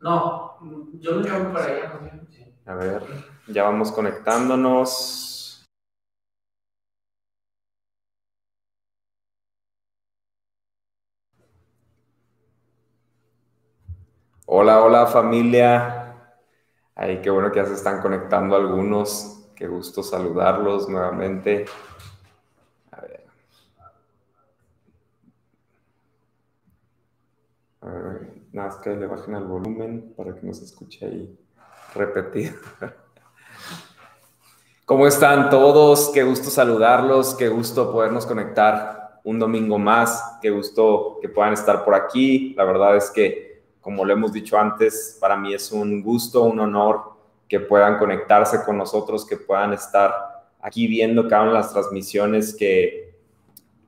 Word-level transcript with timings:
No, 0.00 0.56
yo 0.98 1.16
me 1.16 1.28
cambio 1.28 1.52
para 1.52 1.66
allá. 1.66 1.92
A 2.66 2.74
ver, 2.74 3.02
ya 3.48 3.64
vamos 3.64 3.92
conectándonos. 3.92 5.66
Hola, 14.46 14.82
hola 14.82 15.06
familia. 15.06 16.14
Ay, 16.94 17.20
qué 17.22 17.30
bueno 17.30 17.50
que 17.52 17.60
ya 17.60 17.66
se 17.66 17.74
están 17.74 18.00
conectando 18.00 18.56
algunos. 18.56 19.48
Qué 19.54 19.66
gusto 19.66 20.02
saludarlos 20.02 20.88
nuevamente. 20.88 21.66
A 22.92 23.00
ver. 23.00 23.24
A 27.82 27.86
ver, 27.86 28.39
nada 28.52 28.68
más 28.68 28.78
que 28.78 28.90
le 28.90 29.06
bajen 29.06 29.34
al 29.34 29.44
volumen 29.44 30.12
para 30.16 30.34
que 30.34 30.46
no 30.46 30.52
se 30.52 30.64
escuche 30.64 31.06
ahí 31.06 31.38
repetido. 31.94 32.54
¿Cómo 34.84 35.06
están 35.06 35.50
todos? 35.50 36.10
Qué 36.12 36.24
gusto 36.24 36.50
saludarlos, 36.50 37.34
qué 37.36 37.48
gusto 37.48 37.92
podernos 37.92 38.26
conectar 38.26 39.20
un 39.22 39.38
domingo 39.38 39.78
más, 39.78 40.38
qué 40.42 40.50
gusto 40.50 41.18
que 41.20 41.28
puedan 41.28 41.52
estar 41.52 41.84
por 41.84 41.94
aquí. 41.94 42.54
La 42.56 42.64
verdad 42.64 42.96
es 42.96 43.10
que, 43.10 43.62
como 43.80 44.04
lo 44.04 44.12
hemos 44.12 44.32
dicho 44.32 44.58
antes, 44.58 45.16
para 45.20 45.36
mí 45.36 45.54
es 45.54 45.70
un 45.70 46.02
gusto, 46.02 46.42
un 46.42 46.58
honor 46.58 47.12
que 47.48 47.60
puedan 47.60 47.98
conectarse 47.98 48.64
con 48.64 48.78
nosotros, 48.78 49.24
que 49.24 49.36
puedan 49.36 49.72
estar 49.72 50.12
aquí 50.60 50.86
viendo 50.86 51.28
cada 51.28 51.42
una 51.42 51.52
de 51.52 51.58
las 51.58 51.72
transmisiones 51.72 52.54
que, 52.54 53.14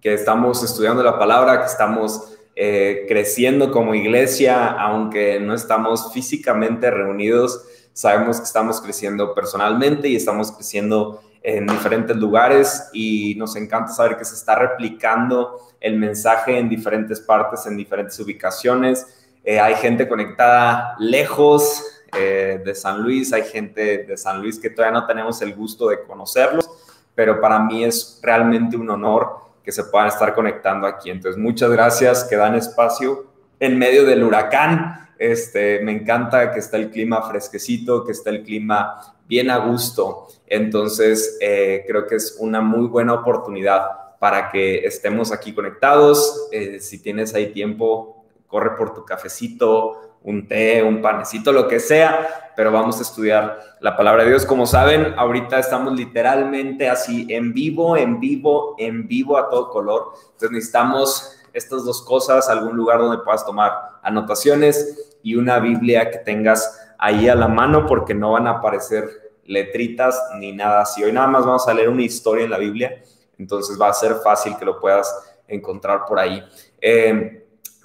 que 0.01 0.15
estamos 0.15 0.63
estudiando 0.63 1.03
la 1.03 1.19
palabra, 1.19 1.61
que 1.61 1.67
estamos 1.67 2.39
eh, 2.55 3.07
creciendo 3.09 3.71
como 3.71 3.95
iglesia, 3.95 4.67
aunque 4.67 5.41
no 5.41 5.55
estamos 5.55 6.13
físicamente 6.13 6.91
reunidos 6.91 7.65
Sabemos 7.93 8.39
que 8.39 8.45
estamos 8.45 8.81
creciendo 8.81 9.35
personalmente 9.35 10.09
y 10.09 10.17
estamos 10.17 10.51
creciendo 10.51 11.23
en 11.43 11.67
diferentes 11.67 12.17
lugares 12.17 12.89
y 12.93 13.35
nos 13.37 13.55
encanta 13.57 13.93
saber 13.93 14.17
que 14.17 14.25
se 14.25 14.35
está 14.35 14.55
replicando 14.55 15.61
el 15.79 15.99
mensaje 15.99 16.59
en 16.59 16.71
diferentes 16.71 17.21
partes, 17.21 17.67
en 17.67 17.77
diferentes 17.77 18.19
ubicaciones. 18.19 19.07
Eh, 19.45 19.61
hay 19.61 19.75
gente 19.75 20.09
conectada 20.09 20.97
lejos 21.01 21.85
eh, 22.17 22.63
de 22.65 22.75
San 22.75 23.03
Luis, 23.03 23.33
hay 23.35 23.43
gente 23.43 24.05
de 24.05 24.17
San 24.17 24.41
Luis 24.41 24.59
que 24.59 24.71
todavía 24.71 24.99
no 24.99 25.07
tenemos 25.07 25.43
el 25.43 25.55
gusto 25.55 25.89
de 25.89 26.03
conocerlos, 26.05 26.71
pero 27.15 27.43
para 27.43 27.59
mí 27.59 27.85
es 27.85 28.21
realmente 28.23 28.77
un 28.77 28.89
honor 28.89 29.37
que 29.63 29.73
se 29.73 29.85
puedan 29.85 30.09
estar 30.09 30.35
conectando 30.35 30.87
aquí. 30.87 31.11
Entonces, 31.11 31.41
muchas 31.41 31.71
gracias 31.71 32.25
que 32.25 32.37
dan 32.37 32.55
espacio 32.55 33.27
en 33.61 33.79
medio 33.79 34.05
del 34.05 34.25
huracán 34.25 35.03
este, 35.23 35.79
me 35.85 35.93
encanta 35.93 36.51
que 36.53 36.59
está 36.59 36.77
el 36.79 36.91
clima 36.91 37.23
fresquecito, 37.23 38.05
que 38.05 38.11
está 38.11 38.31
el 38.31 38.43
clima 38.43 39.15
bien 39.29 39.51
a 39.51 39.59
gusto. 39.59 40.27
Entonces, 40.49 41.39
eh, 41.41 41.85
creo 41.87 42.09
que 42.09 42.17
es 42.17 42.37
una 42.41 42.61
muy 42.61 42.89
buena 42.89 43.15
oportunidad 43.15 44.19
para 44.19 44.51
que 44.51 44.85
estemos 44.85 45.31
aquí 45.31 45.55
conectados. 45.55 46.49
Eh, 46.51 46.81
si 46.81 47.01
tienes 47.01 47.35
ahí 47.35 47.53
tiempo, 47.53 48.25
corre 48.49 48.77
por 48.77 48.95
tu 48.95 49.05
cafecito, 49.05 50.12
un 50.25 50.47
té, 50.47 50.83
un 50.83 51.03
panecito, 51.03 51.53
lo 51.53 51.69
que 51.69 51.81
sea, 51.81 52.53
pero 52.57 52.71
vamos 52.71 52.99
a 52.99 53.03
estudiar 53.03 53.61
la 53.81 53.97
palabra 53.97 54.25
de 54.25 54.31
Dios. 54.31 54.47
Como 54.47 54.67
saben, 54.67 55.15
ahorita 55.17 55.59
estamos 55.59 55.95
literalmente 55.95 56.89
así 56.89 57.27
en 57.29 57.53
vivo, 57.53 57.97
en 57.97 58.21
vivo, 58.21 58.75
en 58.79 59.09
vivo 59.09 59.39
a 59.39 59.49
todo 59.49 59.71
color. 59.71 60.13
Entonces 60.33 60.51
necesitamos 60.51 61.39
estas 61.53 61.85
dos 61.85 62.03
cosas, 62.03 62.49
algún 62.49 62.77
lugar 62.77 62.99
donde 62.99 63.23
puedas 63.23 63.45
tomar 63.45 63.73
anotaciones 64.03 65.17
y 65.23 65.37
una 65.37 65.59
Biblia 65.59 66.11
que 66.11 66.19
tengas 66.19 66.95
ahí 66.99 67.29
a 67.29 67.35
la 67.35 67.49
mano 67.49 67.87
porque 67.87 68.15
no 68.15 68.33
van 68.33 68.47
a 68.47 68.53
aparecer 68.53 69.33
letritas 69.45 70.21
ni 70.39 70.53
nada 70.53 70.83
así. 70.83 71.03
Hoy 71.03 71.13
nada 71.13 71.27
más 71.27 71.45
vamos 71.45 71.67
a 71.69 71.75
leer 71.75 71.89
una 71.89 72.03
historia 72.03 72.45
en 72.45 72.51
la 72.51 72.59
Biblia, 72.59 73.03
entonces 73.39 73.81
va 73.81 73.89
a 73.89 73.93
ser 73.93 74.15
fácil 74.17 74.57
que 74.57 74.65
lo 74.65 74.81
puedas 74.81 75.13
encontrar 75.49 76.05
por 76.07 76.19
ahí. 76.19 76.43
Eh, 76.81 77.42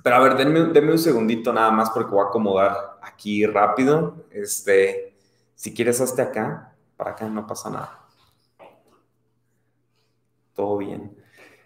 pero 0.07 0.15
a 0.15 0.19
ver, 0.21 0.37
denme, 0.37 0.91
un 0.93 0.97
segundito 0.97 1.51
nada 1.51 1.69
más 1.69 1.89
porque 1.89 2.11
voy 2.11 2.23
a 2.23 2.29
acomodar 2.29 2.97
aquí 3.01 3.45
rápido. 3.45 4.15
Este, 4.31 5.17
si 5.53 5.73
quieres, 5.73 5.99
hazte 5.99 6.21
acá, 6.21 6.73
para 6.95 7.11
acá 7.11 7.27
no 7.27 7.45
pasa 7.45 7.69
nada. 7.69 8.07
Todo 10.55 10.77
bien. 10.77 11.16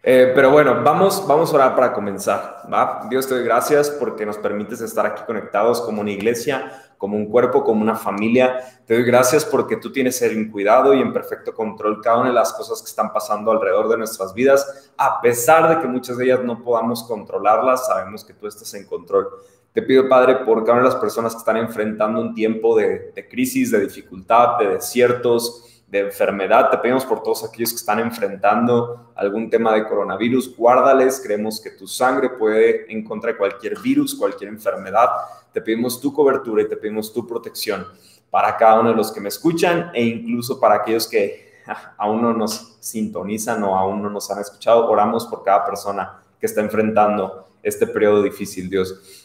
Eh, 0.04 0.32
pero 0.34 0.50
bueno, 0.50 0.82
vamos, 0.84 1.28
vamos 1.28 1.52
a 1.52 1.56
orar 1.56 1.76
para 1.76 1.94
comenzar. 1.94 2.64
¿va? 2.72 3.02
Dios 3.08 3.28
te 3.28 3.36
doy 3.36 3.44
gracias 3.44 3.92
porque 3.92 4.26
nos 4.26 4.38
permites 4.38 4.82
estar 4.82 5.06
aquí 5.06 5.22
conectados 5.28 5.80
como 5.82 6.02
una 6.02 6.10
iglesia, 6.10 6.72
como 6.98 7.18
un 7.18 7.28
cuerpo, 7.28 7.64
como 7.64 7.84
una 7.84 7.96
familia. 7.96 8.60
Te 8.88 8.96
doy 8.96 9.04
gracias 9.04 9.46
porque 9.46 9.78
tú 9.78 9.92
tienes 9.92 10.20
en 10.24 10.52
cuidado 10.52 10.96
y 10.96 11.02
en 11.02 11.14
perfecto 11.14 11.54
control 11.54 12.02
cada 12.02 12.18
una 12.18 12.30
de 12.30 12.36
las 12.36 12.52
cosas 12.54 12.82
que 12.82 12.88
están 12.88 13.14
pasando 13.14 13.52
alrededor 13.52 13.90
de 13.90 13.98
nuestras 13.98 14.34
vidas. 14.34 14.92
A 14.98 15.22
pesar 15.22 15.70
de 15.70 15.80
que 15.82 15.88
muchas 15.88 16.18
de 16.18 16.26
ellas 16.26 16.44
no 16.44 16.64
podamos 16.64 17.04
controlarlas, 17.04 17.86
sabemos 17.86 18.26
que 18.26 18.34
tú 18.34 18.48
estás 18.48 18.74
en 18.74 18.88
control. 18.88 19.30
Te 19.72 19.84
pido, 19.84 20.10
Padre, 20.10 20.38
por 20.38 20.66
cada 20.66 20.80
una 20.80 20.84
de 20.84 20.90
las 20.90 21.00
personas 21.00 21.34
que 21.34 21.40
están 21.40 21.58
enfrentando 21.58 22.20
un 22.20 22.34
tiempo 22.34 22.76
de 22.76 23.28
crisis, 23.30 23.72
de 23.72 23.82
dificultad, 23.82 24.58
de 24.58 24.68
desiertos, 24.68 25.71
de 25.92 26.00
enfermedad. 26.00 26.70
Te 26.70 26.78
pedimos 26.78 27.06
por 27.06 27.22
todos 27.22 27.44
aquellos 27.44 27.72
que 27.72 27.76
están 27.76 28.00
enfrentando 28.00 29.12
algún 29.14 29.50
tema 29.50 29.74
de 29.74 29.86
coronavirus, 29.86 30.56
guárdales. 30.56 31.22
Creemos 31.22 31.60
que 31.60 31.72
tu 31.72 31.86
sangre 31.86 32.30
puede 32.30 32.92
encontrar 32.92 33.36
cualquier 33.36 33.78
virus, 33.78 34.16
cualquier 34.16 34.50
enfermedad. 34.50 35.10
Te 35.52 35.62
pedimos 35.62 36.00
tu 36.00 36.14
cobertura 36.14 36.62
y 36.62 36.70
te 36.70 36.78
pedimos 36.78 37.12
tu 37.12 37.28
protección 37.28 37.86
para 38.30 38.56
cada 38.56 38.80
uno 38.80 38.92
de 38.92 38.96
los 38.96 39.12
que 39.12 39.20
me 39.20 39.28
escuchan 39.28 39.92
e 39.94 40.02
incluso 40.02 40.62
para 40.62 40.76
aquellos 40.76 41.06
que 41.08 41.52
aún 41.98 42.22
no 42.22 42.34
nos 42.34 42.78
sintonizan 42.80 43.62
o 43.64 43.78
aún 43.78 44.02
no 44.02 44.10
nos 44.10 44.32
han 44.32 44.40
escuchado. 44.40 44.90
Oramos 44.90 45.26
por 45.28 45.44
cada 45.44 45.66
persona 45.66 46.24
que 46.40 46.46
está 46.46 46.62
enfrentando 46.62 47.48
este 47.62 47.86
periodo 47.86 48.24
difícil, 48.24 48.70
Dios. 48.70 49.21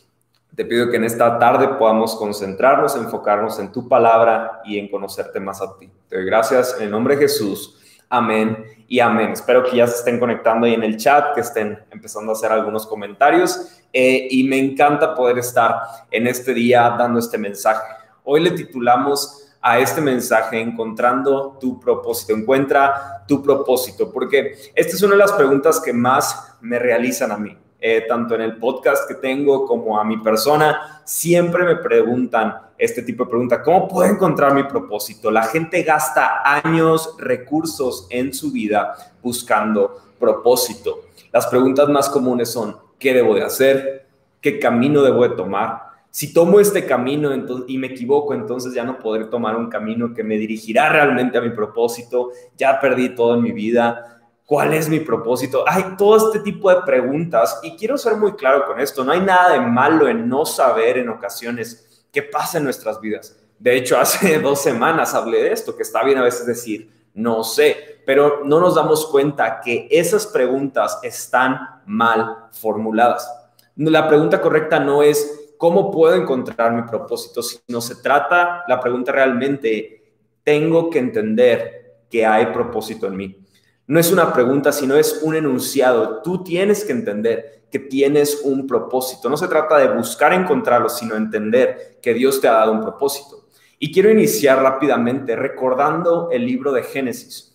Te 0.55 0.65
pido 0.65 0.91
que 0.91 0.97
en 0.97 1.05
esta 1.05 1.39
tarde 1.39 1.69
podamos 1.79 2.17
concentrarnos, 2.17 2.97
enfocarnos 2.97 3.59
en 3.59 3.73
tu 3.73 3.89
palabra 3.89 4.63
y 4.65 4.79
en 4.79 4.89
conocerte 4.89 5.39
más 5.39 5.61
a 5.61 5.77
ti. 5.77 5.91
Te 6.09 6.17
doy 6.17 6.25
gracias 6.25 6.77
en 6.79 6.85
el 6.85 6.91
nombre 6.91 7.17
de 7.17 7.23
Jesús. 7.23 7.79
Amén 8.09 8.65
y 8.89 9.01
amén. 9.01 9.33
Espero 9.33 9.65
que 9.65 9.77
ya 9.77 9.87
se 9.87 9.97
estén 9.97 10.19
conectando 10.19 10.67
ahí 10.67 10.75
en 10.75 10.85
el 10.85 10.97
chat, 10.97 11.35
que 11.35 11.41
estén 11.41 11.79
empezando 11.91 12.33
a 12.33 12.35
hacer 12.35 12.53
algunos 12.53 12.87
comentarios. 12.87 13.83
Eh, 13.93 14.29
y 14.31 14.45
me 14.45 14.59
encanta 14.59 15.15
poder 15.15 15.39
estar 15.39 15.81
en 16.11 16.27
este 16.27 16.55
día 16.55 16.95
dando 16.99 17.19
este 17.19 17.37
mensaje. 17.37 17.93
Hoy 18.25 18.41
le 18.43 18.53
titulamos 18.53 19.47
a 19.61 19.81
este 19.81 20.01
mensaje 20.01 20.61
encontrando 20.61 21.59
tu 21.61 21.81
propósito. 21.81 22.33
Encuentra 22.33 23.25
tu 23.27 23.43
propósito, 23.43 24.13
porque 24.13 24.53
esta 24.75 24.95
es 24.95 25.03
una 25.03 25.13
de 25.13 25.19
las 25.19 25.33
preguntas 25.33 25.81
que 25.81 25.93
más 25.93 26.57
me 26.61 26.79
realizan 26.79 27.33
a 27.33 27.37
mí. 27.37 27.59
Eh, 27.79 28.05
tanto 28.09 28.35
en 28.35 28.41
el 28.41 28.57
podcast 28.57 29.07
que 29.07 29.17
tengo 29.17 29.67
como 29.67 30.01
a 30.01 30.05
mi 30.05 30.17
persona, 30.19 31.03
siempre 31.05 31.63
me 31.63 31.77
preguntan 31.77 32.55
este 32.79 33.03
tipo 33.03 33.25
de 33.25 33.31
pregunta, 33.31 33.63
¿cómo 33.63 33.87
puedo 33.87 34.11
encontrar 34.11 34.55
mi 34.55 34.65
propósito? 34.65 35.31
La 35.31 35.43
gente 35.43 35.83
gasta 35.83 36.41
años, 36.65 37.15
recursos 37.19 38.07
en 38.11 38.33
su 38.33 38.51
vida 38.51 38.95
buscando 39.23 40.01
propósito. 40.19 41.03
Las 41.33 41.47
preguntas 41.47 41.89
más 41.89 42.09
comunes 42.09 42.51
son, 42.51 42.77
¿qué 42.99 43.13
debo 43.13 43.35
de 43.35 43.43
hacer? 43.43 44.07
¿Qué 44.41 44.59
camino 44.59 45.03
debo 45.03 45.29
de 45.29 45.37
tomar? 45.37 45.87
Si 46.11 46.33
tomo 46.33 46.61
este 46.61 46.87
camino 46.87 47.31
y 47.67 47.77
me 47.77 47.89
equivoco, 47.89 48.33
entonces 48.33 48.73
ya 48.73 48.85
no 48.85 48.99
podré 48.99 49.27
tomar 49.27 49.55
un 49.55 49.69
camino 49.69 50.15
que 50.15 50.25
me 50.25 50.39
dirigirá 50.39 50.89
realmente 50.89 51.37
a 51.37 51.43
mi 51.43 51.51
propósito. 51.51 52.31
Ya 52.57 52.81
perdí 52.81 53.11
todo 53.11 53.35
en 53.35 53.43
mi 53.43 53.53
vida 53.53 54.16
¿Cuál 54.47 54.75
es 54.75 54.89
mi 54.89 55.01
propósito? 55.01 55.65
Hay 55.67 55.97
todo 55.99 56.29
este 56.29 56.39
tipo 56.39 56.71
de 56.71 56.83
preguntas 56.83 57.59
y 57.65 57.77
quiero 57.77 57.99
ser 57.99 58.17
muy 58.17 58.35
claro 58.35 58.65
con 58.65 58.79
esto. 58.79 59.03
No 59.03 59.11
hay 59.11 59.21
nada 59.21 59.53
de 59.55 59.61
malo 59.61 60.07
en 60.09 60.29
no 60.29 60.47
saber 60.47 60.99
en 60.99 61.09
ocasiones 61.09 62.07
qué 62.13 62.23
pasa 62.23 62.59
en 62.59 62.65
nuestras 62.65 63.01
vidas. 63.01 63.37
De 63.59 63.77
hecho, 63.77 63.99
hace 64.01 64.39
dos 64.39 64.63
semanas 64.63 65.15
hablé 65.15 65.43
de 65.43 65.53
esto, 65.53 65.77
que 65.77 65.83
está 65.83 66.05
bien 66.05 66.19
a 66.19 66.23
veces 66.23 66.47
decir, 66.47 66.89
no 67.13 67.43
sé, 67.43 68.03
pero 68.07 68.43
no 68.45 68.61
nos 68.61 68.77
damos 68.77 69.07
cuenta 69.07 69.61
que 69.61 69.89
esas 69.91 70.29
preguntas 70.29 71.01
están 71.03 71.83
mal 71.85 72.49
formuladas. 72.53 73.29
La 73.75 74.07
pregunta 74.07 74.41
correcta 74.41 74.79
no 74.79 75.03
es 75.03 75.55
cómo 75.59 75.91
puedo 75.91 76.15
encontrar 76.15 76.73
mi 76.73 76.83
propósito, 76.83 77.43
sino 77.43 77.81
se 77.81 77.97
trata, 77.97 78.63
la 78.69 78.79
pregunta 78.79 79.11
realmente, 79.11 80.05
tengo 80.45 80.89
que 80.89 81.01
entender 81.01 82.05
que 82.09 82.25
hay 82.25 82.47
propósito 82.47 83.09
en 83.09 83.17
mí. 83.17 83.46
No 83.87 84.01
es 84.01 84.11
una 84.11 84.33
pregunta, 84.33 84.73
sino 84.73 84.97
es 84.97 85.21
un 85.23 85.37
enunciado. 85.37 86.21
Tú 86.23 86.43
tienes 86.43 86.85
que 86.85 86.93
entender 86.93 87.65
que 87.71 87.79
tienes 87.79 88.41
un 88.43 88.67
propósito. 88.67 89.29
No 89.29 89.37
se 89.37 89.49
trata 89.49 89.79
de 89.79 89.89
buscar 89.89 90.33
encontrarlo, 90.33 90.89
sino 90.89 91.15
entender 91.15 91.99
que 92.03 92.15
Dios 92.15 92.41
te 92.41 92.49
ha 92.49 92.53
dado 92.53 92.73
un 92.73 92.83
propósito. 92.83 93.47
Y 93.79 93.93
quiero 93.93 94.11
iniciar 94.11 94.63
rápidamente 94.63 95.37
recordando 95.37 96.31
el 96.33 96.47
libro 96.47 96.73
de 96.73 96.83
Génesis. 96.83 97.55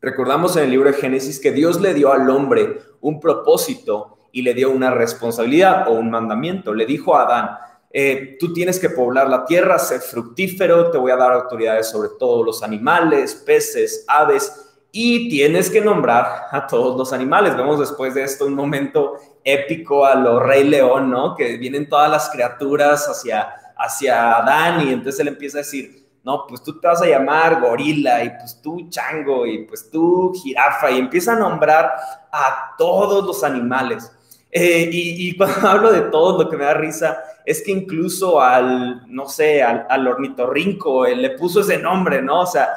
Recordamos 0.00 0.56
en 0.56 0.64
el 0.64 0.70
libro 0.70 0.90
de 0.90 0.96
Génesis 0.96 1.38
que 1.38 1.52
Dios 1.52 1.80
le 1.80 1.92
dio 1.92 2.12
al 2.12 2.28
hombre 2.30 2.80
un 3.00 3.20
propósito 3.20 4.28
y 4.32 4.42
le 4.42 4.54
dio 4.54 4.70
una 4.70 4.90
responsabilidad 4.90 5.88
o 5.88 5.92
un 5.92 6.10
mandamiento. 6.10 6.72
Le 6.72 6.86
dijo 6.86 7.16
a 7.16 7.24
Adán, 7.24 7.50
eh, 7.92 8.36
tú 8.38 8.52
tienes 8.52 8.78
que 8.78 8.90
poblar 8.90 9.28
la 9.28 9.44
tierra, 9.44 9.78
ser 9.78 10.00
fructífero, 10.00 10.90
te 10.90 10.98
voy 10.98 11.10
a 11.10 11.16
dar 11.16 11.32
autoridades 11.32 11.90
sobre 11.90 12.10
todos 12.18 12.46
los 12.46 12.62
animales, 12.62 13.34
peces, 13.34 14.04
aves, 14.08 14.69
y 14.92 15.28
tienes 15.28 15.70
que 15.70 15.80
nombrar 15.80 16.46
a 16.50 16.66
todos 16.66 16.96
los 16.96 17.12
animales. 17.12 17.56
Vemos 17.56 17.78
después 17.78 18.14
de 18.14 18.24
esto 18.24 18.46
un 18.46 18.54
momento 18.54 19.16
épico 19.44 20.04
a 20.04 20.14
lo 20.14 20.40
Rey 20.40 20.64
León, 20.64 21.10
¿no? 21.10 21.34
Que 21.36 21.56
vienen 21.56 21.88
todas 21.88 22.10
las 22.10 22.28
criaturas 22.30 23.06
hacia, 23.08 23.48
hacia 23.76 24.36
Adán 24.36 24.86
y 24.86 24.92
entonces 24.92 25.20
él 25.20 25.28
empieza 25.28 25.58
a 25.58 25.62
decir, 25.62 26.00
no, 26.24 26.46
pues 26.46 26.62
tú 26.62 26.78
te 26.78 26.86
vas 26.86 27.00
a 27.00 27.06
llamar 27.06 27.60
gorila 27.60 28.22
y 28.24 28.30
pues 28.30 28.60
tú 28.60 28.88
chango 28.88 29.46
y 29.46 29.64
pues 29.64 29.90
tú 29.90 30.32
jirafa 30.34 30.90
y 30.90 30.98
empieza 30.98 31.32
a 31.32 31.38
nombrar 31.38 31.90
a 32.30 32.74
todos 32.76 33.24
los 33.24 33.42
animales. 33.44 34.12
Eh, 34.50 34.88
y, 34.92 35.36
cuando 35.38 35.68
hablo 35.68 35.92
de 35.92 36.02
todo, 36.02 36.42
lo 36.42 36.50
que 36.50 36.56
me 36.56 36.64
da 36.64 36.74
risa 36.74 37.22
es 37.46 37.62
que 37.62 37.70
incluso 37.70 38.40
al, 38.40 39.02
no 39.06 39.28
sé, 39.28 39.62
al, 39.62 39.86
al 39.88 40.06
ornitorrinco, 40.06 41.06
él 41.06 41.22
le 41.22 41.30
puso 41.30 41.60
ese 41.60 41.78
nombre, 41.78 42.20
¿no? 42.20 42.40
O 42.40 42.46
sea, 42.46 42.68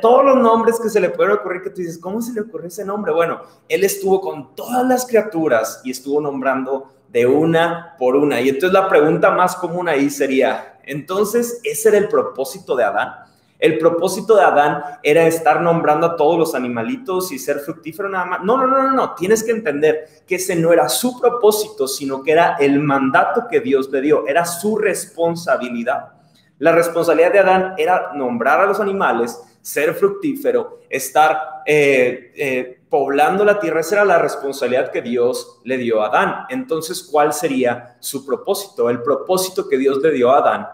todos 0.00 0.24
los 0.24 0.36
nombres 0.36 0.78
que 0.80 0.88
se 0.88 1.00
le 1.00 1.10
pueden 1.10 1.32
ocurrir 1.32 1.62
que 1.62 1.70
tú 1.70 1.80
dices, 1.80 1.98
¿cómo 1.98 2.20
se 2.20 2.32
le 2.32 2.42
ocurrió 2.42 2.68
ese 2.68 2.84
nombre? 2.84 3.12
Bueno, 3.12 3.40
él 3.68 3.84
estuvo 3.84 4.20
con 4.20 4.54
todas 4.54 4.86
las 4.86 5.06
criaturas 5.06 5.80
y 5.84 5.90
estuvo 5.90 6.20
nombrando 6.20 6.92
de 7.08 7.26
una 7.26 7.94
por 7.98 8.16
una. 8.16 8.40
Y 8.40 8.48
entonces 8.48 8.72
la 8.72 8.88
pregunta 8.88 9.30
más 9.30 9.56
común 9.56 9.88
ahí 9.88 10.10
sería, 10.10 10.78
entonces, 10.82 11.60
¿ese 11.64 11.88
era 11.88 11.98
el 11.98 12.08
propósito 12.08 12.76
de 12.76 12.84
Adán? 12.84 13.14
El 13.58 13.78
propósito 13.78 14.36
de 14.36 14.42
Adán 14.42 14.82
era 15.02 15.26
estar 15.26 15.62
nombrando 15.62 16.06
a 16.06 16.16
todos 16.16 16.38
los 16.38 16.54
animalitos 16.54 17.32
y 17.32 17.38
ser 17.38 17.60
fructífero 17.60 18.08
nada 18.08 18.24
más. 18.26 18.42
No, 18.42 18.58
no, 18.58 18.66
no, 18.66 18.82
no, 18.82 18.90
no. 18.90 19.14
Tienes 19.14 19.42
que 19.42 19.52
entender 19.52 20.06
que 20.26 20.34
ese 20.34 20.56
no 20.56 20.72
era 20.72 20.88
su 20.88 21.18
propósito, 21.18 21.88
sino 21.88 22.22
que 22.22 22.32
era 22.32 22.56
el 22.58 22.80
mandato 22.80 23.46
que 23.48 23.60
Dios 23.60 23.90
le 23.90 24.00
dio, 24.00 24.26
era 24.26 24.44
su 24.44 24.76
responsabilidad. 24.76 26.12
La 26.58 26.72
responsabilidad 26.72 27.32
de 27.32 27.38
Adán 27.38 27.74
era 27.78 28.12
nombrar 28.14 28.60
a 28.60 28.66
los 28.66 28.80
animales, 28.80 29.40
ser 29.64 29.94
fructífero, 29.94 30.80
estar 30.90 31.62
eh, 31.64 32.32
eh, 32.36 32.80
poblando 32.90 33.46
la 33.46 33.58
tierra. 33.58 33.80
Esa 33.80 33.94
era 33.94 34.04
la 34.04 34.18
responsabilidad 34.18 34.92
que 34.92 35.00
Dios 35.00 35.62
le 35.64 35.78
dio 35.78 36.02
a 36.02 36.08
Adán. 36.08 36.44
Entonces, 36.50 37.02
¿cuál 37.10 37.32
sería 37.32 37.96
su 37.98 38.26
propósito? 38.26 38.90
El 38.90 39.00
propósito 39.00 39.66
que 39.66 39.78
Dios 39.78 40.02
le 40.02 40.10
dio 40.10 40.32
a 40.32 40.40
Adán 40.40 40.68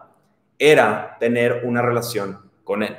era 0.59 1.17
tener 1.21 1.63
una 1.65 1.83
relación 1.83 2.51
con 2.65 2.83
Él. 2.83 2.97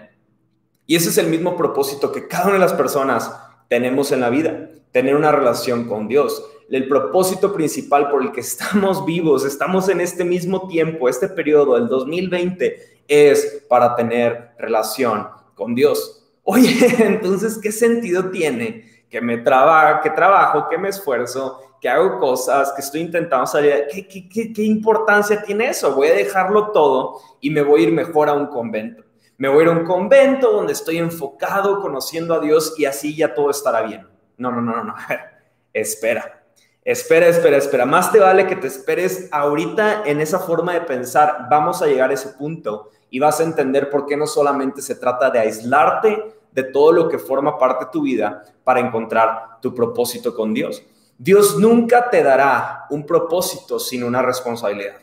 Y 0.86 0.96
ese 0.96 1.10
es 1.10 1.18
el 1.18 1.28
mismo 1.28 1.58
propósito 1.58 2.10
que 2.10 2.26
cada 2.26 2.46
una 2.46 2.54
de 2.54 2.60
las 2.60 2.74
personas 2.74 3.30
tenemos 3.68 4.14
en 4.14 4.22
la 4.22 4.30
vida, 4.30 4.70
tener 4.94 5.18
una 5.18 5.34
relación 5.34 5.90
con 5.90 6.08
Dios. 6.08 6.42
El 6.70 6.88
propósito 6.88 7.54
principal 7.54 8.10
por 8.10 8.22
el 8.22 8.32
que 8.32 8.40
estamos 8.40 9.06
vivos, 9.06 9.44
estamos 9.44 9.90
en 9.90 10.00
este 10.00 10.24
mismo 10.24 10.70
tiempo, 10.70 11.10
este 11.10 11.28
periodo, 11.28 11.76
el 11.76 11.90
2020, 11.90 13.04
es 13.10 13.66
para 13.68 13.94
tener 13.98 14.52
relación 14.58 15.28
con 15.62 15.76
Dios. 15.76 16.28
Oye, 16.42 16.76
entonces, 17.06 17.60
¿qué 17.62 17.72
sentido 17.72 18.32
tiene 18.32 19.06
que 19.12 19.22
me 19.22 19.38
trabajo, 19.38 20.02
que 20.02 20.10
trabajo, 20.10 20.68
que 20.68 20.78
me 20.80 20.90
esfuerzo, 20.90 21.78
que 21.80 21.88
hago 21.88 22.18
cosas, 22.18 22.74
que 22.74 22.82
estoy 22.82 23.02
intentando 23.02 23.46
salir? 23.46 23.86
¿Qué, 23.92 24.08
qué, 24.08 24.28
qué, 24.28 24.52
qué 24.52 24.64
importancia 24.64 25.44
tiene 25.44 25.70
eso? 25.70 25.94
Voy 25.94 26.08
a 26.08 26.14
dejarlo 26.14 26.72
todo 26.72 27.20
y 27.42 27.52
me 27.52 27.62
voy 27.62 27.82
a 27.82 27.84
ir 27.84 27.94
mejor 27.94 28.28
a 28.28 28.34
un 28.34 28.48
convento 28.48 29.04
me 29.38 29.50
voy 29.50 29.62
a 29.62 29.64
ir 29.64 29.70
a 29.70 29.72
un 29.72 29.86
convento 29.86 30.52
donde 30.52 30.74
estoy 30.74 31.00
enfocado, 31.00 31.82
conociendo 31.82 32.36
a 32.36 32.40
Dios 32.40 32.76
y 32.78 32.86
así 32.86 33.16
ya 33.16 33.34
todo 33.34 33.50
estará 33.50 33.82
bien. 33.82 34.08
No, 34.38 34.52
no, 34.52 34.62
no, 34.62 34.76
no, 34.76 34.84
no. 34.84 34.96
espera, 35.74 36.44
espera, 36.84 37.26
espera, 37.26 37.58
espera. 37.58 37.88
Más 37.88 38.12
te 38.12 38.20
vale 38.20 38.46
que 38.46 38.56
te 38.56 38.68
esperes 38.68 39.30
ahorita 39.32 40.04
en 40.06 40.22
esa 40.22 40.38
forma 40.38 40.74
de 40.74 40.82
pensar. 40.82 41.48
Vamos 41.50 41.82
a 41.82 41.88
llegar 41.88 42.12
a 42.12 42.14
ese 42.14 42.30
punto 42.30 42.92
y 43.12 43.20
vas 43.20 43.40
a 43.40 43.44
entender 43.44 43.92
por 43.92 44.08
qué 44.08 44.18
no 44.18 44.26
solamente 44.26 44.82
se 44.82 44.96
trata 44.96 45.30
de 45.30 45.38
aislarte 45.38 46.34
de 46.52 46.64
todo 46.64 46.92
lo 46.94 47.10
que 47.10 47.20
forma 47.20 47.60
parte 47.60 47.86
de 47.86 47.92
tu 47.92 48.02
vida 48.02 48.44
para 48.64 48.80
encontrar 48.80 49.60
tu 49.62 49.76
propósito 49.76 50.34
con 50.34 50.54
Dios. 50.54 50.82
Dios 51.18 51.60
nunca 51.60 52.10
te 52.10 52.24
dará 52.24 52.86
un 52.90 53.06
propósito 53.06 53.80
sin 53.80 54.04
una 54.04 54.22
responsabilidad. 54.22 54.96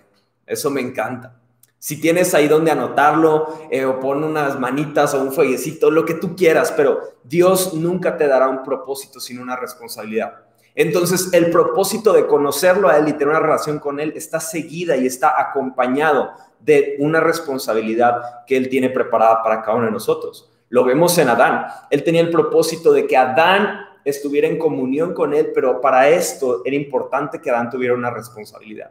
Eso 0.46 0.70
me 0.70 0.80
encanta. 0.80 1.36
Si 1.78 2.00
tienes 2.00 2.34
ahí 2.34 2.48
donde 2.48 2.72
anotarlo, 2.72 3.56
eh, 3.70 3.86
pon 4.00 4.24
unas 4.24 4.58
manitas 4.58 5.14
o 5.14 5.22
un 5.22 5.30
fueguecito, 5.30 5.90
lo 5.90 6.04
que 6.04 6.14
tú 6.14 6.34
quieras, 6.34 6.72
pero 6.72 7.00
Dios 7.22 7.74
nunca 7.74 8.16
te 8.16 8.26
dará 8.26 8.48
un 8.48 8.64
propósito 8.64 9.20
sin 9.20 9.38
una 9.38 9.54
responsabilidad. 9.54 10.44
Entonces, 10.74 11.32
el 11.32 11.50
propósito 11.50 12.12
de 12.12 12.26
conocerlo 12.26 12.88
a 12.88 12.96
Él 12.96 13.08
y 13.08 13.12
tener 13.12 13.28
una 13.28 13.40
relación 13.40 13.78
con 13.78 14.00
Él 14.00 14.12
está 14.16 14.40
seguida 14.40 14.96
y 14.96 15.06
está 15.06 15.40
acompañado 15.40 16.30
de 16.68 16.96
una 16.98 17.18
responsabilidad 17.18 18.44
que 18.46 18.54
Él 18.54 18.68
tiene 18.68 18.90
preparada 18.90 19.42
para 19.42 19.62
cada 19.62 19.78
uno 19.78 19.86
de 19.86 19.92
nosotros. 19.92 20.50
Lo 20.68 20.84
vemos 20.84 21.16
en 21.16 21.30
Adán. 21.30 21.64
Él 21.88 22.04
tenía 22.04 22.20
el 22.20 22.28
propósito 22.28 22.92
de 22.92 23.06
que 23.06 23.16
Adán 23.16 23.86
estuviera 24.04 24.46
en 24.46 24.58
comunión 24.58 25.14
con 25.14 25.32
Él, 25.32 25.50
pero 25.54 25.80
para 25.80 26.10
esto 26.10 26.60
era 26.66 26.76
importante 26.76 27.40
que 27.40 27.50
Adán 27.50 27.70
tuviera 27.70 27.94
una 27.94 28.10
responsabilidad. 28.10 28.90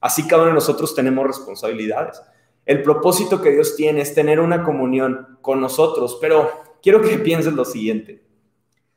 Así 0.00 0.26
cada 0.26 0.42
uno 0.42 0.50
de 0.50 0.56
nosotros 0.56 0.96
tenemos 0.96 1.24
responsabilidades. 1.24 2.20
El 2.66 2.82
propósito 2.82 3.40
que 3.40 3.52
Dios 3.52 3.76
tiene 3.76 4.00
es 4.00 4.14
tener 4.14 4.40
una 4.40 4.64
comunión 4.64 5.38
con 5.40 5.60
nosotros, 5.60 6.18
pero 6.20 6.50
quiero 6.82 7.00
que 7.00 7.18
pienses 7.18 7.52
lo 7.52 7.64
siguiente. 7.64 8.20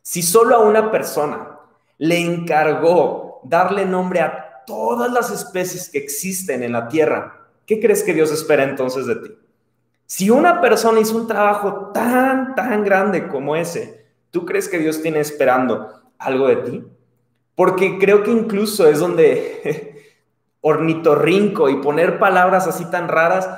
Si 0.01 0.23
solo 0.23 0.55
a 0.55 0.65
una 0.65 0.89
persona 0.89 1.59
le 1.99 2.17
encargó 2.17 3.41
darle 3.43 3.85
nombre 3.85 4.21
a 4.21 4.63
todas 4.65 5.11
las 5.11 5.29
especies 5.29 5.91
que 5.91 5.99
existen 5.99 6.63
en 6.63 6.71
la 6.71 6.87
tierra, 6.87 7.44
¿qué 7.65 7.79
crees 7.79 8.03
que 8.03 8.13
Dios 8.13 8.31
espera 8.31 8.63
entonces 8.63 9.05
de 9.05 9.15
ti? 9.15 9.37
Si 10.05 10.29
una 10.29 10.61
persona 10.61 10.99
hizo 10.99 11.17
un 11.17 11.27
trabajo 11.27 11.91
tan, 11.93 12.55
tan 12.55 12.83
grande 12.83 13.27
como 13.27 13.55
ese, 13.55 14.05
¿tú 14.29 14.45
crees 14.45 14.69
que 14.69 14.77
Dios 14.77 15.01
tiene 15.01 15.19
esperando 15.19 15.89
algo 16.17 16.47
de 16.47 16.55
ti? 16.57 16.83
Porque 17.55 17.97
creo 17.97 18.21
que 18.23 18.31
incluso 18.31 18.87
es 18.87 18.99
donde 18.99 20.03
ornitorrinco 20.61 21.69
y 21.69 21.77
poner 21.77 22.19
palabras 22.19 22.67
así 22.67 22.89
tan 22.91 23.07
raras, 23.07 23.49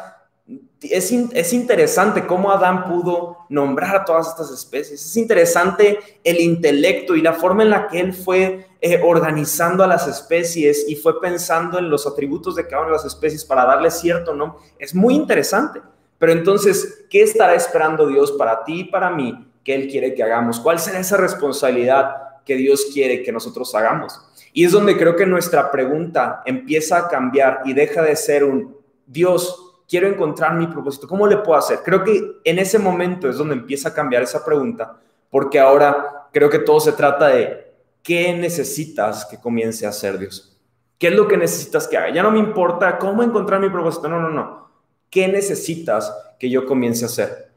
es, 0.82 1.12
es, 1.12 1.54
interesante 1.54 2.28
cómo 2.28 2.52
Adán 2.52 2.86
pudo 2.86 3.46
nombrar 3.50 3.96
a 3.96 4.06
todas 4.06 4.28
estas 4.28 4.52
especies. 4.52 5.04
Es 5.04 5.18
interesante 5.18 6.00
el 6.24 6.40
intelecto 6.40 7.16
y 7.16 7.22
la 7.22 7.34
forma 7.34 7.64
en 7.64 7.72
la 7.72 7.88
que 7.88 8.00
él 8.00 8.14
fue 8.14 8.68
eh, 8.80 9.02
organizando 9.04 9.84
a 9.84 9.88
las 9.88 10.08
especies 10.08 10.86
y 10.88 10.96
fue 10.96 11.20
pensando 11.20 11.80
en 11.80 11.90
los 11.90 12.06
atributos 12.06 12.56
de 12.56 12.68
cada 12.68 12.82
una 12.84 12.92
de 12.92 12.98
las 12.98 13.06
especies 13.06 13.44
para 13.44 13.66
darle 13.66 13.90
cierto 13.90 14.36
nombre. 14.36 14.60
Es 14.78 14.94
muy 14.94 15.16
interesante. 15.16 15.82
Pero 16.20 16.32
entonces, 16.32 17.06
¿qué 17.10 17.22
estará 17.22 17.54
esperando 17.54 18.08
Dios 18.08 18.32
para 18.34 18.64
ti 18.64 18.82
y 18.82 18.84
para 18.86 19.10
mí 19.10 19.48
que 19.64 19.76
Él 19.76 19.88
quiere 19.88 20.14
que 20.14 20.24
hagamos? 20.24 20.60
¿Cuál 20.60 20.80
será 20.80 21.00
esa 21.00 21.18
responsabilidad 21.18 22.44
que 22.46 22.56
Dios 22.56 22.88
quiere 22.94 23.24
que 23.24 23.32
nosotros 23.32 23.74
hagamos? 23.76 24.20
Y 24.54 24.66
es 24.66 24.72
donde 24.72 24.98
creo 24.98 25.16
que 25.16 25.26
nuestra 25.26 25.70
pregunta 25.70 26.42
empieza 26.46 26.98
a 26.98 27.08
cambiar 27.08 27.62
y 27.66 27.74
deja 27.74 28.02
de 28.02 28.16
ser 28.16 28.44
un 28.44 28.76
Dios, 29.06 29.67
quiero 29.88 30.08
encontrar 30.08 30.54
mi 30.56 30.68
propósito, 30.68 31.08
¿cómo 31.08 31.26
le 31.28 31.38
puedo 31.38 31.58
hacer? 31.58 31.80
Creo 31.84 32.04
que 32.04 32.40
en 32.44 32.60
ese 32.60 32.78
momento 32.78 33.30
es 33.30 33.38
donde 33.38 33.56
empieza 33.56 33.90
a 33.90 33.94
cambiar 33.94 34.24
esa 34.24 34.44
pregunta, 34.44 34.98
porque 35.30 35.60
ahora 35.60 36.28
creo 36.32 36.50
que 36.50 36.60
todo 36.60 36.80
se 36.80 36.92
trata 36.92 37.28
de 37.28 37.74
qué 38.04 38.34
necesitas 38.34 39.26
que 39.26 39.40
comience 39.40 39.86
a 39.86 39.90
hacer 39.90 40.18
Dios. 40.18 40.58
¿Qué 40.98 41.08
es 41.08 41.14
lo 41.14 41.28
que 41.28 41.38
necesitas 41.38 41.88
que 41.88 41.98
haga? 41.98 42.10
Ya 42.10 42.24
no 42.24 42.32
me 42.32 42.40
importa 42.40 42.98
cómo 42.98 43.24
encontrar 43.24 43.60
mi 43.60 43.70
propósito, 43.70 44.08
no, 44.08 44.20
no, 44.20 44.30
no. 44.30 44.68
¿Qué 45.10 45.28
necesitas 45.28 46.14
que 46.40 46.50
yo 46.50 46.66
comience 46.66 47.06
a 47.06 47.08
hacer? 47.08 47.52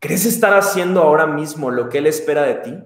¿Crees 0.00 0.26
estar 0.26 0.52
haciendo 0.54 1.00
ahora 1.00 1.26
mismo 1.26 1.70
lo 1.70 1.88
que 1.88 1.98
Él 1.98 2.06
espera 2.06 2.42
de 2.42 2.54
ti? 2.56 2.78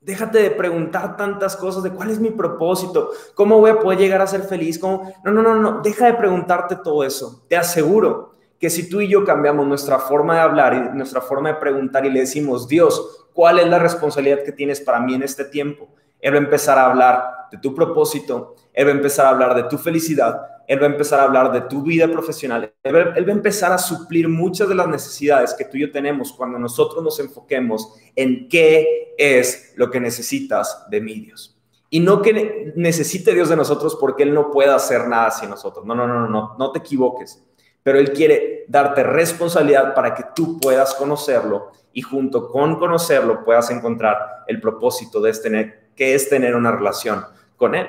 Déjate 0.00 0.38
de 0.38 0.50
preguntar 0.52 1.16
tantas 1.16 1.56
cosas 1.56 1.82
de 1.82 1.90
cuál 1.90 2.10
es 2.10 2.20
mi 2.20 2.30
propósito, 2.30 3.10
cómo 3.34 3.58
voy 3.58 3.70
a 3.70 3.80
poder 3.80 3.98
llegar 3.98 4.22
a 4.22 4.26
ser 4.26 4.42
feliz, 4.42 4.78
cómo... 4.78 5.12
No, 5.24 5.32
no, 5.32 5.42
no, 5.42 5.56
no, 5.56 5.80
deja 5.82 6.06
de 6.06 6.14
preguntarte 6.14 6.76
todo 6.76 7.02
eso. 7.02 7.42
Te 7.48 7.56
aseguro 7.56 8.34
que 8.58 8.70
si 8.70 8.88
tú 8.88 9.00
y 9.00 9.08
yo 9.08 9.24
cambiamos 9.24 9.66
nuestra 9.66 9.98
forma 9.98 10.34
de 10.34 10.40
hablar 10.40 10.74
y 10.74 10.96
nuestra 10.96 11.20
forma 11.20 11.50
de 11.50 11.56
preguntar 11.56 12.06
y 12.06 12.10
le 12.10 12.20
decimos, 12.20 12.68
Dios, 12.68 13.26
¿cuál 13.32 13.58
es 13.58 13.68
la 13.68 13.78
responsabilidad 13.78 14.44
que 14.44 14.52
tienes 14.52 14.80
para 14.80 15.00
mí 15.00 15.14
en 15.14 15.22
este 15.22 15.44
tiempo? 15.44 15.88
Él 16.20 16.32
va 16.32 16.38
a 16.38 16.42
empezar 16.42 16.78
a 16.78 16.86
hablar 16.86 17.48
de 17.50 17.58
tu 17.58 17.74
propósito, 17.74 18.56
Él 18.72 18.86
va 18.86 18.90
a 18.90 18.94
empezar 18.94 19.26
a 19.26 19.30
hablar 19.30 19.54
de 19.54 19.64
tu 19.64 19.78
felicidad, 19.78 20.57
Él 20.68 20.82
va 20.82 20.86
a 20.86 20.90
empezar 20.90 21.18
a 21.18 21.22
hablar 21.24 21.50
de 21.50 21.62
tu 21.62 21.82
vida 21.82 22.06
profesional, 22.06 22.74
Él 22.82 22.94
va, 22.94 23.14
a 23.14 23.32
empezar 23.32 23.72
a 23.72 23.78
suplir 23.78 24.28
muchas 24.28 24.68
de 24.68 24.74
las 24.74 24.86
necesidades 24.86 25.54
que 25.54 25.64
tú 25.64 25.78
y 25.78 25.80
yo 25.80 25.90
tenemos 25.90 26.30
cuando 26.30 26.58
nosotros 26.58 27.02
nos 27.02 27.18
enfoquemos 27.18 27.94
en 28.14 28.48
qué 28.50 29.14
es 29.16 29.72
lo 29.76 29.90
que 29.90 29.98
necesitas 29.98 30.84
de 30.90 31.00
mi 31.00 31.20
Dios. 31.20 31.58
Y 31.88 32.00
no 32.00 32.20
que 32.20 32.74
necesite 32.76 33.34
Dios 33.34 33.48
de 33.48 33.56
nosotros 33.56 33.96
porque 33.98 34.24
Él 34.24 34.34
no 34.34 34.50
pueda 34.50 34.74
hacer 34.74 35.08
nada 35.08 35.30
sin 35.30 35.48
nosotros. 35.48 35.86
No, 35.86 35.94
no, 35.94 36.06
no, 36.06 36.20
no, 36.20 36.28
no, 36.28 36.56
no 36.58 36.70
te 36.70 36.80
equivoques. 36.80 37.42
Pero 37.82 37.98
Él 37.98 38.12
quiere 38.12 38.66
darte 38.68 39.02
responsabilidad 39.02 39.94
para 39.94 40.14
que 40.14 40.24
tú 40.36 40.60
puedas 40.60 40.94
conocerlo 40.94 41.72
y 41.94 42.02
junto 42.02 42.50
con 42.50 42.78
conocerlo 42.78 43.42
puedas 43.42 43.70
encontrar 43.70 44.44
el 44.46 44.60
propósito 44.60 45.18
de 45.22 45.32
tener, 45.32 45.88
que 45.96 46.14
es 46.14 46.28
tener 46.28 46.54
una 46.54 46.72
relación 46.72 47.24
con 47.56 47.74
Él. 47.74 47.88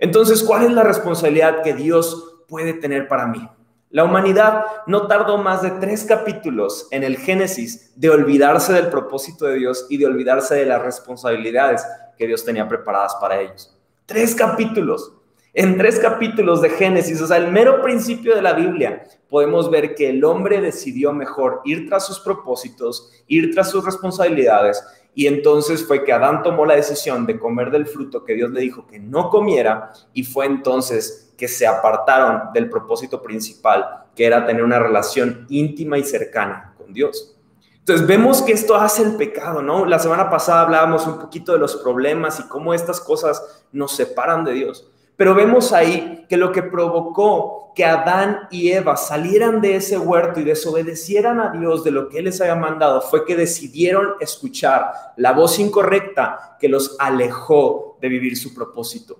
Entonces, 0.00 0.42
¿cuál 0.42 0.64
es 0.64 0.72
la 0.72 0.82
responsabilidad 0.82 1.62
que 1.62 1.74
Dios 1.74 2.30
puede 2.50 2.74
tener 2.74 3.08
para 3.08 3.26
mí. 3.26 3.48
La 3.88 4.04
humanidad 4.04 4.64
no 4.86 5.06
tardó 5.06 5.38
más 5.38 5.62
de 5.62 5.70
tres 5.70 6.04
capítulos 6.04 6.86
en 6.90 7.02
el 7.02 7.16
Génesis 7.16 7.92
de 7.96 8.10
olvidarse 8.10 8.72
del 8.72 8.88
propósito 8.88 9.46
de 9.46 9.56
Dios 9.56 9.86
y 9.88 9.96
de 9.96 10.06
olvidarse 10.06 10.56
de 10.56 10.66
las 10.66 10.82
responsabilidades 10.82 11.84
que 12.18 12.26
Dios 12.26 12.44
tenía 12.44 12.68
preparadas 12.68 13.16
para 13.20 13.40
ellos. 13.40 13.74
Tres 14.04 14.34
capítulos. 14.34 15.14
En 15.52 15.76
tres 15.76 15.98
capítulos 15.98 16.62
de 16.62 16.70
Génesis, 16.70 17.20
o 17.20 17.26
sea, 17.26 17.36
el 17.36 17.50
mero 17.50 17.82
principio 17.82 18.36
de 18.36 18.42
la 18.42 18.52
Biblia, 18.52 19.02
podemos 19.28 19.68
ver 19.68 19.96
que 19.96 20.08
el 20.08 20.24
hombre 20.24 20.60
decidió 20.60 21.12
mejor 21.12 21.60
ir 21.64 21.88
tras 21.88 22.06
sus 22.06 22.20
propósitos, 22.20 23.10
ir 23.26 23.52
tras 23.52 23.68
sus 23.68 23.84
responsabilidades, 23.84 24.84
y 25.12 25.26
entonces 25.26 25.84
fue 25.84 26.04
que 26.04 26.12
Adán 26.12 26.44
tomó 26.44 26.66
la 26.66 26.76
decisión 26.76 27.26
de 27.26 27.36
comer 27.36 27.72
del 27.72 27.86
fruto 27.86 28.24
que 28.24 28.34
Dios 28.34 28.52
le 28.52 28.60
dijo 28.60 28.86
que 28.86 29.00
no 29.00 29.28
comiera, 29.28 29.92
y 30.12 30.22
fue 30.22 30.46
entonces 30.46 31.32
que 31.36 31.48
se 31.48 31.66
apartaron 31.66 32.52
del 32.54 32.70
propósito 32.70 33.20
principal, 33.20 34.04
que 34.14 34.26
era 34.26 34.46
tener 34.46 34.62
una 34.62 34.78
relación 34.78 35.46
íntima 35.48 35.98
y 35.98 36.04
cercana 36.04 36.74
con 36.78 36.92
Dios. 36.92 37.36
Entonces 37.80 38.06
vemos 38.06 38.40
que 38.42 38.52
esto 38.52 38.76
hace 38.76 39.02
el 39.02 39.16
pecado, 39.16 39.62
¿no? 39.62 39.84
La 39.84 39.98
semana 39.98 40.30
pasada 40.30 40.60
hablábamos 40.60 41.08
un 41.08 41.18
poquito 41.18 41.52
de 41.52 41.58
los 41.58 41.74
problemas 41.76 42.38
y 42.38 42.46
cómo 42.46 42.72
estas 42.72 43.00
cosas 43.00 43.64
nos 43.72 43.96
separan 43.96 44.44
de 44.44 44.52
Dios. 44.52 44.89
Pero 45.20 45.34
vemos 45.34 45.74
ahí 45.74 46.24
que 46.30 46.38
lo 46.38 46.50
que 46.50 46.62
provocó 46.62 47.74
que 47.74 47.84
Adán 47.84 48.48
y 48.50 48.70
Eva 48.70 48.96
salieran 48.96 49.60
de 49.60 49.76
ese 49.76 49.98
huerto 49.98 50.40
y 50.40 50.44
desobedecieran 50.44 51.40
a 51.40 51.52
Dios 51.52 51.84
de 51.84 51.90
lo 51.90 52.08
que 52.08 52.20
Él 52.20 52.24
les 52.24 52.40
había 52.40 52.54
mandado 52.54 53.02
fue 53.02 53.26
que 53.26 53.36
decidieron 53.36 54.14
escuchar 54.20 54.90
la 55.18 55.32
voz 55.32 55.58
incorrecta 55.58 56.56
que 56.58 56.70
los 56.70 56.96
alejó 56.98 57.98
de 58.00 58.08
vivir 58.08 58.34
su 58.34 58.54
propósito. 58.54 59.18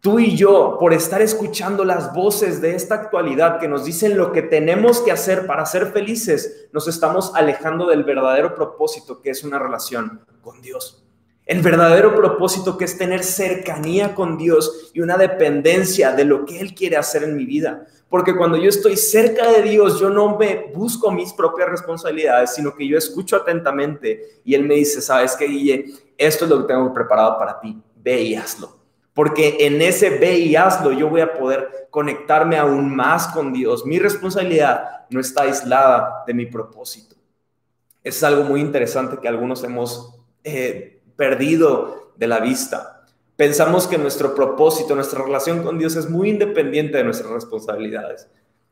Tú 0.00 0.18
y 0.18 0.34
yo, 0.34 0.78
por 0.80 0.94
estar 0.94 1.20
escuchando 1.20 1.84
las 1.84 2.14
voces 2.14 2.62
de 2.62 2.74
esta 2.74 2.94
actualidad 2.94 3.60
que 3.60 3.68
nos 3.68 3.84
dicen 3.84 4.16
lo 4.16 4.32
que 4.32 4.40
tenemos 4.40 5.02
que 5.02 5.12
hacer 5.12 5.46
para 5.46 5.66
ser 5.66 5.88
felices, 5.88 6.70
nos 6.72 6.88
estamos 6.88 7.30
alejando 7.34 7.84
del 7.84 8.04
verdadero 8.04 8.54
propósito 8.54 9.20
que 9.20 9.28
es 9.28 9.44
una 9.44 9.58
relación 9.58 10.24
con 10.40 10.62
Dios. 10.62 11.01
El 11.44 11.60
verdadero 11.60 12.14
propósito 12.14 12.78
que 12.78 12.84
es 12.84 12.96
tener 12.96 13.24
cercanía 13.24 14.14
con 14.14 14.38
Dios 14.38 14.90
y 14.94 15.00
una 15.00 15.16
dependencia 15.16 16.12
de 16.12 16.24
lo 16.24 16.44
que 16.44 16.60
Él 16.60 16.74
quiere 16.74 16.96
hacer 16.96 17.24
en 17.24 17.36
mi 17.36 17.44
vida. 17.44 17.86
Porque 18.08 18.36
cuando 18.36 18.56
yo 18.56 18.68
estoy 18.68 18.96
cerca 18.96 19.50
de 19.50 19.62
Dios, 19.62 19.98
yo 19.98 20.10
no 20.10 20.38
me 20.38 20.70
busco 20.74 21.10
mis 21.10 21.32
propias 21.32 21.68
responsabilidades, 21.68 22.54
sino 22.54 22.74
que 22.74 22.86
yo 22.86 22.96
escucho 22.96 23.36
atentamente 23.36 24.40
y 24.44 24.54
Él 24.54 24.64
me 24.64 24.74
dice, 24.74 25.00
sabes 25.00 25.34
qué, 25.34 25.46
Guille, 25.46 25.86
esto 26.16 26.44
es 26.44 26.50
lo 26.50 26.60
que 26.60 26.72
tengo 26.72 26.92
preparado 26.92 27.38
para 27.38 27.58
ti, 27.58 27.82
ve 27.96 28.22
y 28.22 28.34
hazlo. 28.34 28.76
Porque 29.14 29.56
en 29.60 29.82
ese 29.82 30.10
ve 30.10 30.38
y 30.38 30.56
hazlo 30.56 30.92
yo 30.92 31.08
voy 31.08 31.22
a 31.22 31.34
poder 31.34 31.88
conectarme 31.90 32.56
aún 32.56 32.94
más 32.94 33.28
con 33.28 33.52
Dios. 33.52 33.84
Mi 33.84 33.98
responsabilidad 33.98 35.06
no 35.10 35.20
está 35.20 35.42
aislada 35.42 36.22
de 36.26 36.34
mi 36.34 36.46
propósito. 36.46 37.16
Es 38.04 38.22
algo 38.22 38.44
muy 38.44 38.60
interesante 38.60 39.18
que 39.20 39.28
algunos 39.28 39.64
hemos... 39.64 40.18
Eh, 40.44 41.01
perdido 41.22 42.10
de 42.16 42.26
la 42.26 42.40
vista. 42.40 43.04
Pensamos 43.36 43.86
que 43.86 43.96
nuestro 43.96 44.34
propósito, 44.34 44.96
nuestra 44.96 45.22
relación 45.22 45.62
con 45.62 45.78
Dios 45.78 45.94
es 45.94 46.10
muy 46.10 46.28
independiente 46.28 46.98
de 46.98 47.04
nuestras 47.04 47.30
responsabilidades. 47.30 48.28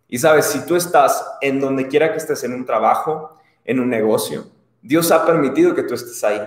Y 0.09 0.19
sabes, 0.19 0.47
si 0.47 0.66
tú 0.66 0.75
estás 0.75 1.25
en 1.42 1.61
donde 1.61 1.87
quiera 1.87 2.11
que 2.11 2.19
estés, 2.19 2.42
en 2.42 2.52
un 2.52 2.66
trabajo, 2.66 3.38
en 3.64 3.78
un 3.78 3.88
negocio, 3.88 4.47
Dios 4.83 5.12
ha 5.12 5.25
permitido 5.25 5.76
que 5.76 5.85
tú 5.85 5.95
estés 5.95 6.25
ahí. 6.25 6.40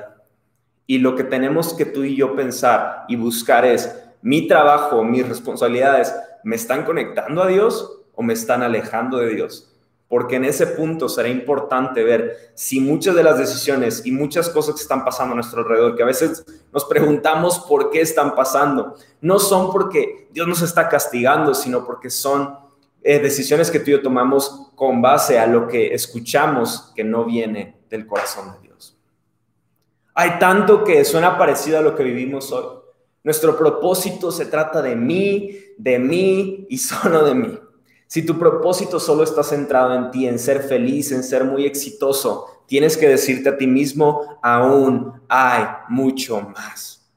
Y 0.87 0.97
lo 0.97 1.15
que 1.15 1.23
tenemos 1.23 1.73
que 1.73 1.85
tú 1.85 2.03
y 2.03 2.17
yo 2.17 2.35
pensar 2.35 3.05
y 3.07 3.15
buscar 3.15 3.63
es, 3.63 3.89
mi 4.21 4.45
trabajo, 4.45 5.05
mis 5.05 5.25
responsabilidades, 5.25 6.13
¿me 6.43 6.57
están 6.57 6.83
conectando 6.83 7.41
a 7.41 7.47
Dios 7.47 8.01
o 8.13 8.23
me 8.23 8.33
están 8.33 8.61
alejando 8.61 9.19
de 9.19 9.35
Dios? 9.35 9.72
Porque 10.13 10.35
en 10.35 10.45
ese 10.45 10.67
punto 10.67 11.09
será 11.09 11.27
importante 11.27 12.03
ver 12.03 12.51
si 12.53 12.79
muchas 12.79 13.15
de 13.15 13.23
las 13.23 13.39
decisiones 13.39 14.05
y 14.05 14.11
muchas 14.11 14.47
cosas 14.47 14.75
que 14.75 14.81
están 14.83 15.03
pasando 15.03 15.31
a 15.31 15.37
nuestro 15.37 15.61
alrededor, 15.61 15.95
que 15.95 16.03
a 16.03 16.05
veces 16.05 16.45
nos 16.71 16.85
preguntamos 16.85 17.57
por 17.67 17.89
qué 17.89 18.01
están 18.01 18.35
pasando, 18.35 18.93
no 19.21 19.39
son 19.39 19.71
porque 19.71 20.27
Dios 20.31 20.47
nos 20.47 20.61
está 20.61 20.87
castigando, 20.87 21.55
sino 21.55 21.83
porque 21.83 22.11
son 22.11 22.55
eh, 23.01 23.17
decisiones 23.17 23.71
que 23.71 23.79
tú 23.79 23.89
y 23.89 23.93
yo 23.93 24.03
tomamos 24.03 24.69
con 24.75 25.01
base 25.01 25.39
a 25.39 25.47
lo 25.47 25.67
que 25.67 25.95
escuchamos 25.95 26.91
que 26.95 27.03
no 27.03 27.25
viene 27.25 27.79
del 27.89 28.05
corazón 28.05 28.51
de 28.51 28.67
Dios. 28.67 28.95
Hay 30.13 30.37
tanto 30.37 30.83
que 30.83 31.03
suena 31.05 31.39
parecido 31.39 31.79
a 31.79 31.81
lo 31.81 31.95
que 31.95 32.03
vivimos 32.03 32.51
hoy. 32.51 32.67
Nuestro 33.23 33.57
propósito 33.57 34.31
se 34.31 34.45
trata 34.45 34.79
de 34.79 34.95
mí, 34.95 35.57
de 35.75 35.97
mí 35.97 36.67
y 36.69 36.77
solo 36.77 37.25
de 37.25 37.33
mí. 37.33 37.59
Si 38.13 38.21
tu 38.21 38.37
propósito 38.37 38.99
solo 38.99 39.23
está 39.23 39.41
centrado 39.41 39.95
en 39.95 40.11
ti, 40.11 40.27
en 40.27 40.37
ser 40.37 40.61
feliz, 40.61 41.11
en 41.11 41.23
ser 41.23 41.45
muy 41.45 41.65
exitoso, 41.65 42.61
tienes 42.67 42.95
que 42.95 43.09
decirte 43.09 43.49
a 43.49 43.57
ti 43.57 43.65
mismo, 43.65 44.37
aún 44.43 45.19
hay 45.27 45.63
mucho 45.89 46.39
más. 46.39 47.09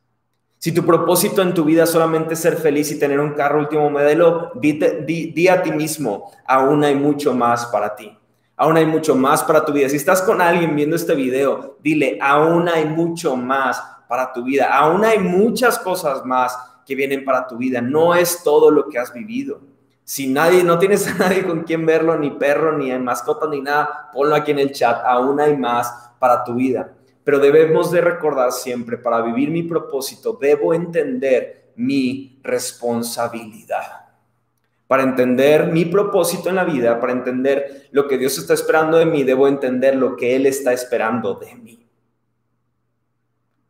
Si 0.56 0.72
tu 0.72 0.86
propósito 0.86 1.42
en 1.42 1.52
tu 1.52 1.64
vida 1.64 1.84
solamente 1.84 2.32
es 2.32 2.40
ser 2.40 2.56
feliz 2.56 2.90
y 2.90 2.98
tener 2.98 3.20
un 3.20 3.34
carro 3.34 3.58
último 3.58 3.90
modelo, 3.90 4.52
di, 4.54 5.48
a 5.48 5.62
ti 5.62 5.70
mismo, 5.70 6.32
aún 6.46 6.82
hay 6.82 6.94
mucho 6.94 7.34
más 7.34 7.66
para 7.66 7.94
ti. 7.94 8.16
Aún 8.56 8.78
hay 8.78 8.86
mucho 8.86 9.14
más 9.14 9.44
para 9.44 9.66
tu 9.66 9.74
vida. 9.74 9.90
Si 9.90 9.96
estás 9.96 10.22
con 10.22 10.40
alguien 10.40 10.74
viendo 10.74 10.96
este 10.96 11.14
video, 11.14 11.76
dile, 11.82 12.18
aún 12.22 12.70
hay 12.70 12.86
mucho 12.86 13.36
más 13.36 13.82
para 14.08 14.32
tu 14.32 14.44
vida. 14.44 14.74
Aún 14.74 15.04
hay 15.04 15.18
muchas 15.18 15.78
cosas 15.78 16.24
más 16.24 16.56
que 16.86 16.94
vienen 16.94 17.22
para 17.22 17.46
tu 17.46 17.58
vida. 17.58 17.82
No 17.82 18.14
es 18.14 18.42
todo 18.42 18.70
lo 18.70 18.88
que 18.88 18.98
has 18.98 19.12
vivido. 19.12 19.75
Si 20.08 20.28
nadie, 20.28 20.62
no 20.62 20.78
tienes 20.78 21.04
a 21.08 21.14
nadie 21.14 21.44
con 21.44 21.64
quien 21.64 21.84
verlo, 21.84 22.16
ni 22.16 22.30
perro, 22.30 22.78
ni 22.78 22.96
mascota, 22.96 23.48
ni 23.48 23.60
nada, 23.60 24.08
ponlo 24.12 24.36
aquí 24.36 24.52
en 24.52 24.60
el 24.60 24.70
chat. 24.70 25.02
Aún 25.04 25.40
hay 25.40 25.56
más 25.56 26.12
para 26.20 26.44
tu 26.44 26.54
vida. 26.54 26.92
Pero 27.24 27.40
debemos 27.40 27.90
de 27.90 28.00
recordar 28.00 28.52
siempre, 28.52 28.98
para 28.98 29.20
vivir 29.20 29.50
mi 29.50 29.64
propósito, 29.64 30.38
debo 30.40 30.72
entender 30.72 31.72
mi 31.74 32.38
responsabilidad. 32.44 34.06
Para 34.86 35.02
entender 35.02 35.72
mi 35.72 35.86
propósito 35.86 36.50
en 36.50 36.54
la 36.54 36.64
vida, 36.64 37.00
para 37.00 37.12
entender 37.12 37.88
lo 37.90 38.06
que 38.06 38.16
Dios 38.16 38.38
está 38.38 38.54
esperando 38.54 38.98
de 38.98 39.06
mí, 39.06 39.24
debo 39.24 39.48
entender 39.48 39.96
lo 39.96 40.14
que 40.14 40.36
Él 40.36 40.46
está 40.46 40.72
esperando 40.72 41.34
de 41.34 41.52
mí 41.56 41.85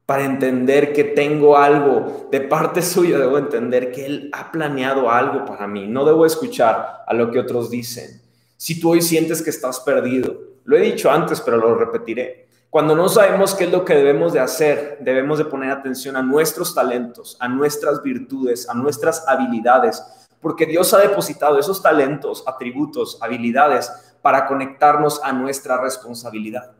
para 0.07 0.25
entender 0.25 0.93
que 0.93 1.03
tengo 1.03 1.59
algo 1.59 2.29
de 2.31 2.41
parte 2.41 2.81
suya, 2.95 3.19
debo 3.19 3.39
entender 3.39 3.91
que 3.91 4.07
Él 4.07 4.31
ha 4.33 4.53
planeado 4.53 5.11
algo 5.11 5.45
para 5.45 5.67
mí. 5.67 5.87
No 5.89 6.05
debo 6.05 6.25
escuchar 6.25 7.05
a 7.07 7.13
lo 7.13 7.31
que 7.31 7.41
otros 7.41 7.69
dicen. 7.69 8.23
Si 8.57 8.81
tú 8.81 8.93
hoy 8.93 9.03
sientes 9.03 9.43
que 9.43 9.51
estás 9.51 9.81
perdido, 9.81 10.35
lo 10.65 10.77
he 10.77 10.81
dicho 10.81 11.11
antes, 11.11 11.41
pero 11.41 11.59
lo 11.59 11.75
repetiré. 11.75 12.47
Cuando 12.71 12.95
no 12.95 13.09
sabemos 13.09 13.55
qué 13.55 13.65
es 13.65 13.73
lo 13.73 13.85
que 13.85 13.95
debemos 13.95 14.33
de 14.33 14.41
hacer, 14.41 14.99
debemos 15.01 15.39
de 15.39 15.45
poner 15.45 15.71
atención 15.71 16.17
a 16.17 16.23
nuestros 16.23 16.75
talentos, 16.75 17.37
a 17.41 17.49
nuestras 17.49 18.03
virtudes, 18.03 18.69
a 18.69 18.75
nuestras 18.75 19.27
habilidades, 19.27 20.03
porque 20.41 20.67
Dios 20.67 20.93
ha 20.93 20.99
depositado 20.99 21.59
esos 21.59 21.83
talentos, 21.83 22.45
atributos, 22.47 23.19
habilidades 23.21 23.91
para 24.21 24.47
conectarnos 24.47 25.21
a 25.23 25.33
nuestra 25.33 25.81
responsabilidad. 25.81 26.76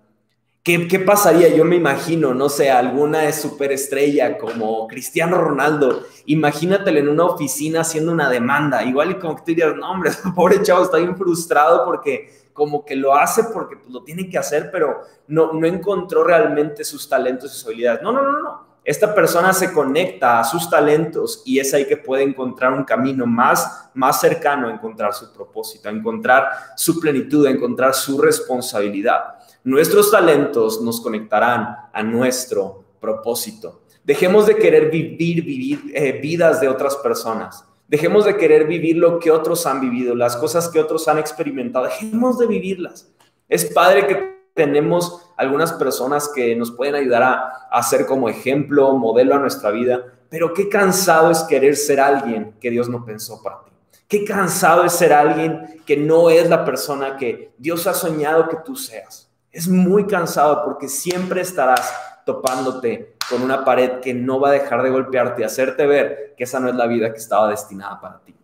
¿Qué, 0.67 0.99
pasaría? 0.99 1.55
Yo 1.55 1.65
me 1.65 1.77
imagino, 1.77 2.35
no 2.35 2.49
sé, 2.49 2.73
alguna 2.73 3.31
superestrella 3.31 4.37
como 4.37 4.89
Cristiano 4.89 5.39
Ronaldo. 5.39 6.03
Imagínatelo 6.25 6.99
en 6.99 7.09
una 7.09 7.25
oficina 7.27 7.83
haciendo 7.83 8.11
una 8.11 8.29
demanda. 8.29 8.83
Igual 8.83 9.13
y 9.13 9.15
como 9.15 9.37
que 9.37 9.43
tú 9.43 9.47
dirías, 9.47 9.77
no, 9.77 9.89
hombre, 9.89 10.11
pobre 10.35 10.61
chavo 10.65 10.83
está 10.83 10.97
bien 10.97 11.17
frustrado 11.17 11.85
porque 11.85 12.49
como 12.53 12.85
que 12.85 12.97
lo 12.97 13.15
hace 13.15 13.45
porque 13.45 13.77
pues, 13.77 13.91
lo 13.91 14.03
tiene 14.03 14.29
que 14.29 14.39
hacer, 14.39 14.71
pero 14.73 15.03
no, 15.29 15.53
no 15.53 15.69
encontró 15.69 16.25
realmente 16.25 16.83
sus 16.83 17.09
talentos 17.09 17.53
y 17.53 17.55
sus 17.55 17.67
habilidades. 17.67 18.03
No, 18.03 18.11
no, 18.11 18.23
no, 18.23 18.43
no. 18.43 18.67
Esta 18.83 19.15
persona 19.15 19.53
se 19.53 19.73
conecta 19.73 20.41
a 20.41 20.45
sus 20.45 20.69
talentos 20.69 21.43
y 21.45 21.61
es 21.61 21.73
ahí 21.75 21.87
que 21.87 21.97
puede 21.97 22.25
encontrar 22.25 22.73
un 22.73 22.83
camino 22.83 23.25
más, 23.25 23.89
más 23.95 24.19
cercano 24.21 24.67
a 24.67 24.73
encontrar 24.73 25.15
su 25.15 25.33
propósito, 25.33 25.89
a 25.89 25.93
encontrar 25.93 26.49
su 26.75 26.99
plenitud, 26.99 27.47
a 27.47 27.51
encontrar 27.51 27.95
su 27.95 28.21
responsabilidad. 28.21 29.37
Nuestros 29.67 30.13
talentos 30.13 30.81
nos 30.81 31.01
conectarán 31.01 31.89
a 31.93 32.01
nuestro 32.05 32.85
propósito. 33.01 33.81
Dejemos 34.05 34.47
de 34.47 34.55
querer 34.55 34.93
vivir, 34.93 35.91
eh, 35.93 36.21
vidas 36.23 36.61
de 36.61 36.69
otras 36.69 36.95
personas. 36.95 37.65
Dejemos 37.89 38.27
de 38.27 38.37
querer 38.37 38.69
vivir 38.69 38.97
lo 38.97 39.19
que 39.19 39.33
otros 39.33 39.67
han 39.67 39.81
vivido, 39.81 40.15
las 40.15 40.37
cosas 40.37 40.69
que 40.69 40.79
otros 40.79 41.09
han 41.09 41.19
experimentado. 41.19 41.87
Dejemos 41.87 42.39
de 42.39 42.47
vivirlas. 42.47 43.13
Es 43.49 43.65
padre 43.65 44.07
que 44.07 44.37
tenemos 44.55 45.33
algunas 45.37 45.73
personas 45.73 46.31
que 46.33 46.55
nos 46.55 46.71
pueden 46.71 46.95
ayudar 46.95 47.25
a, 47.25 47.39
a 47.69 47.83
ser 47.83 48.07
como 48.07 48.29
ejemplo, 48.29 48.93
modelo 48.93 49.35
a 49.35 49.41
nuestra 49.41 49.73
vida, 49.73 50.01
pero 50.31 50.55
qué 50.55 50.69
cansado 50.69 51.33
es 51.33 51.41
querer 51.41 51.75
ser 51.75 51.99
alguien 51.99 52.55
que 52.61 52.71
Dios 52.71 52.89
no 52.89 53.05
pensó 53.05 53.43
para 53.43 53.65
ti. 53.65 53.73
Qué 54.07 54.25
cansado 54.25 54.85
es 54.85 54.93
ser 54.93 55.13
alguien 55.13 55.83
que 55.85 55.97
no 55.97 56.31
es 56.31 56.49
la 56.49 56.65
persona 56.65 57.17
que 57.17 57.51
Dios 57.59 57.89
ha 57.89 57.95
soñado 57.95 58.49
que 58.49 58.59
tú 58.65 58.77
seas. 58.77 59.26
Es 59.57 59.69
muy 59.69 60.07
cansado 60.07 60.63
porque 60.67 60.87
siempre 60.87 61.41
estarás 61.41 61.91
topándote 62.27 63.17
con 63.31 63.41
una 63.41 63.65
pared 63.65 64.01
que 64.01 64.13
no 64.13 64.39
va 64.39 64.51
a 64.51 64.53
dejar 64.53 64.83
de 64.83 64.91
golpearte 64.91 65.41
y 65.41 65.45
hacerte 65.47 65.87
ver 65.87 66.35
que 66.37 66.45
esa 66.45 66.61
no 66.61 66.69
es 66.69 66.75
la 66.75 66.87
vida 66.87 67.11
que 67.11 67.17
estaba 67.17 67.49
destinada 67.49 67.99
para 67.99 68.19
ti. 68.23 68.35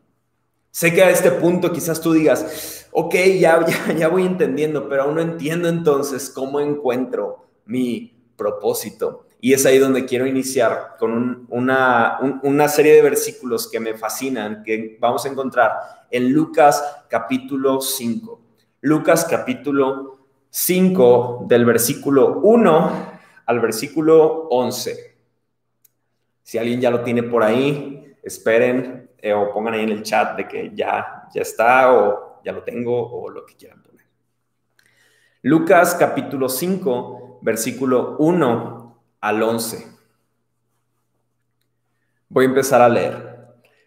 Sé 0.70 0.94
que 0.94 1.02
a 1.02 1.10
este 1.10 1.30
punto 1.32 1.70
quizás 1.70 2.00
tú 2.00 2.14
digas, 2.14 2.88
ok, 2.92 3.14
ya, 3.38 3.62
ya, 3.66 3.92
ya 3.92 4.08
voy 4.08 4.24
entendiendo, 4.24 4.88
pero 4.88 5.02
aún 5.02 5.16
no 5.16 5.20
entiendo 5.20 5.68
entonces 5.68 6.30
cómo 6.30 6.60
encuentro 6.60 7.46
mi 7.66 8.18
propósito. 8.34 9.26
Y 9.38 9.52
es 9.52 9.66
ahí 9.66 9.78
donde 9.78 10.06
quiero 10.06 10.26
iniciar 10.26 10.96
con 10.98 11.44
una, 11.50 12.40
una 12.42 12.68
serie 12.68 12.94
de 12.94 13.02
versículos 13.02 13.68
que 13.70 13.80
me 13.80 13.98
fascinan, 13.98 14.62
que 14.64 14.96
vamos 14.98 15.26
a 15.26 15.28
encontrar 15.28 15.74
en 16.10 16.32
Lucas 16.32 16.82
capítulo 17.10 17.82
5. 17.82 18.40
Lucas 18.80 19.26
capítulo 19.28 20.11
5 20.54 21.46
del 21.48 21.64
versículo 21.64 22.40
1 22.40 23.12
al 23.46 23.60
versículo 23.60 24.48
11. 24.50 25.16
Si 26.42 26.58
alguien 26.58 26.78
ya 26.78 26.90
lo 26.90 27.02
tiene 27.02 27.22
por 27.22 27.42
ahí, 27.42 28.14
esperen 28.22 29.08
eh, 29.16 29.32
o 29.32 29.50
pongan 29.50 29.72
ahí 29.72 29.84
en 29.84 29.88
el 29.88 30.02
chat 30.02 30.36
de 30.36 30.46
que 30.46 30.72
ya, 30.74 31.26
ya 31.32 31.40
está 31.40 31.90
o 31.94 32.42
ya 32.44 32.52
lo 32.52 32.62
tengo 32.62 32.94
o 32.94 33.30
lo 33.30 33.46
que 33.46 33.56
quieran 33.56 33.82
poner. 33.82 34.04
Lucas 35.40 35.94
capítulo 35.94 36.50
5, 36.50 37.38
versículo 37.40 38.16
1 38.18 39.02
al 39.22 39.42
11. 39.42 39.86
Voy 42.28 42.44
a 42.44 42.48
empezar 42.48 42.82
a 42.82 42.90
leer. 42.90 43.31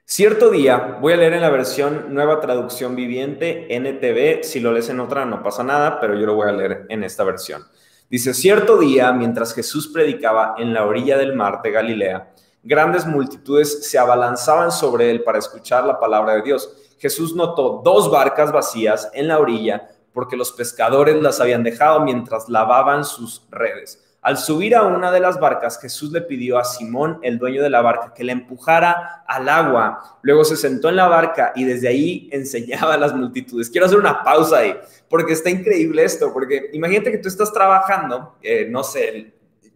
Cierto 0.08 0.52
día, 0.52 1.00
voy 1.02 1.14
a 1.14 1.18
leer 1.18 1.34
en 1.34 1.42
la 1.42 1.50
versión 1.50 2.14
Nueva 2.14 2.40
Traducción 2.40 2.96
Viviente, 2.96 3.76
NTV, 3.76 4.44
si 4.44 4.60
lo 4.60 4.72
lees 4.72 4.88
en 4.90 5.00
otra 5.00 5.26
no 5.26 5.42
pasa 5.42 5.64
nada, 5.64 6.00
pero 6.00 6.14
yo 6.14 6.28
lo 6.28 6.36
voy 6.36 6.48
a 6.48 6.52
leer 6.52 6.86
en 6.90 7.04
esta 7.04 7.24
versión. 7.24 7.64
Dice, 8.08 8.36
cierto 8.36 8.78
día, 8.78 9.12
mientras 9.14 9.56
Jesús 9.56 9.88
predicaba 9.88 10.54
en 10.60 10.76
la 10.76 10.86
orilla 10.86 11.18
del 11.18 11.36
mar 11.36 11.64
de 11.64 11.72
Galilea, 11.72 12.32
grandes 12.62 13.08
multitudes 13.08 13.90
se 13.90 13.98
abalanzaban 13.98 14.72
sobre 14.72 15.10
él 15.10 15.24
para 15.24 15.40
escuchar 15.40 15.86
la 15.86 16.00
palabra 16.00 16.36
de 16.36 16.44
Dios. 16.44 16.72
Jesús 17.00 17.36
notó 17.36 17.82
dos 17.84 18.12
barcas 18.12 18.52
vacías 18.52 19.10
en 19.12 19.28
la 19.28 19.40
orilla 19.40 19.90
porque 20.14 20.38
los 20.38 20.52
pescadores 20.52 21.20
las 21.20 21.42
habían 21.42 21.64
dejado 21.64 22.02
mientras 22.02 22.48
lavaban 22.48 23.06
sus 23.06 23.48
redes. 23.50 24.05
Al 24.26 24.40
subir 24.40 24.76
a 24.76 24.82
una 24.82 25.12
de 25.12 25.20
las 25.20 25.40
barcas, 25.40 25.80
Jesús 25.80 26.12
le 26.12 26.20
pidió 26.20 26.58
a 26.58 26.64
Simón, 26.64 27.20
el 27.22 27.38
dueño 27.38 27.62
de 27.62 27.70
la 27.70 27.84
barca, 27.84 28.12
que 28.12 28.24
le 28.24 28.32
empujara 28.32 29.24
al 29.28 29.48
agua. 29.48 30.18
Luego 30.24 30.44
se 30.44 30.58
sentó 30.58 30.90
en 30.90 30.96
la 30.96 31.08
barca 31.08 31.54
y 31.56 31.64
desde 31.64 31.90
ahí 31.90 32.28
enseñaba 32.34 32.96
a 32.96 32.98
las 32.98 33.14
multitudes. 33.14 33.70
Quiero 33.70 33.86
hacer 33.86 34.00
una 34.00 34.24
pausa 34.24 34.58
ahí, 34.58 34.76
porque 35.08 35.34
está 35.34 35.52
increíble 35.52 36.04
esto, 36.04 36.34
porque 36.34 36.72
imagínate 36.74 37.12
que 37.12 37.20
tú 37.20 37.28
estás 37.28 37.54
trabajando, 37.54 38.34
eh, 38.42 38.68
no 38.68 38.84
sé, 38.84 39.32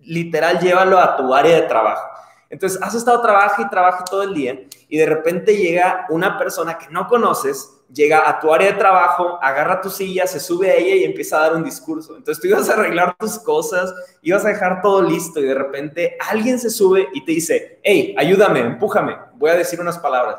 literal, 0.05 0.59
llévalo 0.59 0.97
a 0.97 1.15
tu 1.15 1.31
área 1.31 1.61
de 1.61 1.67
trabajo. 1.67 2.08
Entonces, 2.49 2.81
has 2.81 2.95
estado 2.95 3.21
trabajando 3.21 3.67
y 3.67 3.69
trabajando 3.69 4.05
todo 4.09 4.23
el 4.23 4.33
día 4.33 4.59
y 4.87 4.97
de 4.97 5.05
repente 5.05 5.55
llega 5.55 6.05
una 6.09 6.37
persona 6.37 6.77
que 6.77 6.89
no 6.89 7.07
conoces 7.07 7.79
llega 7.93 8.29
a 8.29 8.39
tu 8.39 8.53
área 8.53 8.71
de 8.71 8.77
trabajo, 8.77 9.39
agarra 9.41 9.81
tu 9.81 9.89
silla, 9.89 10.27
se 10.27 10.39
sube 10.39 10.69
a 10.69 10.75
ella 10.75 10.95
y 10.95 11.03
empieza 11.03 11.37
a 11.37 11.41
dar 11.41 11.55
un 11.55 11.63
discurso. 11.63 12.15
Entonces 12.15 12.41
tú 12.41 12.47
ibas 12.47 12.69
a 12.69 12.73
arreglar 12.73 13.15
tus 13.17 13.39
cosas, 13.39 13.93
ibas 14.21 14.45
a 14.45 14.49
dejar 14.49 14.81
todo 14.81 15.01
listo 15.01 15.39
y 15.39 15.45
de 15.45 15.55
repente 15.55 16.17
alguien 16.29 16.59
se 16.59 16.69
sube 16.69 17.07
y 17.13 17.25
te 17.25 17.31
dice, 17.31 17.79
hey, 17.83 18.15
ayúdame, 18.17 18.59
empújame, 18.61 19.17
voy 19.35 19.49
a 19.49 19.55
decir 19.55 19.79
unas 19.79 19.97
palabras. 19.97 20.37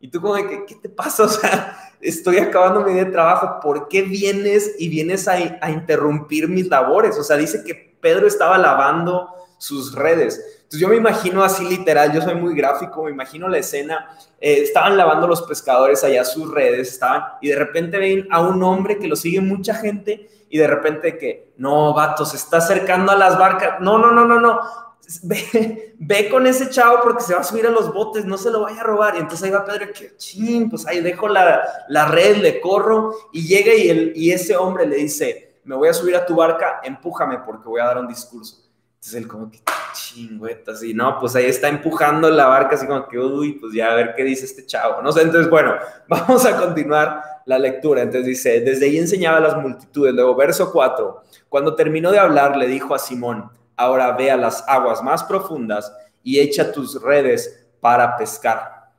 Y 0.00 0.08
tú 0.08 0.20
como 0.20 0.34
de 0.34 0.48
que, 0.48 0.66
¿qué 0.66 0.74
te 0.76 0.88
pasa? 0.88 1.24
O 1.24 1.28
sea, 1.28 1.76
estoy 2.00 2.38
acabando 2.38 2.80
mi 2.80 2.92
día 2.92 3.04
de 3.04 3.12
trabajo, 3.12 3.60
¿por 3.60 3.88
qué 3.88 4.02
vienes 4.02 4.74
y 4.78 4.88
vienes 4.88 5.28
a, 5.28 5.34
a 5.60 5.70
interrumpir 5.70 6.48
mis 6.48 6.68
labores? 6.68 7.18
O 7.18 7.22
sea, 7.22 7.36
dice 7.36 7.62
que 7.64 7.96
Pedro 8.00 8.26
estaba 8.26 8.58
lavando 8.58 9.28
sus 9.62 9.94
redes. 9.94 10.42
Entonces 10.64 10.80
yo 10.80 10.88
me 10.88 10.96
imagino 10.96 11.44
así 11.44 11.64
literal, 11.64 12.12
yo 12.12 12.20
soy 12.20 12.34
muy 12.34 12.52
gráfico, 12.52 13.04
me 13.04 13.12
imagino 13.12 13.48
la 13.48 13.58
escena, 13.58 14.08
eh, 14.40 14.58
estaban 14.60 14.96
lavando 14.96 15.28
los 15.28 15.42
pescadores 15.42 16.02
allá 16.02 16.24
sus 16.24 16.50
redes, 16.50 16.88
estaban, 16.88 17.22
y 17.40 17.48
de 17.48 17.54
repente 17.54 17.96
ven 17.96 18.26
a 18.32 18.40
un 18.40 18.60
hombre 18.64 18.98
que 18.98 19.06
lo 19.06 19.14
sigue 19.14 19.40
mucha 19.40 19.74
gente, 19.74 20.28
y 20.50 20.58
de 20.58 20.66
repente 20.66 21.16
que, 21.16 21.52
no, 21.58 21.94
vato, 21.94 22.26
se 22.26 22.38
está 22.38 22.56
acercando 22.56 23.12
a 23.12 23.16
las 23.16 23.38
barcas, 23.38 23.78
no, 23.78 23.98
no, 23.98 24.10
no, 24.10 24.24
no, 24.24 24.40
no, 24.40 24.60
ve, 25.22 25.94
ve 25.96 26.28
con 26.28 26.44
ese 26.48 26.68
chavo 26.68 26.98
porque 27.00 27.22
se 27.22 27.32
va 27.32 27.42
a 27.42 27.44
subir 27.44 27.68
a 27.68 27.70
los 27.70 27.94
botes, 27.94 28.24
no 28.24 28.36
se 28.36 28.50
lo 28.50 28.62
vaya 28.62 28.80
a 28.80 28.84
robar, 28.84 29.14
y 29.14 29.18
entonces 29.18 29.44
ahí 29.44 29.52
va 29.52 29.64
Pedro, 29.64 29.92
que 29.92 30.16
ching, 30.16 30.68
pues 30.68 30.88
ahí 30.88 31.00
dejo 31.00 31.28
la, 31.28 31.62
la 31.86 32.06
red, 32.06 32.38
le 32.38 32.60
corro, 32.60 33.14
y 33.32 33.46
llega 33.46 33.72
y, 33.72 33.90
el, 33.90 34.12
y 34.16 34.32
ese 34.32 34.56
hombre 34.56 34.88
le 34.88 34.96
dice, 34.96 35.60
me 35.62 35.76
voy 35.76 35.88
a 35.88 35.94
subir 35.94 36.16
a 36.16 36.26
tu 36.26 36.34
barca, 36.34 36.80
empújame 36.82 37.38
porque 37.38 37.68
voy 37.68 37.80
a 37.80 37.84
dar 37.84 37.98
un 37.98 38.08
discurso. 38.08 38.61
Entonces 39.02 39.20
él 39.20 39.26
como 39.26 39.50
que 39.50 39.58
chingüeta, 39.94 40.70
así, 40.70 40.94
no, 40.94 41.18
pues 41.18 41.34
ahí 41.34 41.46
está 41.46 41.68
empujando 41.68 42.30
la 42.30 42.46
barca, 42.46 42.76
así 42.76 42.86
como 42.86 43.08
que, 43.08 43.18
uy, 43.18 43.54
pues 43.54 43.74
ya 43.74 43.90
a 43.90 43.96
ver 43.96 44.14
qué 44.14 44.22
dice 44.22 44.44
este 44.44 44.64
chavo, 44.64 45.02
no 45.02 45.10
sé, 45.10 45.22
entonces 45.22 45.50
bueno, 45.50 45.74
vamos 46.08 46.46
a 46.46 46.56
continuar 46.56 47.20
la 47.44 47.58
lectura, 47.58 48.02
entonces 48.02 48.26
dice, 48.26 48.60
desde 48.60 48.86
ahí 48.86 48.98
enseñaba 48.98 49.38
a 49.38 49.40
las 49.40 49.56
multitudes, 49.56 50.14
luego 50.14 50.36
verso 50.36 50.70
4, 50.70 51.20
cuando 51.48 51.74
terminó 51.74 52.12
de 52.12 52.20
hablar 52.20 52.56
le 52.56 52.68
dijo 52.68 52.94
a 52.94 52.98
Simón, 53.00 53.50
ahora 53.74 54.12
ve 54.12 54.30
a 54.30 54.36
las 54.36 54.62
aguas 54.68 55.02
más 55.02 55.24
profundas 55.24 55.92
y 56.22 56.38
echa 56.38 56.70
tus 56.70 57.02
redes 57.02 57.66
para 57.80 58.16
pescar. 58.16 58.92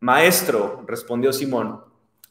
Maestro, 0.00 0.82
respondió 0.84 1.32
Simón, 1.32 1.80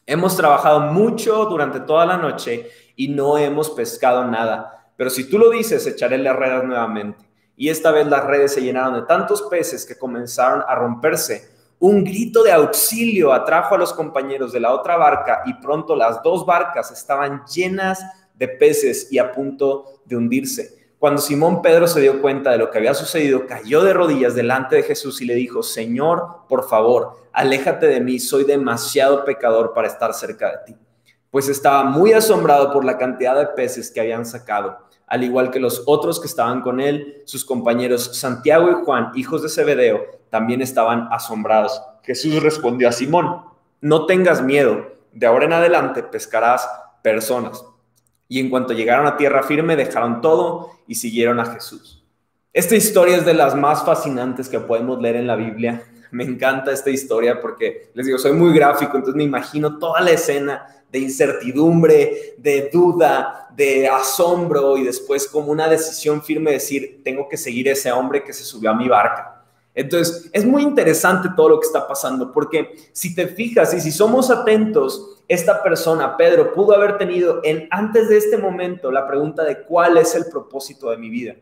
hemos 0.04 0.36
trabajado 0.36 0.80
mucho 0.80 1.46
durante 1.46 1.80
toda 1.80 2.04
la 2.04 2.18
noche 2.18 2.70
y 2.96 3.08
no 3.08 3.38
hemos 3.38 3.70
pescado 3.70 4.26
nada 4.26 4.83
pero 4.96 5.10
si 5.10 5.28
tú 5.28 5.38
lo 5.38 5.50
dices, 5.50 5.86
echaré 5.86 6.18
las 6.18 6.36
redes 6.36 6.64
nuevamente. 6.64 7.24
Y 7.56 7.68
esta 7.68 7.90
vez 7.90 8.06
las 8.06 8.24
redes 8.24 8.52
se 8.52 8.62
llenaron 8.62 8.94
de 8.94 9.06
tantos 9.06 9.42
peces 9.42 9.86
que 9.86 9.98
comenzaron 9.98 10.62
a 10.66 10.74
romperse. 10.74 11.50
Un 11.78 12.04
grito 12.04 12.42
de 12.42 12.52
auxilio 12.52 13.32
atrajo 13.32 13.74
a 13.74 13.78
los 13.78 13.92
compañeros 13.92 14.52
de 14.52 14.60
la 14.60 14.72
otra 14.72 14.96
barca 14.96 15.42
y 15.46 15.54
pronto 15.54 15.94
las 15.94 16.22
dos 16.22 16.46
barcas 16.46 16.90
estaban 16.90 17.44
llenas 17.46 18.04
de 18.34 18.48
peces 18.48 19.08
y 19.10 19.18
a 19.18 19.32
punto 19.32 20.00
de 20.04 20.16
hundirse. 20.16 20.84
Cuando 20.98 21.20
Simón 21.20 21.60
Pedro 21.60 21.86
se 21.86 22.00
dio 22.00 22.22
cuenta 22.22 22.50
de 22.50 22.58
lo 22.58 22.70
que 22.70 22.78
había 22.78 22.94
sucedido, 22.94 23.46
cayó 23.46 23.84
de 23.84 23.92
rodillas 23.92 24.34
delante 24.34 24.76
de 24.76 24.82
Jesús 24.82 25.20
y 25.20 25.26
le 25.26 25.34
dijo, 25.34 25.62
Señor, 25.62 26.46
por 26.48 26.66
favor, 26.66 27.18
aléjate 27.32 27.86
de 27.86 28.00
mí, 28.00 28.18
soy 28.18 28.44
demasiado 28.44 29.24
pecador 29.24 29.74
para 29.74 29.88
estar 29.88 30.14
cerca 30.14 30.50
de 30.50 30.72
ti. 30.72 30.83
Pues 31.34 31.48
estaba 31.48 31.82
muy 31.82 32.14
asombrado 32.14 32.72
por 32.72 32.84
la 32.84 32.96
cantidad 32.96 33.36
de 33.36 33.48
peces 33.48 33.90
que 33.90 34.00
habían 34.00 34.24
sacado 34.24 34.84
al 35.06 35.22
igual 35.22 35.50
que 35.50 35.60
los 35.60 35.82
otros 35.86 36.20
que 36.20 36.26
estaban 36.26 36.60
con 36.60 36.80
él, 36.80 37.22
sus 37.24 37.44
compañeros 37.44 38.16
Santiago 38.18 38.70
y 38.70 38.84
Juan, 38.84 39.10
hijos 39.14 39.42
de 39.42 39.48
Zebedeo, 39.48 40.00
también 40.30 40.62
estaban 40.62 41.08
asombrados. 41.10 41.80
Jesús 42.02 42.42
respondió 42.42 42.88
a 42.88 42.92
Simón, 42.92 43.42
no 43.80 44.06
tengas 44.06 44.42
miedo, 44.42 44.92
de 45.12 45.26
ahora 45.26 45.44
en 45.44 45.52
adelante 45.52 46.02
pescarás 46.02 46.68
personas. 47.02 47.64
Y 48.28 48.40
en 48.40 48.50
cuanto 48.50 48.72
llegaron 48.72 49.06
a 49.06 49.16
tierra 49.16 49.42
firme, 49.42 49.76
dejaron 49.76 50.20
todo 50.20 50.70
y 50.88 50.94
siguieron 50.94 51.38
a 51.38 51.46
Jesús. 51.46 52.02
Esta 52.52 52.74
historia 52.74 53.16
es 53.16 53.24
de 53.24 53.34
las 53.34 53.54
más 53.54 53.84
fascinantes 53.84 54.48
que 54.48 54.60
podemos 54.60 55.00
leer 55.00 55.16
en 55.16 55.26
la 55.26 55.36
Biblia. 55.36 55.82
Me 56.14 56.22
encanta 56.22 56.70
esta 56.70 56.90
historia 56.90 57.40
porque, 57.40 57.90
les 57.92 58.06
digo, 58.06 58.18
soy 58.18 58.30
muy 58.32 58.54
gráfico, 58.54 58.96
entonces 58.96 59.16
me 59.16 59.24
imagino 59.24 59.78
toda 59.80 60.00
la 60.00 60.12
escena 60.12 60.64
de 60.88 61.00
incertidumbre, 61.00 62.36
de 62.38 62.70
duda, 62.72 63.48
de 63.56 63.88
asombro 63.88 64.76
y 64.76 64.84
después 64.84 65.26
como 65.26 65.50
una 65.50 65.68
decisión 65.68 66.22
firme 66.22 66.52
de 66.52 66.58
decir, 66.58 67.00
tengo 67.02 67.28
que 67.28 67.36
seguir 67.36 67.66
ese 67.66 67.90
hombre 67.90 68.22
que 68.22 68.32
se 68.32 68.44
subió 68.44 68.70
a 68.70 68.74
mi 68.74 68.88
barca. 68.88 69.44
Entonces, 69.74 70.30
es 70.32 70.44
muy 70.44 70.62
interesante 70.62 71.30
todo 71.34 71.48
lo 71.48 71.58
que 71.58 71.66
está 71.66 71.88
pasando, 71.88 72.30
porque 72.30 72.76
si 72.92 73.12
te 73.12 73.26
fijas 73.26 73.74
y 73.74 73.80
si 73.80 73.90
somos 73.90 74.30
atentos, 74.30 75.20
esta 75.26 75.64
persona, 75.64 76.16
Pedro, 76.16 76.52
pudo 76.52 76.76
haber 76.76 76.96
tenido 76.96 77.40
en 77.42 77.66
antes 77.72 78.08
de 78.08 78.18
este 78.18 78.36
momento 78.36 78.92
la 78.92 79.08
pregunta 79.08 79.42
de 79.42 79.64
cuál 79.64 79.96
es 79.96 80.14
el 80.14 80.26
propósito 80.26 80.90
de 80.90 80.96
mi 80.96 81.10
vida. 81.10 81.34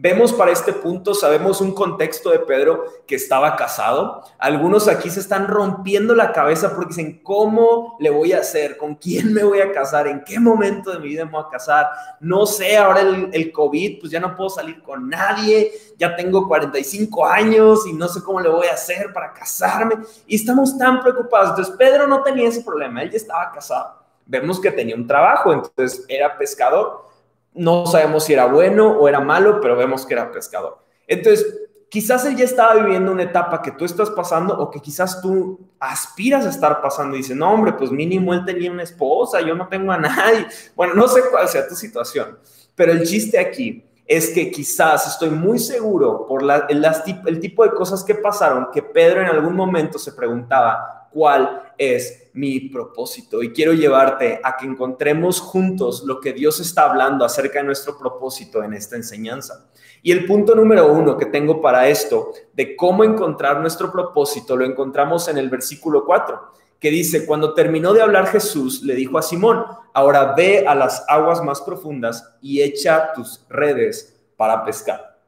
Vemos 0.00 0.32
para 0.32 0.52
este 0.52 0.72
punto, 0.72 1.12
sabemos 1.12 1.60
un 1.60 1.74
contexto 1.74 2.30
de 2.30 2.38
Pedro 2.38 2.84
que 3.04 3.16
estaba 3.16 3.56
casado. 3.56 4.22
Algunos 4.38 4.86
aquí 4.86 5.10
se 5.10 5.18
están 5.18 5.48
rompiendo 5.48 6.14
la 6.14 6.30
cabeza 6.30 6.72
porque 6.72 6.90
dicen, 6.90 7.20
¿cómo 7.20 7.96
le 7.98 8.08
voy 8.10 8.32
a 8.32 8.38
hacer? 8.38 8.76
¿Con 8.76 8.94
quién 8.94 9.34
me 9.34 9.42
voy 9.42 9.60
a 9.60 9.72
casar? 9.72 10.06
¿En 10.06 10.22
qué 10.22 10.38
momento 10.38 10.92
de 10.92 11.00
mi 11.00 11.08
vida 11.08 11.24
me 11.24 11.32
voy 11.32 11.42
a 11.44 11.50
casar? 11.50 11.88
No 12.20 12.46
sé, 12.46 12.76
ahora 12.76 13.00
el, 13.00 13.30
el 13.32 13.50
COVID, 13.50 13.98
pues 13.98 14.12
ya 14.12 14.20
no 14.20 14.36
puedo 14.36 14.50
salir 14.50 14.80
con 14.84 15.08
nadie, 15.08 15.72
ya 15.98 16.14
tengo 16.14 16.46
45 16.46 17.26
años 17.26 17.84
y 17.88 17.92
no 17.92 18.06
sé 18.06 18.22
cómo 18.22 18.38
le 18.38 18.50
voy 18.50 18.68
a 18.68 18.74
hacer 18.74 19.12
para 19.12 19.32
casarme. 19.32 19.96
Y 20.28 20.36
estamos 20.36 20.78
tan 20.78 21.00
preocupados. 21.00 21.50
Entonces, 21.50 21.74
Pedro 21.76 22.06
no 22.06 22.22
tenía 22.22 22.48
ese 22.48 22.62
problema, 22.62 23.02
él 23.02 23.10
ya 23.10 23.16
estaba 23.16 23.50
casado. 23.50 23.98
Vemos 24.26 24.60
que 24.60 24.70
tenía 24.70 24.94
un 24.94 25.08
trabajo, 25.08 25.52
entonces 25.52 26.04
era 26.06 26.38
pescador 26.38 27.07
no 27.58 27.86
sabemos 27.86 28.24
si 28.24 28.32
era 28.32 28.46
bueno 28.46 28.92
o 28.92 29.08
era 29.08 29.20
malo, 29.20 29.60
pero 29.60 29.76
vemos 29.76 30.06
que 30.06 30.14
era 30.14 30.30
pescador. 30.30 30.78
Entonces, 31.06 31.68
quizás 31.88 32.24
él 32.26 32.36
ya 32.36 32.44
estaba 32.44 32.74
viviendo 32.74 33.12
una 33.12 33.22
etapa 33.22 33.62
que 33.62 33.72
tú 33.72 33.84
estás 33.84 34.10
pasando 34.10 34.58
o 34.58 34.70
que 34.70 34.80
quizás 34.80 35.20
tú 35.20 35.58
aspiras 35.80 36.46
a 36.46 36.50
estar 36.50 36.80
pasando 36.80 37.14
y 37.14 37.18
dices, 37.18 37.36
no, 37.36 37.52
hombre, 37.52 37.72
pues 37.72 37.90
mínimo 37.90 38.34
él 38.34 38.44
tenía 38.44 38.70
una 38.70 38.82
esposa, 38.82 39.40
yo 39.40 39.54
no 39.54 39.68
tengo 39.68 39.92
a 39.92 39.98
nadie. 39.98 40.46
Bueno, 40.76 40.94
no 40.94 41.08
sé 41.08 41.22
cuál 41.30 41.48
sea 41.48 41.66
tu 41.66 41.74
situación, 41.74 42.38
pero 42.74 42.92
el 42.92 43.04
chiste 43.04 43.38
aquí 43.38 43.84
es 44.06 44.30
que 44.30 44.50
quizás 44.50 45.06
estoy 45.06 45.30
muy 45.30 45.58
seguro 45.58 46.26
por 46.26 46.42
el, 46.42 46.86
el 47.26 47.40
tipo 47.40 47.64
de 47.64 47.72
cosas 47.72 48.02
que 48.02 48.14
pasaron 48.14 48.68
que 48.72 48.82
Pedro 48.82 49.20
en 49.20 49.26
algún 49.26 49.54
momento 49.54 49.98
se 49.98 50.12
preguntaba, 50.12 51.08
¿cuál 51.12 51.72
es 51.76 52.27
mi 52.38 52.60
propósito. 52.60 53.42
Y 53.42 53.52
quiero 53.52 53.72
llevarte 53.72 54.40
a 54.42 54.56
que 54.56 54.64
encontremos 54.64 55.40
juntos 55.40 56.04
lo 56.04 56.20
que 56.20 56.32
Dios 56.32 56.60
está 56.60 56.88
hablando 56.88 57.24
acerca 57.24 57.58
de 57.58 57.64
nuestro 57.64 57.98
propósito 57.98 58.62
en 58.62 58.74
esta 58.74 58.94
enseñanza. 58.94 59.68
Y 60.02 60.12
el 60.12 60.24
punto 60.24 60.54
número 60.54 60.92
uno 60.92 61.16
que 61.18 61.26
tengo 61.26 61.60
para 61.60 61.88
esto, 61.88 62.32
de 62.52 62.76
cómo 62.76 63.02
encontrar 63.02 63.60
nuestro 63.60 63.90
propósito, 63.90 64.56
lo 64.56 64.64
encontramos 64.64 65.26
en 65.28 65.38
el 65.38 65.50
versículo 65.50 66.04
4, 66.04 66.40
que 66.78 66.90
dice, 66.90 67.26
cuando 67.26 67.54
terminó 67.54 67.92
de 67.92 68.02
hablar 68.02 68.28
Jesús, 68.28 68.82
le 68.84 68.94
dijo 68.94 69.18
a 69.18 69.22
Simón, 69.22 69.64
ahora 69.92 70.34
ve 70.36 70.64
a 70.64 70.76
las 70.76 71.04
aguas 71.08 71.42
más 71.42 71.60
profundas 71.62 72.36
y 72.40 72.62
echa 72.62 73.12
tus 73.14 73.44
redes 73.48 74.16
para 74.36 74.64
pescar. 74.64 75.18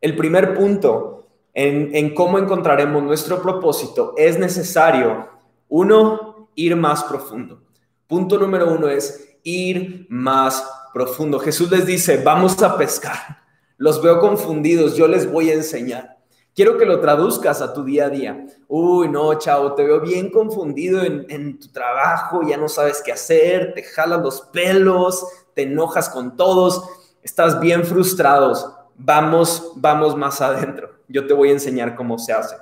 El 0.00 0.16
primer 0.16 0.54
punto 0.54 1.26
en, 1.52 1.90
en 1.96 2.14
cómo 2.14 2.38
encontraremos 2.38 3.02
nuestro 3.02 3.42
propósito 3.42 4.14
es 4.16 4.38
necesario, 4.38 5.34
uno, 5.68 6.33
ir 6.54 6.76
más 6.76 7.04
profundo. 7.04 7.62
Punto 8.06 8.38
número 8.38 8.72
uno 8.72 8.88
es 8.88 9.38
ir 9.42 10.06
más 10.08 10.64
profundo. 10.92 11.38
Jesús 11.38 11.70
les 11.70 11.86
dice, 11.86 12.22
vamos 12.22 12.62
a 12.62 12.76
pescar. 12.76 13.42
Los 13.76 14.02
veo 14.02 14.20
confundidos, 14.20 14.96
yo 14.96 15.08
les 15.08 15.30
voy 15.30 15.50
a 15.50 15.54
enseñar. 15.54 16.14
Quiero 16.54 16.78
que 16.78 16.86
lo 16.86 17.00
traduzcas 17.00 17.60
a 17.60 17.72
tu 17.72 17.82
día 17.82 18.06
a 18.06 18.10
día. 18.10 18.46
Uy, 18.68 19.08
no, 19.08 19.34
chavo, 19.34 19.74
te 19.74 19.82
veo 19.82 20.00
bien 20.00 20.30
confundido 20.30 21.02
en, 21.02 21.26
en, 21.28 21.58
tu 21.58 21.68
trabajo, 21.68 22.42
ya 22.46 22.56
no 22.56 22.68
sabes 22.68 23.02
qué 23.04 23.10
hacer, 23.10 23.74
te 23.74 23.82
jalas 23.82 24.20
los 24.20 24.40
pelos, 24.40 25.26
te 25.54 25.62
enojas 25.62 26.08
con 26.08 26.36
todos, 26.36 26.84
estás 27.22 27.58
bien 27.58 27.84
frustrados. 27.84 28.70
Vamos, 28.96 29.72
vamos 29.74 30.16
más 30.16 30.40
adentro. 30.40 30.90
Yo 31.08 31.26
te 31.26 31.34
voy 31.34 31.48
a 31.48 31.52
enseñar 31.54 31.96
cómo 31.96 32.18
se 32.18 32.32
hace. 32.32 32.54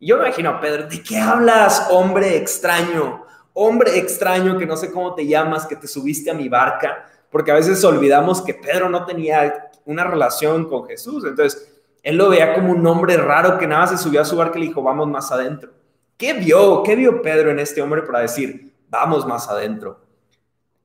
Yo 0.00 0.16
me 0.16 0.26
imagino 0.26 0.60
Pedro, 0.60 0.86
¿de 0.88 1.02
qué 1.02 1.18
hablas, 1.18 1.88
hombre 1.90 2.36
extraño? 2.36 3.24
Hombre 3.52 3.98
extraño 3.98 4.58
que 4.58 4.66
no 4.66 4.76
sé 4.76 4.90
cómo 4.90 5.14
te 5.14 5.26
llamas, 5.26 5.66
que 5.66 5.76
te 5.76 5.88
subiste 5.88 6.30
a 6.30 6.34
mi 6.34 6.48
barca, 6.48 7.10
porque 7.30 7.50
a 7.50 7.54
veces 7.54 7.82
olvidamos 7.84 8.42
que 8.42 8.54
Pedro 8.54 8.88
no 8.88 9.04
tenía 9.04 9.70
una 9.84 10.04
relación 10.04 10.68
con 10.68 10.86
Jesús. 10.86 11.24
Entonces, 11.24 11.70
él 12.02 12.16
lo 12.16 12.28
veía 12.28 12.54
como 12.54 12.72
un 12.72 12.86
hombre 12.86 13.16
raro 13.16 13.58
que 13.58 13.66
nada 13.66 13.88
se 13.88 13.98
subió 13.98 14.22
a 14.22 14.24
su 14.24 14.36
barca 14.36 14.58
y 14.58 14.62
le 14.62 14.68
dijo, 14.68 14.82
vamos 14.82 15.08
más 15.08 15.30
adentro. 15.32 15.72
¿Qué 16.16 16.34
vio? 16.34 16.82
¿Qué 16.82 16.96
vio 16.96 17.22
Pedro 17.22 17.50
en 17.50 17.58
este 17.58 17.82
hombre 17.82 18.02
para 18.02 18.20
decir, 18.20 18.74
vamos 18.88 19.26
más 19.26 19.48
adentro? 19.48 20.00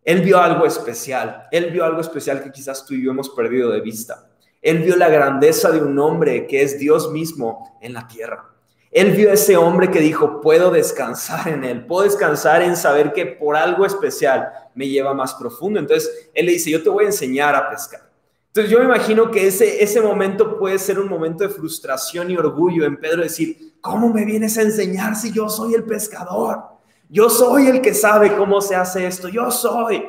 Él 0.03 0.21
vio 0.21 0.39
algo 0.39 0.65
especial. 0.65 1.47
Él 1.51 1.71
vio 1.71 1.83
algo 1.83 1.99
especial 1.99 2.41
que 2.43 2.51
quizás 2.51 2.85
tú 2.85 2.93
y 2.93 3.03
yo 3.03 3.11
hemos 3.11 3.29
perdido 3.29 3.71
de 3.71 3.81
vista. 3.81 4.27
Él 4.61 4.79
vio 4.79 4.95
la 4.95 5.09
grandeza 5.09 5.71
de 5.71 5.81
un 5.81 5.97
hombre 5.99 6.47
que 6.47 6.61
es 6.61 6.79
Dios 6.79 7.11
mismo 7.11 7.77
en 7.81 7.93
la 7.93 8.07
tierra. 8.07 8.54
Él 8.95 9.11
vio 9.11 9.29
a 9.29 9.33
ese 9.33 9.57
hombre 9.57 9.91
que 9.91 9.99
dijo, 9.99 10.39
puedo 10.39 10.71
descansar 10.71 11.49
en 11.49 11.65
él, 11.65 11.85
puedo 11.85 12.03
descansar 12.03 12.61
en 12.61 12.77
saber 12.77 13.11
que 13.11 13.25
por 13.25 13.57
algo 13.57 13.85
especial 13.85 14.49
me 14.73 14.87
lleva 14.87 15.13
más 15.13 15.33
profundo. 15.33 15.81
Entonces, 15.81 16.29
él 16.33 16.45
le 16.45 16.53
dice, 16.53 16.71
yo 16.71 16.81
te 16.81 16.89
voy 16.89 17.03
a 17.03 17.07
enseñar 17.07 17.53
a 17.55 17.69
pescar. 17.69 18.09
Entonces 18.47 18.71
yo 18.71 18.79
me 18.79 18.85
imagino 18.85 19.29
que 19.29 19.47
ese, 19.47 19.83
ese 19.83 19.99
momento 19.99 20.57
puede 20.57 20.79
ser 20.79 20.97
un 20.97 21.09
momento 21.09 21.43
de 21.43 21.49
frustración 21.49 22.31
y 22.31 22.37
orgullo 22.37 22.85
en 22.85 22.95
Pedro 22.95 23.23
decir, 23.23 23.73
¿cómo 23.81 24.07
me 24.07 24.23
vienes 24.23 24.57
a 24.57 24.61
enseñar 24.61 25.17
si 25.17 25.33
yo 25.33 25.49
soy 25.49 25.73
el 25.73 25.83
pescador? 25.83 26.63
Yo 27.09 27.29
soy 27.29 27.67
el 27.67 27.81
que 27.81 27.93
sabe 27.93 28.33
cómo 28.37 28.61
se 28.61 28.77
hace 28.77 29.05
esto, 29.07 29.27
yo 29.27 29.51
soy. 29.51 30.05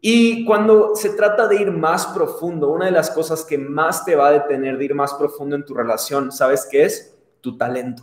Y 0.00 0.44
cuando 0.46 0.96
se 0.96 1.10
trata 1.10 1.46
de 1.46 1.62
ir 1.62 1.70
más 1.70 2.08
profundo, 2.08 2.70
una 2.70 2.86
de 2.86 2.90
las 2.90 3.08
cosas 3.08 3.44
que 3.44 3.56
más 3.56 4.04
te 4.04 4.16
va 4.16 4.26
a 4.26 4.32
detener 4.32 4.76
de 4.76 4.86
ir 4.86 4.96
más 4.96 5.14
profundo 5.14 5.54
en 5.54 5.64
tu 5.64 5.74
relación, 5.74 6.32
¿sabes 6.32 6.66
qué 6.68 6.86
es? 6.86 7.14
Tu 7.40 7.56
talento. 7.56 8.02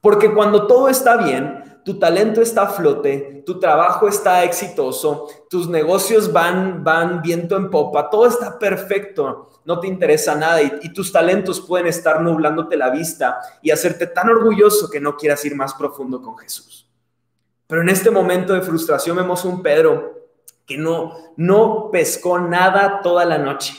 Porque 0.00 0.32
cuando 0.32 0.66
todo 0.66 0.88
está 0.88 1.16
bien, 1.16 1.80
tu 1.86 1.98
talento 2.00 2.40
está 2.40 2.62
a 2.62 2.68
flote, 2.68 3.44
tu 3.46 3.60
trabajo 3.60 4.08
está 4.08 4.42
exitoso, 4.42 5.28
tus 5.48 5.68
negocios 5.68 6.32
van, 6.32 6.82
van 6.82 7.22
viento 7.22 7.56
en 7.56 7.70
popa, 7.70 8.10
todo 8.10 8.26
está 8.26 8.58
perfecto, 8.58 9.50
no 9.64 9.78
te 9.78 9.86
interesa 9.86 10.34
nada 10.34 10.62
y, 10.62 10.92
tus 10.92 11.12
talentos 11.12 11.60
pueden 11.60 11.86
estar 11.86 12.20
nublándote 12.20 12.76
la 12.76 12.90
vista 12.90 13.38
y 13.62 13.70
hacerte 13.70 14.08
tan 14.08 14.28
orgulloso 14.28 14.90
que 14.90 15.00
no 15.00 15.16
quieras 15.16 15.44
ir 15.44 15.54
más 15.54 15.74
profundo 15.74 16.20
con 16.20 16.36
Jesús. 16.38 16.88
Pero 17.68 17.82
en 17.82 17.88
este 17.88 18.10
momento 18.10 18.52
de 18.52 18.62
frustración 18.62 19.16
vemos 19.16 19.44
un 19.44 19.62
Pedro 19.62 20.28
que 20.66 20.76
no, 20.76 21.14
no 21.36 21.90
pescó 21.92 22.38
nada 22.40 23.00
toda 23.00 23.24
la 23.24 23.38
noche. 23.38 23.74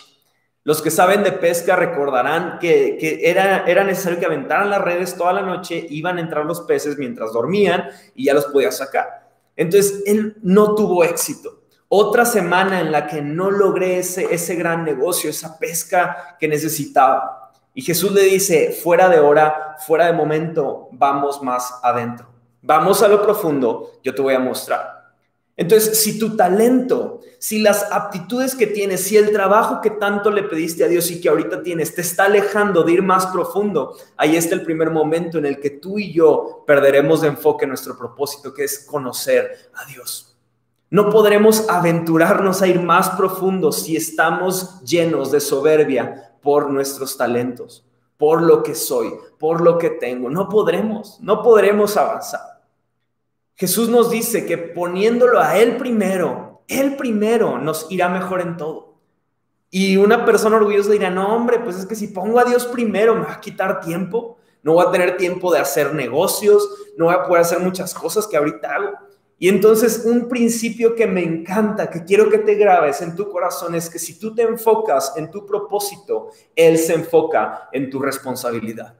Los 0.67 0.81
que 0.81 0.91
saben 0.91 1.23
de 1.23 1.31
pesca 1.31 1.77
recordarán 1.77 2.59
que, 2.59 3.21
era, 3.23 3.63
necesario 3.85 4.19
que 4.19 4.25
aventaran 4.25 4.69
las 4.69 4.81
redes 4.81 5.15
toda 5.15 5.31
la 5.31 5.41
noche, 5.41 5.87
iban 5.91 6.17
a 6.17 6.19
entrar 6.19 6.43
los 6.43 6.59
peces 6.59 6.97
mientras 6.97 7.31
dormían 7.31 7.87
y 8.15 8.25
ya 8.25 8.33
los 8.33 8.47
podía 8.47 8.69
sacar. 8.69 9.29
Entonces, 9.55 10.03
él 10.05 10.35
no 10.41 10.75
tuvo 10.75 11.05
éxito. 11.05 11.61
Otra 11.87 12.25
semana 12.25 12.81
en 12.81 12.91
la 12.91 13.07
que 13.07 13.21
no 13.21 13.49
logré 13.49 13.99
ese 13.99 14.55
gran 14.55 14.83
negocio, 14.83 15.29
esa 15.29 15.57
pesca 15.57 16.35
que 16.37 16.49
necesitaba. 16.49 17.53
Y 17.73 17.81
Jesús 17.81 18.11
le 18.11 18.23
dice, 18.23 18.73
fuera 18.73 19.07
de 19.07 19.21
hora, 19.21 19.77
fuera 19.85 20.07
de 20.07 20.11
momento, 20.11 20.89
vamos 20.91 21.41
más 21.41 21.79
adentro. 21.81 22.27
Vamos 22.61 23.01
a 23.01 23.07
lo 23.07 23.21
profundo, 23.21 24.01
yo 24.03 24.13
te 24.13 24.21
voy 24.21 24.33
a 24.33 24.39
mostrar. 24.39 24.96
Entonces, 25.57 25.99
si 25.99 26.19
tu 26.19 26.37
talento, 26.37 27.21
si 27.39 27.59
las 27.59 27.91
aptitudes 27.91 28.53
que 28.53 28.67
tienes, 28.67 29.01
si 29.01 29.17
el 29.17 29.31
trabajo 29.31 29.81
que 29.81 29.89
tanto 29.89 30.29
le 30.29 30.43
pediste 30.43 30.83
a 30.83 30.87
Dios 30.87 31.09
y 31.09 31.19
que 31.19 31.29
ahorita 31.29 31.63
tienes 31.63 31.95
te 31.95 32.01
está 32.01 32.25
alejando 32.25 32.83
de 32.83 32.93
ir 32.93 33.01
más 33.01 33.25
profundo, 33.25 33.97
ahí 34.17 34.35
está 34.35 34.53
el 34.53 34.61
primer 34.61 34.91
momento 34.91 35.39
en 35.39 35.47
el 35.47 35.59
que 35.59 35.71
tú 35.71 35.97
y 35.97 36.13
yo 36.13 36.63
perderemos 36.67 37.21
de 37.21 37.29
enfoque 37.29 37.65
nuestro 37.65 37.97
propósito, 37.97 38.53
que 38.53 38.65
es 38.65 38.85
conocer 38.85 39.71
a 39.73 39.85
Dios. 39.85 40.37
No 40.91 41.09
podremos 41.09 41.67
aventurarnos 41.67 42.61
a 42.61 42.67
ir 42.67 42.79
más 42.79 43.09
profundo 43.09 43.71
si 43.71 43.95
estamos 43.95 44.79
llenos 44.83 45.31
de 45.31 45.39
soberbia 45.39 46.35
por 46.41 46.69
nuestros 46.69 47.17
talentos, 47.17 47.83
por 48.15 48.43
lo 48.43 48.61
que 48.61 48.75
soy, 48.75 49.11
por 49.39 49.61
lo 49.61 49.79
que 49.79 49.89
tengo. 49.89 50.29
No 50.29 50.47
podremos, 50.47 51.19
no 51.19 51.41
podremos 51.41 51.97
avanzar. 51.97 52.56
Jesús 53.57 53.89
nos 53.89 54.11
dice 54.11 54.45
que 54.45 54.55
poniéndolo 54.55 55.39
a 55.39 55.57
Él 55.57 55.77
primero, 55.77 56.61
Él 56.67 56.95
primero 56.95 57.57
nos 57.57 57.87
irá 57.89 58.07
mejor 58.07 58.41
en 58.41 58.55
todo. 58.55 58.99
Y 59.71 59.97
una 59.97 60.25
persona 60.25 60.57
orgullosa 60.57 60.91
dirá, 60.91 61.09
no, 61.09 61.35
hombre, 61.35 61.59
pues 61.59 61.75
es 61.75 61.87
que 61.87 61.95
si 61.95 62.09
pongo 62.09 62.39
a 62.39 62.45
Dios 62.45 62.67
primero 62.67 63.15
me 63.15 63.25
va 63.25 63.33
a 63.33 63.41
quitar 63.41 63.81
tiempo, 63.81 64.37
no 64.61 64.73
voy 64.73 64.85
a 64.85 64.91
tener 64.91 65.17
tiempo 65.17 65.51
de 65.51 65.59
hacer 65.59 65.95
negocios, 65.95 66.69
no 66.97 67.05
voy 67.05 67.15
a 67.15 67.23
poder 67.23 67.41
hacer 67.41 67.59
muchas 67.59 67.95
cosas 67.95 68.27
que 68.27 68.37
ahorita 68.37 68.75
hago. 68.75 68.91
Y 69.39 69.49
entonces 69.49 70.03
un 70.05 70.29
principio 70.29 70.93
que 70.93 71.07
me 71.07 71.23
encanta, 71.23 71.89
que 71.89 72.03
quiero 72.03 72.29
que 72.29 72.37
te 72.37 72.53
grabes 72.53 73.01
en 73.01 73.15
tu 73.15 73.27
corazón, 73.31 73.73
es 73.73 73.89
que 73.89 73.97
si 73.97 74.19
tú 74.19 74.35
te 74.35 74.43
enfocas 74.43 75.13
en 75.15 75.31
tu 75.31 75.47
propósito, 75.47 76.29
Él 76.55 76.77
se 76.77 76.93
enfoca 76.93 77.69
en 77.71 77.89
tu 77.89 77.99
responsabilidad. 77.99 78.93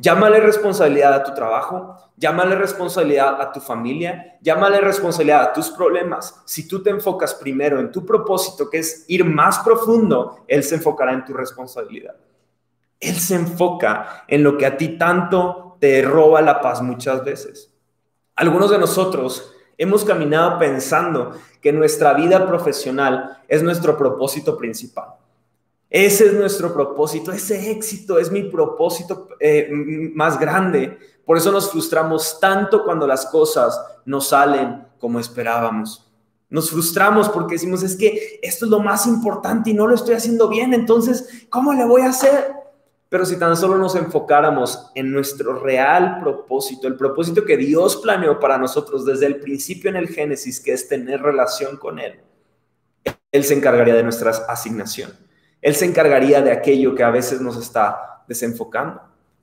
Llámale 0.00 0.38
responsabilidad 0.38 1.12
a 1.12 1.24
tu 1.24 1.34
trabajo, 1.34 1.96
llámale 2.16 2.54
responsabilidad 2.54 3.40
a 3.40 3.50
tu 3.50 3.58
familia, 3.58 4.38
llámale 4.40 4.80
responsabilidad 4.80 5.42
a 5.42 5.52
tus 5.52 5.70
problemas. 5.70 6.40
Si 6.46 6.68
tú 6.68 6.80
te 6.80 6.90
enfocas 6.90 7.34
primero 7.34 7.80
en 7.80 7.90
tu 7.90 8.06
propósito, 8.06 8.70
que 8.70 8.78
es 8.78 9.04
ir 9.08 9.24
más 9.24 9.58
profundo, 9.58 10.44
Él 10.46 10.62
se 10.62 10.76
enfocará 10.76 11.12
en 11.12 11.24
tu 11.24 11.32
responsabilidad. 11.32 12.14
Él 13.00 13.16
se 13.16 13.34
enfoca 13.34 14.24
en 14.28 14.44
lo 14.44 14.56
que 14.56 14.66
a 14.66 14.76
ti 14.76 14.96
tanto 14.96 15.76
te 15.80 16.00
roba 16.02 16.42
la 16.42 16.60
paz 16.60 16.80
muchas 16.80 17.24
veces. 17.24 17.72
Algunos 18.36 18.70
de 18.70 18.78
nosotros 18.78 19.52
hemos 19.76 20.04
caminado 20.04 20.60
pensando 20.60 21.32
que 21.60 21.72
nuestra 21.72 22.14
vida 22.14 22.46
profesional 22.46 23.42
es 23.48 23.64
nuestro 23.64 23.98
propósito 23.98 24.56
principal. 24.56 25.17
Ese 25.90 26.26
es 26.26 26.34
nuestro 26.34 26.72
propósito, 26.72 27.32
ese 27.32 27.70
éxito 27.70 28.18
es 28.18 28.30
mi 28.30 28.44
propósito 28.44 29.28
eh, 29.40 29.70
más 30.14 30.38
grande. 30.38 30.98
Por 31.24 31.38
eso 31.38 31.50
nos 31.50 31.70
frustramos 31.70 32.38
tanto 32.40 32.84
cuando 32.84 33.06
las 33.06 33.26
cosas 33.26 33.80
no 34.04 34.20
salen 34.20 34.86
como 34.98 35.18
esperábamos. 35.18 36.04
Nos 36.50 36.70
frustramos 36.70 37.28
porque 37.28 37.54
decimos, 37.54 37.82
es 37.82 37.96
que 37.96 38.38
esto 38.42 38.64
es 38.64 38.70
lo 38.70 38.80
más 38.80 39.06
importante 39.06 39.70
y 39.70 39.74
no 39.74 39.86
lo 39.86 39.94
estoy 39.94 40.14
haciendo 40.14 40.48
bien, 40.48 40.72
entonces, 40.72 41.46
¿cómo 41.50 41.74
le 41.74 41.84
voy 41.84 42.02
a 42.02 42.08
hacer? 42.08 42.52
Pero 43.10 43.24
si 43.24 43.38
tan 43.38 43.56
solo 43.56 43.78
nos 43.78 43.94
enfocáramos 43.94 44.90
en 44.94 45.10
nuestro 45.10 45.58
real 45.58 46.20
propósito, 46.20 46.86
el 46.88 46.96
propósito 46.96 47.44
que 47.44 47.56
Dios 47.56 47.96
planeó 47.96 48.38
para 48.38 48.58
nosotros 48.58 49.06
desde 49.06 49.26
el 49.26 49.40
principio 49.40 49.88
en 49.88 49.96
el 49.96 50.08
Génesis, 50.08 50.60
que 50.60 50.72
es 50.72 50.88
tener 50.88 51.22
relación 51.22 51.78
con 51.78 51.98
Él, 51.98 52.20
Él 53.32 53.44
se 53.44 53.54
encargaría 53.54 53.94
de 53.94 54.02
nuestra 54.02 54.30
asignación. 54.30 55.27
Él 55.60 55.74
se 55.74 55.86
encargaría 55.86 56.42
de 56.42 56.52
aquello 56.52 56.94
que 56.94 57.02
a 57.02 57.10
veces 57.10 57.40
nos 57.40 57.56
está 57.56 58.22
desenfocando. 58.28 59.00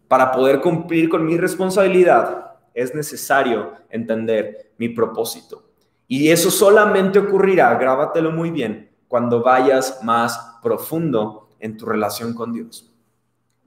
Para 0.07 0.31
poder 0.31 0.61
cumplir 0.61 1.09
con 1.09 1.25
mi 1.25 1.37
responsabilidad 1.37 2.53
es 2.73 2.93
necesario 2.93 3.73
entender 3.89 4.71
mi 4.77 4.89
propósito. 4.89 5.63
Y 6.07 6.29
eso 6.29 6.51
solamente 6.51 7.17
ocurrirá, 7.17 7.73
grábatelo 7.75 8.31
muy 8.31 8.51
bien, 8.51 8.91
cuando 9.07 9.41
vayas 9.41 10.03
más 10.03 10.59
profundo 10.61 11.49
en 11.59 11.77
tu 11.77 11.85
relación 11.85 12.33
con 12.33 12.53
Dios. 12.53 12.91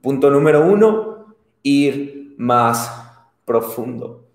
Punto 0.01 0.29
número 0.29 0.65
uno, 0.65 1.35
ir 1.63 2.35
más 2.37 3.09
profundo. 3.43 4.25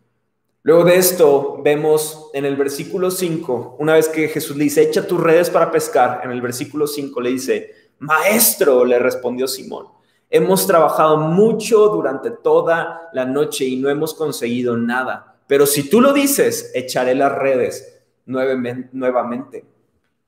Luego 0.63 0.85
de 0.85 0.97
esto 0.97 1.61
vemos 1.63 2.31
en 2.35 2.45
el 2.45 2.57
versículo 2.57 3.11
5, 3.11 3.77
una 3.79 3.95
vez 3.95 4.09
que 4.09 4.29
Jesús 4.29 4.57
le 4.57 4.65
dice, 4.65 4.83
echa 4.83 5.07
tus 5.07 5.21
redes 5.21 5.51
para 5.51 5.71
pescar, 5.71 6.23
en 6.25 6.31
el 6.31 6.41
versículo 6.41 6.87
5 6.87 7.21
le 7.21 7.31
dice, 7.31 7.71
maestro, 7.99 8.85
le 8.85 8.99
respondió 8.99 9.47
Simón, 9.49 9.89
hemos 10.31 10.67
trabajado 10.67 11.17
mucho 11.17 11.89
durante 11.89 12.31
toda 12.31 13.09
la 13.13 13.25
noche 13.25 13.65
y 13.65 13.77
no 13.77 13.89
hemos 13.89 14.15
conseguido 14.15 14.77
nada, 14.77 15.39
pero 15.47 15.67
si 15.67 15.89
tú 15.89 16.01
lo 16.01 16.13
dices, 16.13 16.73
echaré 16.75 17.15
las 17.15 17.33
redes 17.33 18.03
nuevamente. 18.27 19.65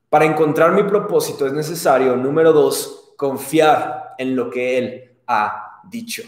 Para 0.09 0.25
encontrar 0.25 0.71
mi 0.71 0.83
propósito 0.83 1.45
es 1.45 1.53
necesario, 1.53 2.15
número 2.15 2.53
dos, 2.53 3.13
confiar 3.17 4.15
en 4.17 4.35
lo 4.35 4.49
que 4.49 4.77
Él 4.77 5.17
ha 5.27 5.81
dicho. 5.89 6.23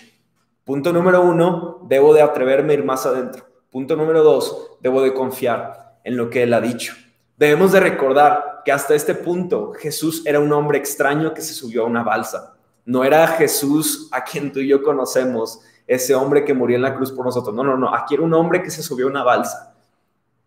Punto 0.65 0.91
número 0.91 1.21
uno, 1.21 1.79
debo 1.87 2.13
de 2.13 2.21
atreverme 2.21 2.73
a 2.73 2.77
ir 2.77 2.83
más 2.83 3.05
adentro. 3.05 3.45
Punto 3.71 3.95
número 3.95 4.23
dos, 4.23 4.77
debo 4.81 5.01
de 5.01 5.13
confiar 5.13 5.99
en 6.03 6.17
lo 6.17 6.29
que 6.29 6.43
Él 6.43 6.53
ha 6.53 6.61
dicho. 6.61 6.93
Debemos 7.39 7.71
de 7.71 7.79
recordar 7.79 8.63
que 8.65 8.71
hasta 8.73 8.93
este 8.93 9.15
punto 9.15 9.71
Jesús 9.71 10.23
era 10.25 10.41
un 10.41 10.51
hombre 10.51 10.77
extraño 10.77 11.33
que 11.33 11.41
se 11.41 11.53
subió 11.53 11.83
a 11.83 11.85
una 11.85 12.03
balsa. 12.03 12.57
No 12.83 13.05
era 13.05 13.25
Jesús 13.27 14.09
a 14.11 14.25
quien 14.25 14.51
tú 14.51 14.59
y 14.59 14.67
yo 14.67 14.83
conocemos, 14.83 15.61
ese 15.87 16.13
hombre 16.13 16.43
que 16.43 16.53
murió 16.53 16.75
en 16.75 16.81
la 16.81 16.93
cruz 16.93 17.13
por 17.13 17.25
nosotros. 17.25 17.55
No, 17.55 17.63
no, 17.63 17.77
no. 17.77 17.95
Aquí 17.95 18.15
era 18.15 18.23
un 18.23 18.33
hombre 18.33 18.61
que 18.61 18.69
se 18.69 18.83
subió 18.83 19.05
a 19.05 19.09
una 19.09 19.23
balsa. 19.23 19.73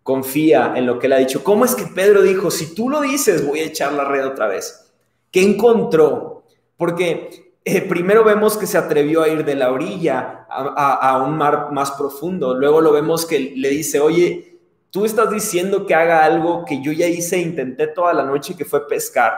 Confía 0.02 0.74
en 0.76 0.84
lo 0.84 0.98
que 0.98 1.06
Él 1.06 1.14
ha 1.14 1.16
dicho. 1.16 1.42
¿Cómo 1.42 1.64
es 1.64 1.74
que 1.74 1.86
Pedro 1.86 2.20
dijo, 2.20 2.50
si 2.50 2.74
tú 2.74 2.90
lo 2.90 3.00
dices, 3.00 3.46
voy 3.46 3.60
a 3.60 3.64
echar 3.64 3.94
la 3.94 4.04
red 4.04 4.26
otra 4.26 4.46
vez? 4.46 4.92
¿Qué 5.30 5.42
encontró? 5.42 6.42
Porque 6.76 7.56
eh, 7.64 7.80
primero 7.80 8.22
vemos 8.22 8.58
que 8.58 8.66
se 8.66 8.76
atrevió 8.76 9.22
a 9.22 9.28
ir 9.28 9.46
de 9.46 9.54
la 9.54 9.72
orilla 9.72 10.46
a, 10.50 11.24
un 11.26 11.38
mar 11.38 11.72
más 11.72 11.92
profundo. 11.92 12.52
Luego 12.54 12.82
lo 12.82 12.92
vemos 12.92 13.24
que 13.24 13.54
le 13.56 13.70
dice, 13.70 13.98
oye, 13.98 14.51
tú 14.92 15.06
estás 15.06 15.30
diciendo 15.30 15.86
que 15.86 15.94
haga 15.94 16.22
algo 16.22 16.64
que 16.64 16.82
yo 16.82 16.92
ya 16.92 17.06
hice, 17.08 17.38
intenté 17.38 17.88
toda 17.88 18.12
la 18.12 18.24
noche, 18.24 18.54
que 18.54 18.66
fue 18.66 18.86
pescar, 18.86 19.32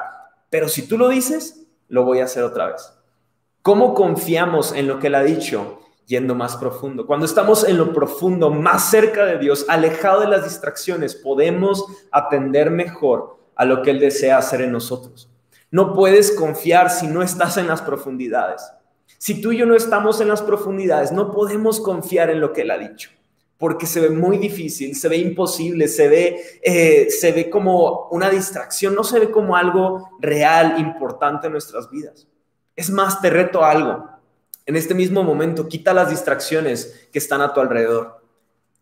pero 0.50 0.68
si 0.68 0.86
tú 0.86 0.98
lo 0.98 1.08
dices, 1.08 1.66
lo 1.88 2.04
voy 2.04 2.18
a 2.18 2.24
hacer 2.24 2.42
otra 2.42 2.66
vez. 2.66 2.92
¿Cómo 3.62 3.94
confiamos 3.94 4.72
en 4.72 4.88
lo 4.88 4.98
que 4.98 5.06
él 5.06 5.14
ha 5.14 5.22
dicho? 5.22 5.80
Yendo 6.06 6.34
más 6.34 6.56
profundo. 6.56 7.06
Cuando 7.06 7.24
estamos 7.24 7.66
en 7.66 7.78
lo 7.78 7.94
profundo, 7.94 8.50
más 8.50 8.90
cerca 8.90 9.24
de 9.24 9.38
Dios, 9.38 9.64
alejado 9.68 10.20
de 10.20 10.28
las 10.28 10.44
distracciones, 10.44 11.14
podemos 11.14 11.86
atender 12.10 12.70
mejor 12.70 13.38
a 13.56 13.64
lo 13.64 13.80
que 13.80 13.90
Él 13.90 14.00
desea 14.00 14.36
hacer 14.36 14.60
en 14.60 14.72
nosotros. 14.72 15.30
No 15.70 15.94
puedes 15.94 16.32
confiar 16.32 16.90
si 16.90 17.06
no 17.06 17.22
estás 17.22 17.56
en 17.56 17.68
las 17.68 17.80
profundidades. 17.80 18.62
Si 19.18 19.40
tú 19.40 19.52
y 19.52 19.58
yo 19.58 19.66
no 19.66 19.76
estamos 19.76 20.20
en 20.20 20.28
las 20.28 20.42
profundidades, 20.42 21.10
no 21.10 21.30
podemos 21.30 21.80
confiar 21.80 22.28
en 22.28 22.40
lo 22.40 22.52
que 22.52 22.62
Él 22.62 22.70
ha 22.70 22.78
dicho, 22.78 23.10
porque 23.64 23.86
se 23.86 23.98
ve 23.98 24.10
muy 24.10 24.36
difícil, 24.36 24.94
se 24.94 25.08
ve 25.08 25.16
imposible, 25.16 25.88
se 25.88 26.06
ve, 26.06 26.60
eh, 26.62 27.08
se 27.08 27.32
ve 27.32 27.48
como 27.48 28.08
una 28.10 28.28
distracción, 28.28 28.94
no 28.94 29.02
se 29.02 29.18
ve 29.18 29.30
como 29.30 29.56
algo 29.56 30.10
real, 30.20 30.78
importante 30.78 31.46
en 31.46 31.54
nuestras 31.54 31.88
vidas. 31.88 32.28
Es 32.76 32.90
más, 32.90 33.22
te 33.22 33.30
reto 33.30 33.64
algo. 33.64 34.06
En 34.66 34.76
este 34.76 34.92
mismo 34.92 35.22
momento, 35.22 35.66
quita 35.66 35.94
las 35.94 36.10
distracciones 36.10 37.08
que 37.10 37.18
están 37.18 37.40
a 37.40 37.54
tu 37.54 37.60
alrededor. 37.62 38.22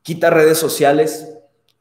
Quita 0.03 0.31
redes 0.31 0.59
sociales, 0.59 1.29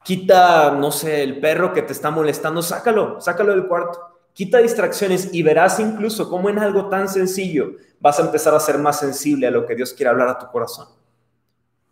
quita, 0.04 0.70
no 0.70 0.92
sé, 0.92 1.24
el 1.24 1.40
perro 1.40 1.74
que 1.74 1.82
te 1.82 1.94
está 1.94 2.12
molestando, 2.12 2.62
sácalo, 2.62 3.20
sácalo 3.20 3.54
del 3.54 3.66
cuarto 3.66 4.00
Quita 4.34 4.60
distracciones 4.60 5.34
y 5.34 5.42
verás 5.42 5.80
incluso 5.80 6.30
cómo 6.30 6.52
en 6.52 6.60
algo 6.60 6.88
tan 6.88 7.10
sencillo 7.10 7.72
vas 8.00 8.20
a 8.20 8.22
empezar 8.22 8.54
a 8.54 8.60
ser 8.60 8.78
más 8.78 9.00
sensible 9.00 9.48
a 9.48 9.52
lo 9.52 9.66
que 9.66 9.74
Dios 9.74 9.92
quiere 9.92 10.12
hablar 10.12 10.30
a 10.30 10.38
tu 10.38 10.46
corazón. 10.52 11.01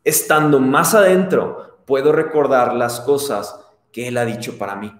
Estando 0.10 0.60
más 0.60 0.95
adentro, 0.95 1.78
puedo 1.86 2.12
recordar 2.12 2.74
las 2.74 3.00
cosas 3.00 3.60
que 3.91 4.08
Él 4.08 4.17
ha 4.17 4.26
dicho 4.26 4.58
para 4.58 4.76
mí. 4.76 4.91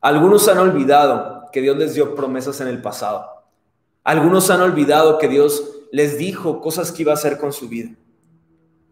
Algunos 0.00 0.46
han 0.46 0.58
olvidado 0.58 1.46
que 1.52 1.60
Dios 1.60 1.76
les 1.76 1.94
dio 1.94 2.14
promesas 2.14 2.60
en 2.60 2.68
el 2.68 2.80
pasado. 2.80 3.26
Algunos 4.04 4.48
han 4.50 4.62
olvidado 4.62 5.18
que 5.18 5.26
Dios 5.26 5.64
les 5.90 6.16
dijo 6.16 6.60
cosas 6.60 6.92
que 6.92 7.02
iba 7.02 7.10
a 7.10 7.16
hacer 7.16 7.38
con 7.38 7.52
su 7.52 7.68
vida 7.68 7.90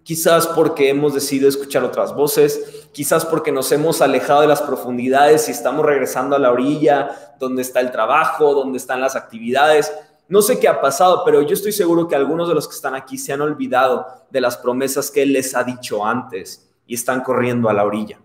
quizás 0.05 0.47
porque 0.47 0.91
hemos 0.91 1.15
decidido 1.15 1.49
escuchar 1.49 1.83
otras 1.83 2.15
voces, 2.15 2.87
quizás 2.93 3.25
porque 3.25 3.51
nos 3.51 3.73
hemos 3.73 4.03
alejado 4.03 4.43
de 4.43 4.47
las 4.47 4.63
profundidades 4.63 5.49
y 5.49 5.53
estamos 5.53 5.85
regresando 5.85 6.37
a 6.37 6.39
la 6.39 6.53
orilla 6.53 7.35
donde 7.41 7.63
está 7.63 7.81
el 7.81 7.91
trabajo, 7.91 8.55
donde 8.55 8.79
están 8.79 9.01
las 9.01 9.17
actividades. 9.17 9.93
No 10.29 10.41
sé 10.41 10.59
qué 10.59 10.69
ha 10.69 10.81
pasado, 10.81 11.23
pero 11.25 11.43
yo 11.43 11.55
estoy 11.55 11.73
seguro 11.73 12.09
que 12.09 12.17
algunos 12.17 12.49
de 12.49 12.55
los 12.55 12.67
que 12.67 12.75
están 12.75 12.95
aquí 12.95 13.19
se 13.19 13.33
han 13.33 13.43
olvidado 13.43 14.07
de 14.31 14.41
las 14.41 14.57
promesas 14.57 15.11
que 15.11 15.23
Él 15.23 15.33
les 15.33 15.55
ha 15.55 15.65
dicho 15.65 16.05
antes 16.05 16.71
y 16.87 16.95
están 16.95 17.23
corriendo 17.23 17.69
a 17.69 17.75
la 17.75 17.85
orilla. 17.85 18.21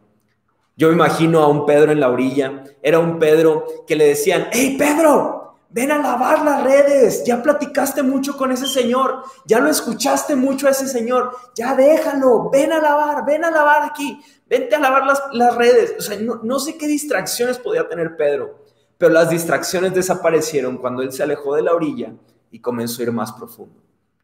Yo 0.78 0.94
imagino 0.94 1.40
a 1.40 1.48
un 1.48 1.66
Pedro 1.66 1.92
en 1.92 2.00
la 2.00 2.10
orilla, 2.10 2.64
era 2.82 3.00
un 3.00 3.20
Pedro 3.20 3.66
que 3.86 3.98
le 3.98 4.08
decían, 4.08 4.48
hey 4.54 4.76
Pedro, 4.80 5.40
ven 5.70 5.92
a 5.92 5.98
lavar 5.98 6.44
las 6.44 6.64
redes, 6.64 7.24
ya 7.26 7.44
platicaste 7.44 8.02
mucho 8.02 8.38
con 8.38 8.52
ese 8.54 8.66
señor, 8.66 9.24
ya 9.46 9.60
lo 9.60 9.70
escuchaste 9.70 10.38
mucho 10.38 10.68
a 10.68 10.72
ese 10.72 10.88
señor, 10.88 11.32
ya 11.54 11.76
déjalo, 11.76 12.50
ven 12.50 12.72
a 12.72 12.80
lavar, 12.80 13.26
ven 13.26 13.44
a 13.44 13.52
lavar 13.52 13.84
aquí, 13.84 14.22
vente 14.48 14.76
a 14.76 14.80
lavar 14.80 15.04
las, 15.34 15.56
redes. 15.56 15.96
O 16.00 16.02
sea, 16.02 16.18
no, 16.20 16.40
no 16.44 16.60
sé 16.60 16.78
qué 16.78 16.88
distracciones 16.88 17.60
podía 17.60 17.88
tener 17.88 18.16
Pedro, 18.16 18.60
pero 19.00 19.14
las 19.14 19.30
distracciones 19.30 19.94
desaparecieron 19.94 20.78
cuando 20.78 21.02
él 21.02 21.14
se 21.14 21.24
alejó 21.24 21.56
de 21.56 21.62
la 21.62 21.74
orilla 21.74 22.12
y 22.52 22.60
comenzó 22.60 23.00
a 23.00 23.04
ir 23.04 23.14
más 23.14 23.32
profundo. 23.32 23.80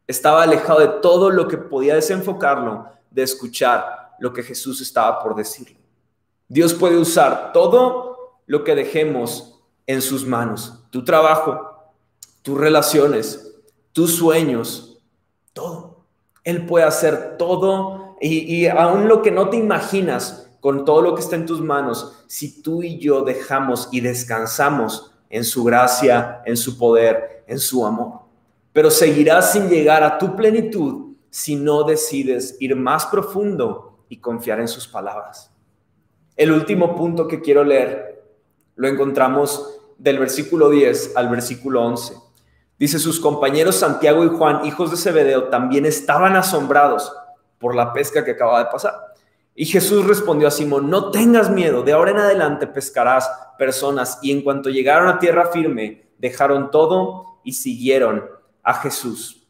Estaba 0.06 0.44
alejado 0.44 0.82
de 0.82 0.90
todo 1.02 1.30
lo 1.30 1.48
que 1.48 1.58
podía 1.58 1.96
desenfocarlo 1.96 2.86
de 3.10 3.24
escuchar 3.24 4.18
lo 4.20 4.34
que 4.34 4.44
Jesús 4.44 4.82
estaba 4.82 5.24
por 5.24 5.34
decirle. 5.34 5.78
Dios 6.50 6.74
puede 6.74 6.98
usar 6.98 7.54
todo 7.54 8.36
lo 8.48 8.66
que 8.66 8.76
dejemos 8.76 9.62
en 9.88 10.02
sus 10.02 10.26
manos. 10.28 10.84
Tu 10.90 11.06
trabajo, 11.06 11.94
tus 12.42 12.58
relaciones, 12.58 13.56
tus 13.94 14.14
sueños, 14.14 15.00
todo. 15.54 16.04
Él 16.44 16.66
puede 16.66 16.84
hacer 16.84 17.38
todo 17.38 18.18
y, 18.20 18.40
y 18.54 18.68
aún 18.68 19.08
lo 19.08 19.22
que 19.22 19.32
no 19.32 19.50
te 19.50 19.56
imaginas 19.56 20.45
con 20.66 20.84
todo 20.84 21.04
lo 21.04 21.14
que 21.14 21.22
está 21.22 21.36
en 21.36 21.46
tus 21.46 21.62
manos, 21.62 22.26
si 22.26 22.64
tú 22.64 22.82
y 22.82 22.98
yo 22.98 23.22
dejamos 23.22 23.88
y 23.92 24.02
descansamos 24.02 25.12
en 25.30 25.44
su 25.44 25.64
gracia, 25.64 26.42
en 26.44 26.58
su 26.58 26.80
poder, 26.80 27.44
en 27.46 27.60
su 27.60 27.86
amor. 27.86 28.22
Pero 28.74 28.90
seguirás 28.90 29.52
sin 29.52 29.70
llegar 29.70 30.04
a 30.04 30.18
tu 30.18 30.36
plenitud 30.36 31.14
si 31.30 31.56
no 31.56 31.84
decides 31.84 32.58
ir 32.60 32.76
más 32.76 33.06
profundo 33.06 34.00
y 34.10 34.18
confiar 34.18 34.60
en 34.60 34.68
sus 34.68 34.88
palabras. 34.88 35.52
El 36.36 36.52
último 36.52 36.96
punto 36.96 37.28
que 37.28 37.42
quiero 37.42 37.64
leer 37.64 38.26
lo 38.76 38.88
encontramos 38.88 39.78
del 40.00 40.18
versículo 40.18 40.72
10 40.72 41.16
al 41.16 41.30
versículo 41.30 41.84
11. 41.84 42.16
Dice, 42.80 42.98
sus 42.98 43.20
compañeros 43.20 43.76
Santiago 43.76 44.26
y 44.26 44.30
Juan, 44.30 44.66
hijos 44.66 44.90
de 44.90 44.98
Zebedeo, 44.98 45.44
también 45.50 45.86
estaban 45.86 46.36
asombrados 46.36 47.14
por 47.60 47.76
la 47.76 47.94
pesca 47.94 48.26
que 48.26 48.32
acaba 48.32 48.64
de 48.64 48.72
pasar. 48.72 49.14
Y 49.58 49.66
Jesús 49.66 50.06
respondió 50.06 50.50
a 50.50 50.52
Simón, 50.52 50.90
no 50.90 51.12
tengas 51.12 51.50
miedo, 51.50 51.82
de 51.82 51.94
ahora 51.94 52.12
en 52.12 52.20
adelante 52.20 52.68
pescarás 52.68 53.30
personas. 53.58 54.20
Y 54.22 54.32
en 54.32 54.42
cuanto 54.42 54.70
llegaron 54.70 55.08
a 55.08 55.18
tierra 55.18 55.48
firme, 55.48 56.10
dejaron 56.18 56.72
todo 56.72 57.40
y 57.46 57.54
siguieron 57.54 58.26
a 58.62 58.74
Jesús. 58.74 59.48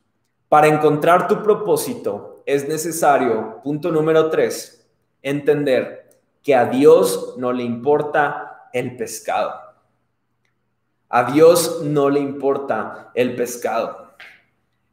Para 0.48 0.68
encontrar 0.68 1.28
tu 1.28 1.42
propósito 1.42 2.44
es 2.46 2.68
necesario, 2.68 3.62
punto 3.64 3.92
número 3.92 4.30
tres, 4.30 4.88
entender 5.24 6.20
que 6.44 6.54
a 6.54 6.66
Dios 6.66 7.34
no 7.38 7.52
le 7.52 7.64
importa 7.64 8.70
el 8.72 8.96
pescado. 8.96 9.54
A 11.10 11.32
Dios 11.32 11.82
no 11.82 12.12
le 12.12 12.20
importa 12.20 13.12
el 13.16 13.36
pescado. 13.36 14.05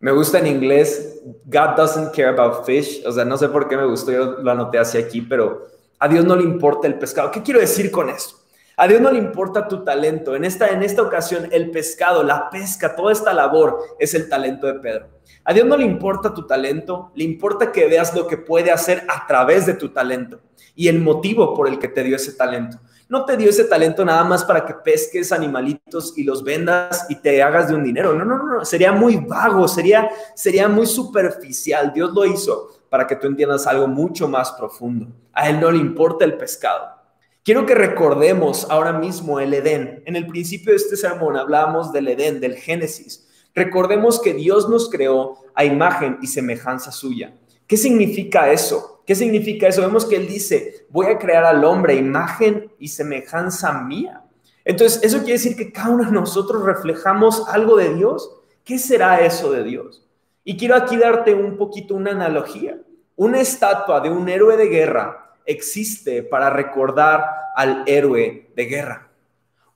Me 0.02 0.10
gusta 0.10 0.40
en 0.40 0.48
inglés, 0.48 1.20
God 1.44 1.76
doesn't 1.76 2.12
care 2.12 2.30
about 2.30 2.66
fish. 2.66 3.04
O 3.06 3.12
sea, 3.12 3.24
no 3.24 3.38
sé 3.38 3.48
por 3.48 3.68
qué 3.68 3.76
me 3.76 3.86
gustó, 3.86 4.10
yo 4.10 4.24
lo 4.42 4.50
anoté 4.50 4.80
hacia 4.80 4.98
aquí, 4.98 5.20
pero 5.20 5.68
a 6.00 6.08
Dios 6.08 6.24
no 6.24 6.34
le 6.34 6.42
importa 6.42 6.88
el 6.88 6.98
pescado. 6.98 7.30
¿Qué 7.30 7.40
quiero 7.40 7.60
decir 7.60 7.92
con 7.92 8.10
esto? 8.10 8.34
A 8.76 8.88
Dios 8.88 9.00
no 9.00 9.12
le 9.12 9.18
importa 9.18 9.68
tu 9.68 9.84
talento. 9.84 10.34
En 10.34 10.44
esta, 10.44 10.70
en 10.70 10.82
esta 10.82 11.02
ocasión, 11.02 11.48
el 11.52 11.70
pescado, 11.70 12.24
la 12.24 12.50
pesca, 12.50 12.96
toda 12.96 13.12
esta 13.12 13.32
labor 13.32 13.78
es 14.00 14.12
el 14.14 14.28
talento 14.28 14.66
de 14.66 14.80
Pedro. 14.80 15.06
A 15.44 15.52
Dios 15.52 15.68
no 15.68 15.76
le 15.76 15.84
importa 15.84 16.34
tu 16.34 16.48
talento, 16.48 17.12
le 17.14 17.22
importa 17.22 17.70
que 17.70 17.86
veas 17.86 18.12
lo 18.12 18.26
que 18.26 18.38
puede 18.38 18.72
hacer 18.72 19.04
a 19.08 19.24
través 19.28 19.66
de 19.66 19.74
tu 19.74 19.90
talento 19.90 20.40
y 20.74 20.88
el 20.88 20.98
motivo 20.98 21.54
por 21.54 21.68
el 21.68 21.78
que 21.78 21.86
te 21.86 22.02
dio 22.02 22.16
ese 22.16 22.32
talento 22.32 22.80
no 23.08 23.24
te 23.24 23.36
dio 23.36 23.50
ese 23.50 23.64
talento 23.64 24.04
nada 24.04 24.24
más 24.24 24.44
para 24.44 24.64
que 24.64 24.74
pesques 24.74 25.32
animalitos 25.32 26.16
y 26.16 26.24
los 26.24 26.42
vendas 26.42 27.06
y 27.08 27.16
te 27.16 27.42
hagas 27.42 27.68
de 27.68 27.74
un 27.74 27.84
dinero. 27.84 28.14
No, 28.14 28.24
no, 28.24 28.42
no, 28.42 28.64
sería 28.64 28.92
muy 28.92 29.16
vago, 29.16 29.68
sería, 29.68 30.10
sería 30.34 30.68
muy 30.68 30.86
superficial. 30.86 31.92
Dios 31.92 32.12
lo 32.14 32.24
hizo 32.24 32.70
para 32.88 33.06
que 33.06 33.16
tú 33.16 33.26
entiendas 33.26 33.66
algo 33.66 33.86
mucho 33.86 34.28
más 34.28 34.52
profundo. 34.52 35.08
A 35.32 35.48
Él 35.48 35.60
no 35.60 35.70
le 35.70 35.78
importa 35.78 36.24
el 36.24 36.36
pescado. 36.36 37.02
Quiero 37.44 37.66
que 37.66 37.74
recordemos 37.74 38.66
ahora 38.70 38.92
mismo 38.92 39.40
el 39.40 39.52
Edén. 39.52 40.02
En 40.06 40.14
el 40.14 40.26
principio 40.26 40.70
de 40.70 40.76
este 40.76 40.96
sermón 40.96 41.36
hablábamos 41.36 41.92
del 41.92 42.08
Edén, 42.08 42.40
del 42.40 42.54
Génesis. 42.54 43.28
Recordemos 43.54 44.20
que 44.20 44.32
Dios 44.32 44.68
nos 44.68 44.88
creó 44.88 45.38
a 45.54 45.64
imagen 45.64 46.18
y 46.22 46.28
semejanza 46.28 46.92
suya. 46.92 47.34
¿Qué 47.66 47.76
significa 47.76 48.52
eso? 48.52 48.91
¿Qué 49.06 49.14
significa 49.14 49.68
eso? 49.68 49.82
Vemos 49.82 50.06
que 50.06 50.16
él 50.16 50.28
dice, 50.28 50.86
voy 50.90 51.06
a 51.06 51.18
crear 51.18 51.44
al 51.44 51.64
hombre 51.64 51.96
imagen 51.96 52.70
y 52.78 52.88
semejanza 52.88 53.72
mía. 53.72 54.22
Entonces, 54.64 55.02
eso 55.02 55.18
quiere 55.18 55.32
decir 55.32 55.56
que 55.56 55.72
cada 55.72 55.90
uno 55.90 56.04
de 56.04 56.12
nosotros 56.12 56.64
reflejamos 56.64 57.48
algo 57.48 57.76
de 57.76 57.94
Dios. 57.94 58.38
¿Qué 58.64 58.78
será 58.78 59.20
eso 59.20 59.50
de 59.50 59.64
Dios? 59.64 60.06
Y 60.44 60.56
quiero 60.56 60.76
aquí 60.76 60.96
darte 60.96 61.34
un 61.34 61.56
poquito 61.56 61.94
una 61.94 62.12
analogía. 62.12 62.78
Una 63.16 63.40
estatua 63.40 64.00
de 64.00 64.10
un 64.10 64.28
héroe 64.28 64.56
de 64.56 64.68
guerra 64.68 65.36
existe 65.44 66.22
para 66.22 66.50
recordar 66.50 67.24
al 67.56 67.82
héroe 67.86 68.50
de 68.54 68.64
guerra. 68.66 69.08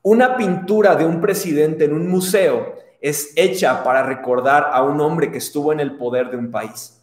Una 0.03 0.37
pintura 0.37 0.95
de 0.95 1.05
un 1.05 1.21
presidente 1.21 1.85
en 1.85 1.93
un 1.93 2.09
museo 2.09 2.75
es 3.01 3.33
hecha 3.37 3.83
para 3.83 4.05
recordar 4.05 4.71
a 4.73 4.83
un 4.83 5.01
hombre 5.01 5.31
que 5.33 5.39
estuvo 5.39 5.73
en 5.73 5.81
el 5.81 5.97
poder 5.97 6.31
de 6.31 6.37
un 6.37 6.51
país. 6.51 6.96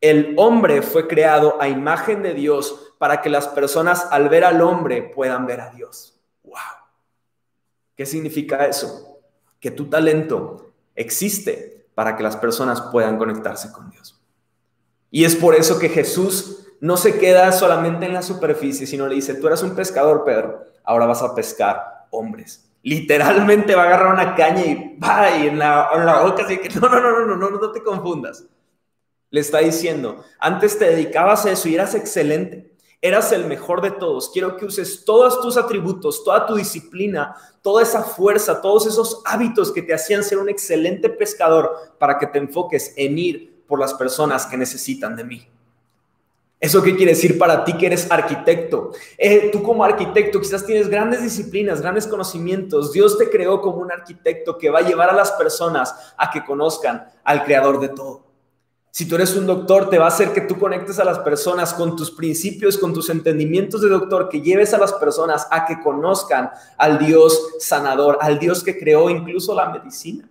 El 0.00 0.34
hombre 0.38 0.82
fue 0.82 1.06
creado 1.06 1.60
a 1.60 1.68
imagen 1.68 2.22
de 2.22 2.34
Dios 2.34 2.94
para 2.98 3.20
que 3.20 3.28
las 3.28 3.48
personas 3.48 4.06
al 4.10 4.28
ver 4.28 4.44
al 4.44 4.62
hombre 4.62 5.02
puedan 5.02 5.46
ver 5.46 5.60
a 5.60 5.70
Dios. 5.70 6.18
¡Wow! 6.42 6.54
¿Qué 7.94 8.06
significa 8.06 8.66
eso? 8.66 9.18
Que 9.58 9.70
tu 9.70 9.90
talento 9.90 10.72
existe 10.94 11.86
para 11.94 12.16
que 12.16 12.22
las 12.22 12.36
personas 12.36 12.80
puedan 12.80 13.18
conectarse 13.18 13.72
con 13.72 13.90
Dios. 13.90 14.18
Y 15.10 15.24
es 15.24 15.36
por 15.36 15.54
eso 15.54 15.78
que 15.78 15.88
Jesús 15.88 16.66
no 16.80 16.96
se 16.96 17.18
queda 17.18 17.52
solamente 17.52 18.06
en 18.06 18.14
la 18.14 18.22
superficie, 18.22 18.86
sino 18.86 19.06
le 19.06 19.16
dice, 19.16 19.34
tú 19.34 19.48
eres 19.48 19.62
un 19.62 19.74
pescador, 19.74 20.24
Pedro, 20.24 20.64
ahora 20.84 21.06
vas 21.06 21.22
a 21.22 21.34
pescar 21.34 22.06
hombres. 22.10 22.70
Literalmente 22.82 23.74
va 23.74 23.82
a 23.82 23.86
agarrar 23.86 24.14
una 24.14 24.34
caña 24.34 24.64
y 24.64 24.98
va 24.98 25.36
y 25.36 25.48
en 25.48 25.58
la, 25.58 25.90
en 25.94 26.06
la 26.06 26.22
boca 26.22 26.44
así 26.44 26.56
que 26.58 26.70
no, 26.70 26.88
no, 26.88 27.00
no, 27.00 27.10
no, 27.10 27.26
no, 27.26 27.36
no, 27.36 27.50
no 27.50 27.70
te 27.70 27.82
confundas. 27.82 28.46
Le 29.30 29.40
está 29.40 29.58
diciendo, 29.58 30.24
antes 30.38 30.78
te 30.78 30.86
dedicabas 30.86 31.46
a 31.46 31.52
eso 31.52 31.68
y 31.68 31.74
eras 31.74 31.94
excelente, 31.94 32.72
eras 33.00 33.32
el 33.32 33.46
mejor 33.46 33.80
de 33.80 33.92
todos. 33.92 34.30
Quiero 34.30 34.56
que 34.56 34.66
uses 34.66 35.04
todos 35.04 35.40
tus 35.40 35.56
atributos, 35.56 36.24
toda 36.24 36.46
tu 36.46 36.56
disciplina, 36.56 37.36
toda 37.62 37.82
esa 37.82 38.02
fuerza, 38.02 38.60
todos 38.60 38.86
esos 38.86 39.22
hábitos 39.24 39.72
que 39.72 39.82
te 39.82 39.94
hacían 39.94 40.24
ser 40.24 40.38
un 40.38 40.48
excelente 40.48 41.08
pescador 41.08 41.94
para 41.98 42.18
que 42.18 42.26
te 42.26 42.38
enfoques 42.38 42.92
en 42.96 43.18
ir 43.18 43.64
por 43.66 43.78
las 43.78 43.94
personas 43.94 44.46
que 44.46 44.56
necesitan 44.56 45.14
de 45.14 45.24
mí. 45.24 45.48
¿Eso 46.58 46.82
qué 46.82 46.94
quiere 46.94 47.12
decir 47.12 47.38
para 47.38 47.64
ti 47.64 47.72
que 47.72 47.86
eres 47.86 48.10
arquitecto? 48.10 48.92
Eh, 49.16 49.48
tú 49.50 49.62
como 49.62 49.82
arquitecto 49.82 50.38
quizás 50.38 50.66
tienes 50.66 50.88
grandes 50.90 51.22
disciplinas, 51.22 51.80
grandes 51.80 52.06
conocimientos. 52.06 52.92
Dios 52.92 53.16
te 53.16 53.30
creó 53.30 53.62
como 53.62 53.78
un 53.78 53.90
arquitecto 53.90 54.58
que 54.58 54.68
va 54.68 54.80
a 54.80 54.82
llevar 54.82 55.08
a 55.08 55.14
las 55.14 55.32
personas 55.32 55.94
a 56.18 56.30
que 56.30 56.44
conozcan 56.44 57.06
al 57.24 57.44
creador 57.44 57.80
de 57.80 57.88
todo. 57.88 58.29
Si 58.92 59.06
tú 59.06 59.14
eres 59.14 59.36
un 59.36 59.46
doctor, 59.46 59.88
te 59.88 59.98
va 59.98 60.06
a 60.06 60.08
hacer 60.08 60.32
que 60.32 60.40
tú 60.40 60.58
conectes 60.58 60.98
a 60.98 61.04
las 61.04 61.20
personas 61.20 61.72
con 61.74 61.94
tus 61.94 62.10
principios, 62.10 62.76
con 62.76 62.92
tus 62.92 63.08
entendimientos 63.08 63.80
de 63.82 63.88
doctor, 63.88 64.28
que 64.28 64.40
lleves 64.40 64.74
a 64.74 64.78
las 64.78 64.92
personas 64.94 65.46
a 65.50 65.64
que 65.64 65.80
conozcan 65.80 66.50
al 66.76 66.98
Dios 66.98 67.54
sanador, 67.60 68.18
al 68.20 68.40
Dios 68.40 68.64
que 68.64 68.78
creó 68.78 69.08
incluso 69.08 69.54
la 69.54 69.70
medicina. 69.70 70.28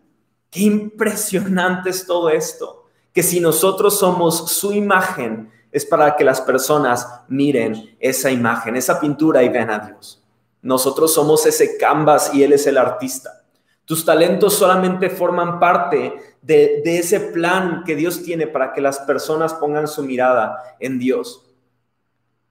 Qué 0.51 0.61
impresionante 0.61 1.89
es 1.89 2.05
todo 2.05 2.29
esto, 2.29 2.85
que 3.13 3.23
si 3.23 3.39
nosotros 3.39 3.97
somos 3.97 4.51
su 4.51 4.73
imagen, 4.73 5.51
es 5.71 5.85
para 5.85 6.15
que 6.15 6.23
las 6.23 6.41
personas 6.41 7.07
miren 7.27 7.95
esa 7.99 8.29
imagen, 8.29 8.75
esa 8.75 8.99
pintura 8.99 9.43
y 9.43 9.49
vean 9.49 9.69
a 9.69 9.79
Dios. 9.79 10.21
Nosotros 10.61 11.13
somos 11.13 11.45
ese 11.45 11.77
canvas 11.77 12.31
y 12.33 12.43
Él 12.43 12.53
es 12.53 12.67
el 12.67 12.77
artista. 12.77 13.43
Tus 13.85 14.03
talentos 14.03 14.53
solamente 14.53 15.09
forman 15.09 15.59
parte 15.59 16.28
de, 16.41 16.81
ese 16.85 17.19
plan 17.19 17.83
que 17.85 17.95
Dios 17.95 18.23
tiene 18.23 18.47
para 18.47 18.73
que 18.73 18.81
las 18.81 18.99
personas 18.99 19.53
pongan 19.53 19.87
su 19.87 20.03
mirada 20.03 20.57
en 20.79 20.99
Dios. 20.99 21.45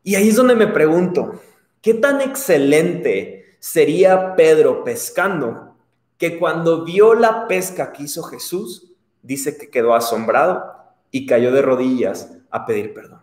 Y 0.02 0.14
ahí 0.14 0.28
es 0.28 0.36
donde 0.36 0.54
me 0.54 0.66
pregunto, 0.66 1.40
¿qué 1.82 1.94
tan 1.94 2.20
excelente 2.20 3.56
sería 3.58 4.36
Pedro 4.36 4.84
pescando 4.84 5.76
que 6.16 6.38
cuando 6.38 6.84
vio 6.84 7.14
la 7.14 7.46
pesca 7.46 7.92
que 7.92 8.04
hizo 8.04 8.22
Jesús, 8.24 8.92
dice 9.22 9.56
que 9.56 9.70
quedó 9.70 9.94
asombrado 9.94 10.74
y 11.10 11.26
cayó 11.26 11.52
de 11.52 11.62
rodillas 11.62 12.36
a 12.50 12.66
pedir 12.66 12.94
perdón. 12.94 13.22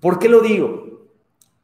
¿Por 0.00 0.18
qué 0.18 0.28
lo 0.28 0.40
digo? 0.40 1.08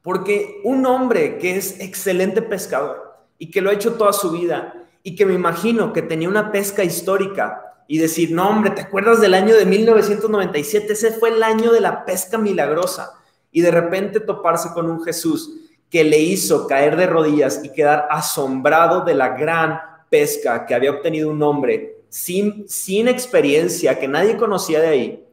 Porque 0.02 0.60
un 0.64 0.84
hombre 0.86 1.38
que 1.38 1.56
es 1.56 1.80
excelente 1.80 2.42
pescador 2.42 3.14
y 3.38 3.50
que 3.50 3.60
lo 3.60 3.70
ha 3.70 3.74
hecho 3.74 3.94
toda 3.94 4.12
su 4.12 4.30
vida 4.30 4.83
y 5.06 5.14
que 5.14 5.26
me 5.26 5.34
imagino 5.34 5.92
que 5.92 6.02
tenía 6.02 6.30
una 6.30 6.50
pesca 6.50 6.82
histórica 6.82 7.74
y 7.86 7.98
decir, 7.98 8.32
no 8.32 8.48
hombre, 8.48 8.70
¿te 8.70 8.80
acuerdas 8.80 9.20
del 9.20 9.34
año 9.34 9.54
de 9.54 9.66
1997? 9.66 10.94
Ese 10.94 11.12
fue 11.12 11.28
el 11.28 11.42
año 11.42 11.72
de 11.72 11.82
la 11.82 12.06
pesca 12.06 12.38
milagrosa. 12.38 13.12
Y 13.52 13.60
de 13.60 13.70
repente 13.70 14.18
toparse 14.18 14.70
con 14.72 14.90
un 14.90 15.04
Jesús 15.04 15.60
que 15.90 16.02
le 16.02 16.18
hizo 16.18 16.66
caer 16.66 16.96
de 16.96 17.06
rodillas 17.06 17.60
y 17.62 17.70
quedar 17.70 18.08
asombrado 18.10 19.04
de 19.04 19.14
la 19.14 19.28
gran 19.36 19.78
pesca 20.08 20.64
que 20.64 20.74
había 20.74 20.92
obtenido 20.92 21.28
un 21.28 21.42
hombre 21.42 22.02
sin, 22.08 22.66
sin 22.66 23.06
experiencia, 23.06 23.98
que 23.98 24.08
nadie 24.08 24.38
conocía 24.38 24.80
de 24.80 24.88
ahí, 24.88 25.28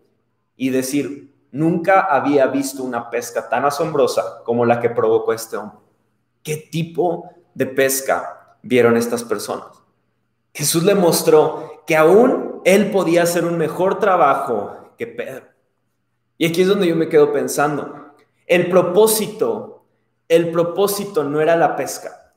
y 0.57 0.69
decir, 0.69 1.31
nunca 1.51 2.01
había 2.01 2.47
visto 2.47 2.84
una 2.84 3.10
pesca 3.10 3.47
tan 3.47 3.63
asombrosa 3.63 4.41
como 4.43 4.65
la 4.65 4.81
que 4.81 4.89
provocó 4.89 5.31
este 5.31 5.55
hombre. 5.55 5.79
¿Qué 6.43 6.57
tipo 6.57 7.29
de 7.53 7.67
pesca 7.67 8.40
vieron 8.62 8.97
estas 8.97 9.24
personas? 9.24 9.67
Jesús 10.54 10.84
le 10.84 10.95
mostró 10.95 11.84
que 11.88 11.95
aún 11.95 12.62
él 12.65 12.91
podía 12.91 13.24
hacer 13.24 13.45
un 13.45 13.58
mejor 13.58 14.00
trabajo 14.00 14.93
que 14.97 15.08
Pedro. 15.08 15.45
Y 16.38 16.45
aquí 16.45 16.62
es 16.62 16.67
donde 16.67 16.88
yo 16.88 16.95
me 16.95 17.10
quedo 17.10 17.32
pensando. 17.32 18.13
El 18.47 18.69
propósito, 18.69 19.86
el 20.28 20.52
propósito 20.52 21.24
no 21.24 21.39
era 21.41 21.56
la 21.56 21.76
pesca. 21.76 22.34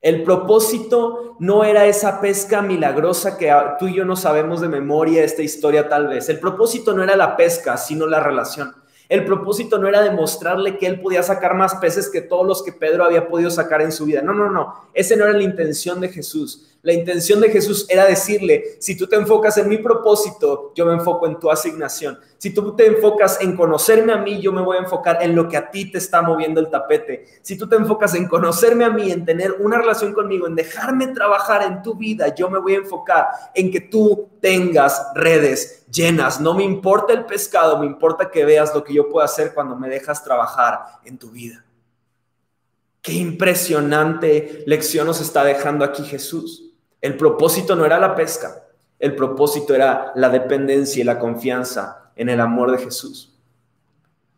El 0.00 0.22
propósito 0.22 1.36
no 1.38 1.64
era 1.64 1.86
esa 1.86 2.20
pesca 2.20 2.60
milagrosa 2.60 3.38
que 3.38 3.50
tú 3.78 3.86
y 3.86 3.94
yo 3.94 4.04
no 4.04 4.16
sabemos 4.16 4.60
de 4.60 4.68
memoria 4.68 5.24
esta 5.24 5.42
historia 5.42 5.88
tal 5.88 6.08
vez. 6.08 6.28
El 6.28 6.40
propósito 6.40 6.92
no 6.92 7.02
era 7.02 7.16
la 7.16 7.36
pesca, 7.36 7.78
sino 7.78 8.06
la 8.06 8.20
relación. 8.20 8.74
El 9.08 9.24
propósito 9.24 9.78
no 9.78 9.88
era 9.88 10.02
demostrarle 10.02 10.78
que 10.78 10.86
él 10.86 11.00
podía 11.00 11.22
sacar 11.22 11.54
más 11.54 11.74
peces 11.76 12.08
que 12.10 12.22
todos 12.22 12.46
los 12.46 12.62
que 12.62 12.72
Pedro 12.72 13.04
había 13.04 13.28
podido 13.28 13.50
sacar 13.50 13.82
en 13.82 13.92
su 13.92 14.06
vida. 14.06 14.22
No, 14.22 14.32
no, 14.32 14.50
no. 14.50 14.74
Esa 14.94 15.16
no 15.16 15.24
era 15.24 15.34
la 15.36 15.42
intención 15.42 16.00
de 16.00 16.08
Jesús. 16.08 16.73
La 16.84 16.92
intención 16.92 17.40
de 17.40 17.48
Jesús 17.48 17.86
era 17.88 18.04
decirle, 18.04 18.76
si 18.78 18.94
tú 18.94 19.06
te 19.06 19.16
enfocas 19.16 19.56
en 19.56 19.70
mi 19.70 19.78
propósito, 19.78 20.70
yo 20.74 20.84
me 20.84 20.92
enfoco 20.92 21.26
en 21.26 21.38
tu 21.40 21.50
asignación. 21.50 22.20
Si 22.36 22.52
tú 22.52 22.76
te 22.76 22.86
enfocas 22.86 23.40
en 23.40 23.56
conocerme 23.56 24.12
a 24.12 24.18
mí, 24.18 24.38
yo 24.38 24.52
me 24.52 24.60
voy 24.60 24.76
a 24.76 24.80
enfocar 24.80 25.22
en 25.22 25.34
lo 25.34 25.48
que 25.48 25.56
a 25.56 25.70
ti 25.70 25.90
te 25.90 25.96
está 25.96 26.20
moviendo 26.20 26.60
el 26.60 26.68
tapete. 26.68 27.24
Si 27.40 27.56
tú 27.56 27.66
te 27.66 27.76
enfocas 27.76 28.14
en 28.14 28.28
conocerme 28.28 28.84
a 28.84 28.90
mí, 28.90 29.10
en 29.10 29.24
tener 29.24 29.52
una 29.60 29.78
relación 29.78 30.12
conmigo, 30.12 30.46
en 30.46 30.56
dejarme 30.56 31.06
trabajar 31.06 31.62
en 31.62 31.80
tu 31.80 31.94
vida, 31.94 32.34
yo 32.34 32.50
me 32.50 32.58
voy 32.58 32.74
a 32.74 32.78
enfocar 32.80 33.28
en 33.54 33.72
que 33.72 33.80
tú 33.80 34.28
tengas 34.42 35.06
redes 35.14 35.86
llenas. 35.90 36.38
No 36.38 36.52
me 36.52 36.64
importa 36.64 37.14
el 37.14 37.24
pescado, 37.24 37.78
me 37.78 37.86
importa 37.86 38.30
que 38.30 38.44
veas 38.44 38.74
lo 38.74 38.84
que 38.84 38.92
yo 38.92 39.08
puedo 39.08 39.24
hacer 39.24 39.54
cuando 39.54 39.74
me 39.74 39.88
dejas 39.88 40.22
trabajar 40.22 40.80
en 41.06 41.16
tu 41.16 41.30
vida. 41.30 41.64
Qué 43.00 43.14
impresionante 43.14 44.64
lección 44.66 45.06
nos 45.06 45.22
está 45.22 45.44
dejando 45.44 45.82
aquí 45.82 46.02
Jesús. 46.02 46.73
El 47.04 47.18
propósito 47.18 47.76
no 47.76 47.84
era 47.84 47.98
la 47.98 48.14
pesca, 48.14 48.64
el 48.98 49.14
propósito 49.14 49.74
era 49.74 50.10
la 50.14 50.30
dependencia 50.30 51.02
y 51.02 51.04
la 51.04 51.18
confianza 51.18 52.10
en 52.16 52.30
el 52.30 52.40
amor 52.40 52.70
de 52.70 52.78
Jesús. 52.78 53.38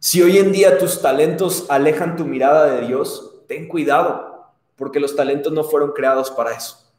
Si 0.00 0.20
hoy 0.20 0.38
en 0.38 0.50
día 0.50 0.76
tus 0.76 1.00
talentos 1.00 1.66
alejan 1.68 2.16
tu 2.16 2.24
mirada 2.24 2.66
de 2.66 2.85
Dios, 2.88 3.44
ten 3.46 3.68
cuidado, 3.68 4.50
porque 4.74 4.98
los 4.98 5.14
talentos 5.14 5.52
no 5.52 5.62
fueron 5.62 5.92
creados 5.92 6.33
para 6.33 6.55
eso. 6.57 6.92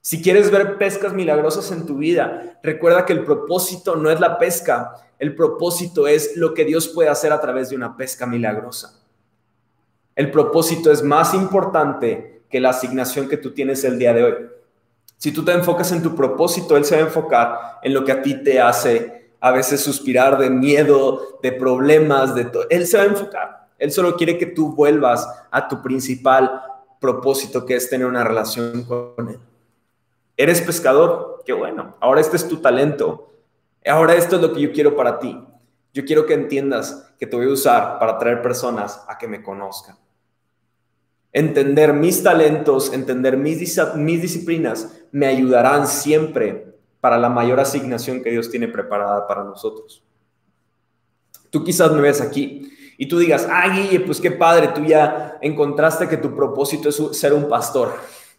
Si 0.00 0.20
quieres 0.20 0.50
ver 0.50 0.76
pescas 0.76 1.12
milagrosas 1.12 1.70
en 1.70 1.86
tu 1.86 1.98
vida, 1.98 2.58
recuerda 2.60 3.06
que 3.06 3.12
el 3.12 3.24
propósito 3.24 3.94
no 3.94 4.10
es 4.10 4.18
la 4.18 4.40
pesca, 4.40 4.96
el 5.20 5.36
propósito 5.36 6.08
es 6.08 6.36
lo 6.36 6.52
que 6.52 6.64
Dios 6.64 6.88
puede 6.88 7.10
hacer 7.10 7.32
a 7.32 7.40
través 7.40 7.70
de 7.70 7.76
una 7.76 7.96
pesca 7.96 8.26
milagrosa. 8.26 9.00
El 10.16 10.32
propósito 10.32 10.90
es 10.90 11.00
más 11.00 11.32
importante 11.32 12.42
que 12.50 12.58
la 12.58 12.70
asignación 12.70 13.28
que 13.28 13.36
tú 13.36 13.52
tienes 13.52 13.84
el 13.84 14.00
día 14.00 14.14
de 14.14 14.24
hoy. 14.24 14.34
Si 15.22 15.30
tú 15.30 15.44
te 15.44 15.52
enfocas 15.52 15.92
en 15.92 16.02
tu 16.02 16.16
propósito, 16.16 16.76
Él 16.76 16.84
se 16.84 16.96
va 16.96 17.02
a 17.02 17.04
enfocar 17.04 17.78
en 17.80 17.94
lo 17.94 18.04
que 18.04 18.10
a 18.10 18.22
ti 18.22 18.42
te 18.42 18.60
hace 18.60 19.30
a 19.38 19.52
veces 19.52 19.80
suspirar 19.80 20.36
de 20.36 20.50
miedo, 20.50 21.38
de 21.40 21.52
problemas, 21.52 22.34
de 22.34 22.46
todo. 22.46 22.64
Él 22.68 22.88
se 22.88 22.96
va 22.96 23.04
a 23.04 23.06
enfocar. 23.06 23.68
Él 23.78 23.92
solo 23.92 24.16
quiere 24.16 24.36
que 24.36 24.46
tú 24.46 24.74
vuelvas 24.74 25.28
a 25.52 25.68
tu 25.68 25.80
principal 25.80 26.60
propósito, 27.00 27.64
que 27.64 27.76
es 27.76 27.88
tener 27.88 28.08
una 28.08 28.24
relación 28.24 28.82
con 28.82 29.28
Él. 29.28 29.38
¿Eres 30.36 30.60
pescador? 30.60 31.44
Qué 31.46 31.52
bueno. 31.52 31.94
Ahora 32.00 32.20
este 32.20 32.34
es 32.34 32.48
tu 32.48 32.56
talento. 32.56 33.30
Ahora 33.86 34.16
esto 34.16 34.34
es 34.34 34.42
lo 34.42 34.52
que 34.52 34.60
yo 34.60 34.72
quiero 34.72 34.96
para 34.96 35.20
ti. 35.20 35.40
Yo 35.94 36.04
quiero 36.04 36.26
que 36.26 36.34
entiendas 36.34 37.14
que 37.16 37.28
te 37.28 37.36
voy 37.36 37.46
a 37.46 37.50
usar 37.50 38.00
para 38.00 38.18
traer 38.18 38.42
personas 38.42 39.04
a 39.06 39.16
que 39.18 39.28
me 39.28 39.40
conozcan 39.40 39.96
entender 41.32 41.94
mis 41.94 42.22
talentos, 42.22 42.92
entender 42.92 43.36
mis, 43.36 43.78
mis 43.96 44.22
disciplinas, 44.22 45.01
me 45.12 45.26
ayudarán 45.26 45.86
siempre 45.86 46.74
para 47.00 47.18
la 47.18 47.28
mayor 47.28 47.60
asignación 47.60 48.22
que 48.22 48.30
Dios 48.30 48.50
tiene 48.50 48.68
preparada 48.68 49.26
para 49.26 49.44
nosotros. 49.44 50.02
Tú 51.50 51.62
quizás 51.62 51.92
me 51.92 52.00
ves 52.00 52.20
aquí 52.20 52.72
y 52.96 53.06
tú 53.06 53.18
digas, 53.18 53.46
ah, 53.50 53.68
Guille, 53.68 54.00
pues 54.00 54.20
qué 54.20 54.30
padre, 54.30 54.68
tú 54.68 54.84
ya 54.84 55.38
encontraste 55.40 56.08
que 56.08 56.16
tu 56.16 56.34
propósito 56.34 56.88
es 56.88 57.02
ser 57.12 57.34
un 57.34 57.48
pastor. 57.48 57.94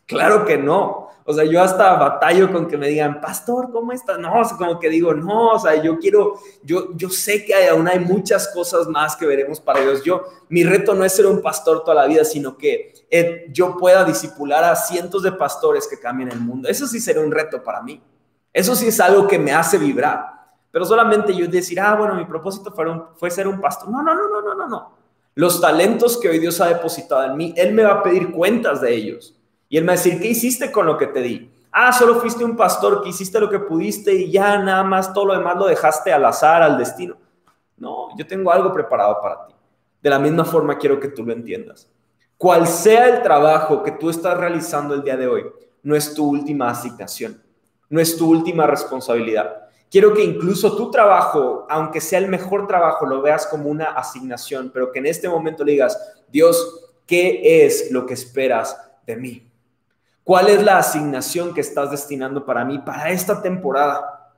Claro 0.06 0.46
que 0.46 0.58
no. 0.58 1.03
O 1.26 1.34
sea, 1.34 1.46
yo 1.46 1.62
hasta 1.62 1.96
batallo 1.96 2.52
con 2.52 2.68
que 2.68 2.78
me 2.78 2.90
digan, 2.90 3.22
pastor, 3.22 3.72
¿cómo 3.72 3.94
estás? 3.94 4.20
No, 4.20 4.42
o 4.42 4.44
sea, 4.44 4.58
como 4.58 4.78
que 4.78 4.90
digo, 4.90 5.14
no, 5.14 5.52
o 5.52 5.60
sea, 5.60 5.82
yo 5.82 5.98
quiero, 5.98 6.36
yo, 6.64 6.90
yo 6.96 7.10
sé 7.10 7.46
que 7.46 7.70
aún 7.70 7.88
hay 7.88 8.00
muchas 8.00 8.50
cosas 8.50 8.88
más 8.88 9.16
que 9.16 9.26
veremos 9.26 9.62
para 9.62 9.80
Dios. 9.82 10.04
Yo, 10.04 10.24
mi 10.50 10.64
reto 10.64 10.94
no 10.94 11.06
es 11.06 11.14
ser 11.14 11.26
un 11.26 11.42
pastor 11.42 11.84
toda 11.84 11.96
la 11.96 12.08
vida, 12.08 12.26
sino 12.26 12.58
que 12.58 12.94
eh, 13.10 13.46
yo 13.52 13.78
pueda 13.78 14.04
disipular 14.04 14.66
a 14.66 14.76
cientos 14.76 15.24
de 15.24 15.32
pastores 15.32 15.88
que 15.88 16.00
cambien 16.00 16.30
el 16.30 16.42
mundo. 16.42 16.68
Eso 16.68 16.88
sí 16.88 17.00
sería 17.00 17.22
un 17.22 17.32
reto 17.32 17.64
para 17.64 17.82
mí. 17.82 18.02
Eso 18.52 18.76
sí 18.76 18.88
es 18.88 19.00
algo 19.00 19.26
que 19.28 19.40
me 19.40 19.54
hace 19.54 19.78
vibrar. 19.78 20.26
Pero 20.72 20.86
solamente 20.86 21.34
yo 21.34 21.48
decir, 21.48 21.80
ah, 21.80 21.96
bueno, 21.96 22.16
mi 22.16 22.26
propósito 22.26 22.72
fue, 22.72 22.86
fue 23.16 23.32
ser 23.32 23.48
un 23.48 23.62
pastor. 23.62 23.90
No, 23.90 24.02
no, 24.02 24.14
no, 24.14 24.28
no, 24.28 24.42
no, 24.42 24.56
no, 24.56 24.68
no. 24.68 24.98
Los 25.36 25.62
talentos 25.62 26.18
que 26.18 26.30
hoy 26.30 26.40
Dios 26.40 26.60
ha 26.60 26.68
depositado 26.68 27.24
en 27.24 27.38
mí, 27.38 27.54
Él 27.56 27.74
me 27.74 27.84
va 27.84 27.94
a 27.94 28.04
pedir 28.04 28.32
cuentas 28.32 28.82
de 28.82 28.94
ellos. 28.94 29.36
Y 29.74 29.78
él 29.78 29.86
me 29.86 29.88
va 29.88 29.94
a 29.94 29.96
decir, 29.96 30.22
¿qué 30.22 30.28
hiciste 30.28 30.72
con 30.72 30.86
lo 30.86 30.96
que 31.00 31.08
te 31.08 31.20
di? 31.20 31.52
Ah, 31.72 31.92
solo 31.92 32.22
fuiste 32.22 32.46
un 32.46 32.56
pastor 32.56 33.02
que 33.02 33.10
hiciste 33.10 33.40
lo 33.40 33.50
que 33.50 33.58
pudiste 33.58 34.14
y 34.14 34.32
ya 34.32 34.60
nada 34.60 34.84
más 34.84 35.12
todo 35.12 35.26
lo 35.26 35.34
demás 35.34 35.58
lo 35.58 35.66
dejaste 35.66 36.14
al 36.14 36.24
azar, 36.26 36.62
al 36.62 36.78
destino. 36.78 37.18
No, 37.78 38.16
yo 38.16 38.28
tengo 38.28 38.52
algo 38.52 38.72
preparado 38.72 39.20
para 39.20 39.48
ti. 39.48 39.56
De 40.00 40.12
la 40.12 40.20
misma 40.20 40.46
forma 40.46 40.78
quiero 40.78 41.00
que 41.00 41.08
tú 41.08 41.26
lo 41.26 41.34
entiendas. 41.34 41.90
Cual 42.38 42.68
sea 42.68 43.08
el 43.08 43.24
trabajo 43.24 43.82
que 43.82 43.94
tú 43.94 44.12
estás 44.12 44.38
realizando 44.38 44.94
el 44.94 45.02
día 45.02 45.18
de 45.18 45.26
hoy, 45.26 45.46
no 45.82 45.96
es 45.96 46.14
tu 46.14 46.30
última 46.30 46.70
asignación, 46.70 47.42
no 47.90 48.00
es 48.00 48.16
tu 48.16 48.30
última 48.30 48.68
responsabilidad. 48.68 49.70
Quiero 49.90 50.14
que 50.14 50.24
incluso 50.24 50.76
tu 50.76 50.92
trabajo, 50.92 51.66
aunque 51.68 52.00
sea 52.00 52.20
el 52.20 52.28
mejor 52.28 52.68
trabajo, 52.68 53.08
lo 53.08 53.24
veas 53.24 53.48
como 53.48 53.70
una 53.70 53.86
asignación, 53.86 54.70
pero 54.72 54.92
que 54.92 55.00
en 55.00 55.08
este 55.08 55.28
momento 55.28 55.64
le 55.64 55.72
digas, 55.72 55.98
Dios, 56.30 56.94
¿qué 57.08 57.66
es 57.66 57.90
lo 57.90 58.06
que 58.06 58.14
esperas 58.14 58.80
de 59.08 59.16
mí? 59.16 59.50
¿Cuál 60.24 60.48
es 60.48 60.64
la 60.64 60.78
asignación 60.78 61.54
que 61.54 61.62
estás 61.62 61.92
destinando 61.92 62.46
para 62.46 62.64
mí, 62.64 62.80
para 62.80 63.10
esta 63.10 63.42
temporada, 63.42 64.32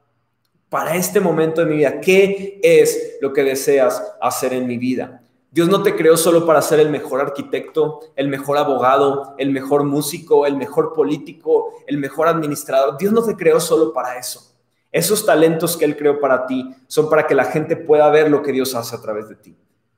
para 0.68 0.96
este 0.96 1.20
momento 1.20 1.62
de 1.62 1.68
mi 1.68 1.78
vida? 1.78 2.02
¿Qué 2.02 2.60
es 2.64 3.18
lo 3.22 3.32
que 3.32 3.44
deseas 3.44 4.02
hacer 4.20 4.54
en 4.54 4.66
mi 4.66 4.78
vida? 4.80 5.22
Dios 5.52 5.70
no 5.70 5.84
te 5.84 5.96
creó 5.96 6.18
solo 6.18 6.46
para 6.46 6.62
ser 6.62 6.80
el 6.80 6.90
mejor 6.90 7.22
arquitecto, 7.22 8.00
el 8.16 8.28
mejor 8.28 8.58
abogado, 8.58 9.36
el 9.38 9.52
mejor 9.52 9.84
músico, 9.84 10.46
el 10.46 10.58
mejor 10.58 10.94
político, 10.94 11.72
el 11.86 11.98
mejor 11.98 12.28
administrador. 12.28 12.98
Dios 12.98 13.14
no 13.14 13.24
te 13.24 13.36
creó 13.36 13.60
solo 13.60 13.94
para 13.94 14.18
eso. 14.18 14.54
Esos 14.92 15.26
talentos 15.26 15.78
que 15.78 15.86
Él 15.86 15.96
creó 15.96 16.20
para 16.20 16.48
ti 16.48 16.76
son 16.88 17.10
para 17.10 17.28
que 17.28 17.36
la 17.36 17.46
gente 17.46 17.76
pueda 17.76 18.10
ver 18.10 18.32
lo 18.32 18.42
que 18.42 18.52
Dios 18.52 18.74
hace 18.74 18.96
a 18.96 19.02
través 19.02 19.30
de 19.30 19.36
ti. 19.36 19.56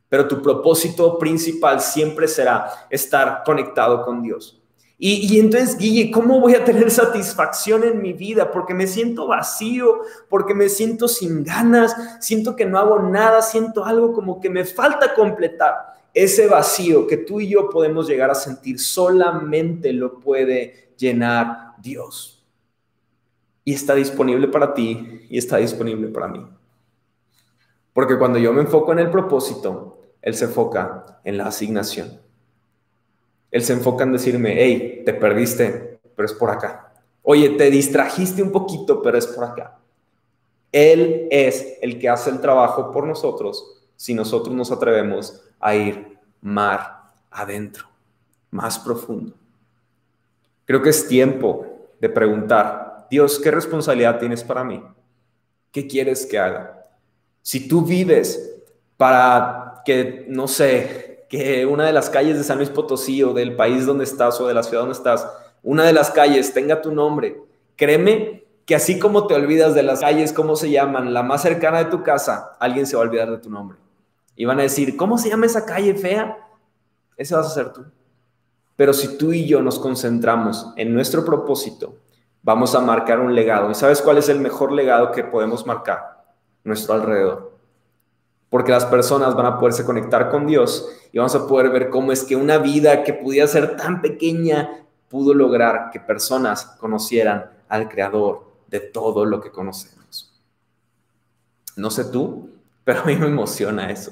Pero 0.10 0.28
tu 0.28 0.42
propósito 0.42 1.18
principal 1.18 1.80
siempre 1.80 2.28
será 2.28 2.88
estar 2.90 3.44
conectado 3.46 4.04
con 4.04 4.22
Dios. 4.22 4.57
Y, 5.00 5.40
entonces, 5.40 5.78
Guille, 5.78 6.10
¿cómo 6.10 6.40
voy 6.40 6.56
a 6.56 6.66
tener 6.66 6.90
satisfacción 6.90 7.84
en 7.84 8.02
mi 8.02 8.14
vida? 8.14 8.50
Porque 8.50 8.74
me 8.74 8.88
siento 8.88 9.28
vacío, 9.28 10.02
porque 10.28 10.56
me 10.56 10.70
siento 10.70 11.08
sin 11.08 11.44
ganas, 11.44 11.96
siento 12.20 12.56
que 12.56 12.66
no 12.66 12.80
hago 12.80 13.00
nada, 13.00 13.44
siento 13.44 13.86
algo 13.86 14.12
como 14.12 14.42
que 14.42 14.50
me 14.50 14.66
falta 14.66 15.14
completar. 15.14 15.76
Ese 16.16 16.48
vacío 16.48 17.06
que 17.06 17.18
tú 17.18 17.40
y 17.40 17.48
yo 17.48 17.70
podemos 17.70 18.08
llegar 18.08 18.32
a 18.32 18.36
sentir 18.36 18.80
solamente 18.80 19.94
lo 19.94 20.20
puede 20.20 20.94
llenar 20.98 21.76
Dios. 21.78 22.44
Y 23.64 23.74
está 23.74 23.94
disponible 23.94 24.48
para 24.48 24.74
ti 24.74 25.28
y 25.30 25.38
está 25.38 25.58
disponible 25.58 26.08
para 26.08 26.28
mí. 26.28 26.44
Porque 27.94 28.18
cuando 28.18 28.40
yo 28.40 28.52
me 28.52 28.62
enfoco 28.62 28.94
en 28.94 29.00
el 29.00 29.12
propósito, 29.12 30.02
Él 30.24 30.34
se 30.34 30.46
enfoca 30.46 31.20
en 31.24 31.38
la 31.38 31.46
asignación. 31.46 32.27
Él 33.52 33.64
se 33.64 33.74
enfoca 33.74 34.04
en 34.04 34.14
decirme, 34.14 34.56
hey, 34.58 35.04
te 35.06 35.14
perdiste, 35.14 36.00
pero 36.16 36.26
es 36.26 36.34
por 36.34 36.50
acá. 36.50 36.94
Oye, 37.24 37.50
te 37.52 37.70
distrajiste 37.70 38.42
un 38.42 38.52
poquito, 38.52 39.02
pero 39.02 39.18
es 39.18 39.28
por 39.28 39.44
acá. 39.44 39.78
Él 40.72 41.28
es 41.32 41.78
el 41.82 42.00
que 42.00 42.10
hace 42.10 42.30
el 42.30 42.42
trabajo 42.42 42.92
por 42.92 43.06
nosotros 43.06 43.82
si 43.96 44.14
nosotros 44.14 44.56
nos 44.56 44.72
atrevemos 44.72 45.42
a 45.60 45.76
ir 45.76 46.18
mar 46.42 47.04
adentro, 47.32 47.88
más 48.52 48.78
profundo. 48.80 49.34
Creo 50.66 50.82
que 50.82 50.90
es 50.90 51.08
tiempo 51.08 51.66
de 52.00 52.10
preguntar, 52.10 53.08
Dios, 53.10 53.40
¿qué 53.40 53.52
responsabilidad 53.52 54.20
tienes 54.20 54.44
para 54.44 54.64
mí? 54.64 54.84
¿Qué 55.72 55.88
quieres 55.88 56.26
que 56.26 56.38
haga? 56.38 56.84
Si 57.42 57.68
tú 57.68 57.82
vives 57.82 58.56
para 58.98 59.82
que, 59.86 60.26
no 60.28 60.48
sé, 60.48 61.07
que 61.30 61.66
una 61.66 61.86
de 61.86 61.94
las 61.94 62.10
calles 62.10 62.38
de 62.38 62.44
San 62.44 62.58
Luis 62.58 62.70
Potosí 62.70 63.24
o 63.24 63.34
del 63.34 63.56
país 63.56 63.86
donde 63.86 64.04
estás 64.04 64.40
o 64.40 64.48
de 64.48 64.54
la 64.54 64.64
ciudad 64.64 64.82
donde 64.82 64.96
estás, 64.96 65.28
una 65.64 65.84
de 65.84 65.94
las 65.94 66.12
calles 66.12 66.54
tenga 66.54 66.82
tu 66.82 66.92
nombre, 66.92 67.42
créeme 67.76 68.46
que 68.66 68.76
así 68.76 69.00
como 69.00 69.28
te 69.28 69.34
olvidas 69.34 69.74
de 69.76 69.84
las 69.84 70.02
calles, 70.02 70.34
¿cómo 70.34 70.56
se 70.56 70.70
llaman? 70.70 71.14
La 71.14 71.24
más 71.24 71.42
cercana 71.42 71.80
de 71.80 71.86
tu 71.86 72.04
casa, 72.04 72.58
alguien 72.60 72.86
se 72.86 72.96
va 72.96 73.04
a 73.04 73.06
olvidar 73.06 73.32
de 73.32 73.38
tu 73.38 73.50
nombre. 73.50 73.78
Y 74.36 74.46
van 74.46 74.60
a 74.60 74.64
decir, 74.64 74.98
¿cómo 74.98 75.18
se 75.18 75.30
llama 75.30 75.46
esa 75.46 75.66
calle 75.66 75.96
fea? 75.96 76.38
Ese 77.16 77.36
vas 77.36 77.48
a 77.48 77.50
ser 77.50 77.74
tú. 77.74 77.86
Pero 78.76 78.94
si 78.94 79.18
tú 79.18 79.34
y 79.34 79.48
yo 79.48 79.62
nos 79.62 79.80
concentramos 79.80 80.74
en 80.76 80.94
nuestro 80.94 81.26
propósito, 81.26 81.96
vamos 82.44 82.76
a 82.76 82.80
marcar 82.82 83.20
un 83.20 83.34
legado. 83.34 83.72
¿Y 83.72 83.76
sabes 83.76 84.02
cuál 84.02 84.18
es 84.18 84.30
el 84.30 84.40
mejor 84.40 84.72
legado 84.72 85.12
que 85.12 85.24
podemos 85.24 85.66
marcar? 85.66 86.24
Nuestro 86.64 86.94
alrededor 86.94 87.57
porque 88.50 88.72
las 88.72 88.86
personas 88.86 89.36
van 89.36 89.46
a 89.46 89.60
poderse 89.60 89.86
conectar 89.86 90.30
con 90.30 90.48
Dios 90.48 90.90
y 91.12 91.18
vamos 91.18 91.36
a 91.36 91.48
poder 91.48 91.70
ver 91.70 91.90
cómo 91.90 92.12
es 92.12 92.24
que 92.24 92.36
una 92.36 92.58
vida 92.58 93.04
que 93.04 93.14
pudiera 93.14 93.48
ser 93.48 93.76
tan 93.76 94.02
pequeña 94.02 94.86
pudo 95.10 95.34
lograr 95.34 95.90
que 95.92 96.00
personas 96.00 96.66
conocieran 96.80 97.52
al 97.68 97.90
Creador 97.90 98.48
de 98.68 98.80
todo 98.80 99.26
lo 99.26 99.42
que 99.42 99.52
conocemos. 99.52 100.34
No 101.76 101.92
sé 101.92 102.06
tú, 102.06 102.50
pero 102.84 103.02
a 103.02 103.06
mí 103.06 103.16
me 103.16 103.28
emociona 103.28 103.92
eso. 103.92 104.12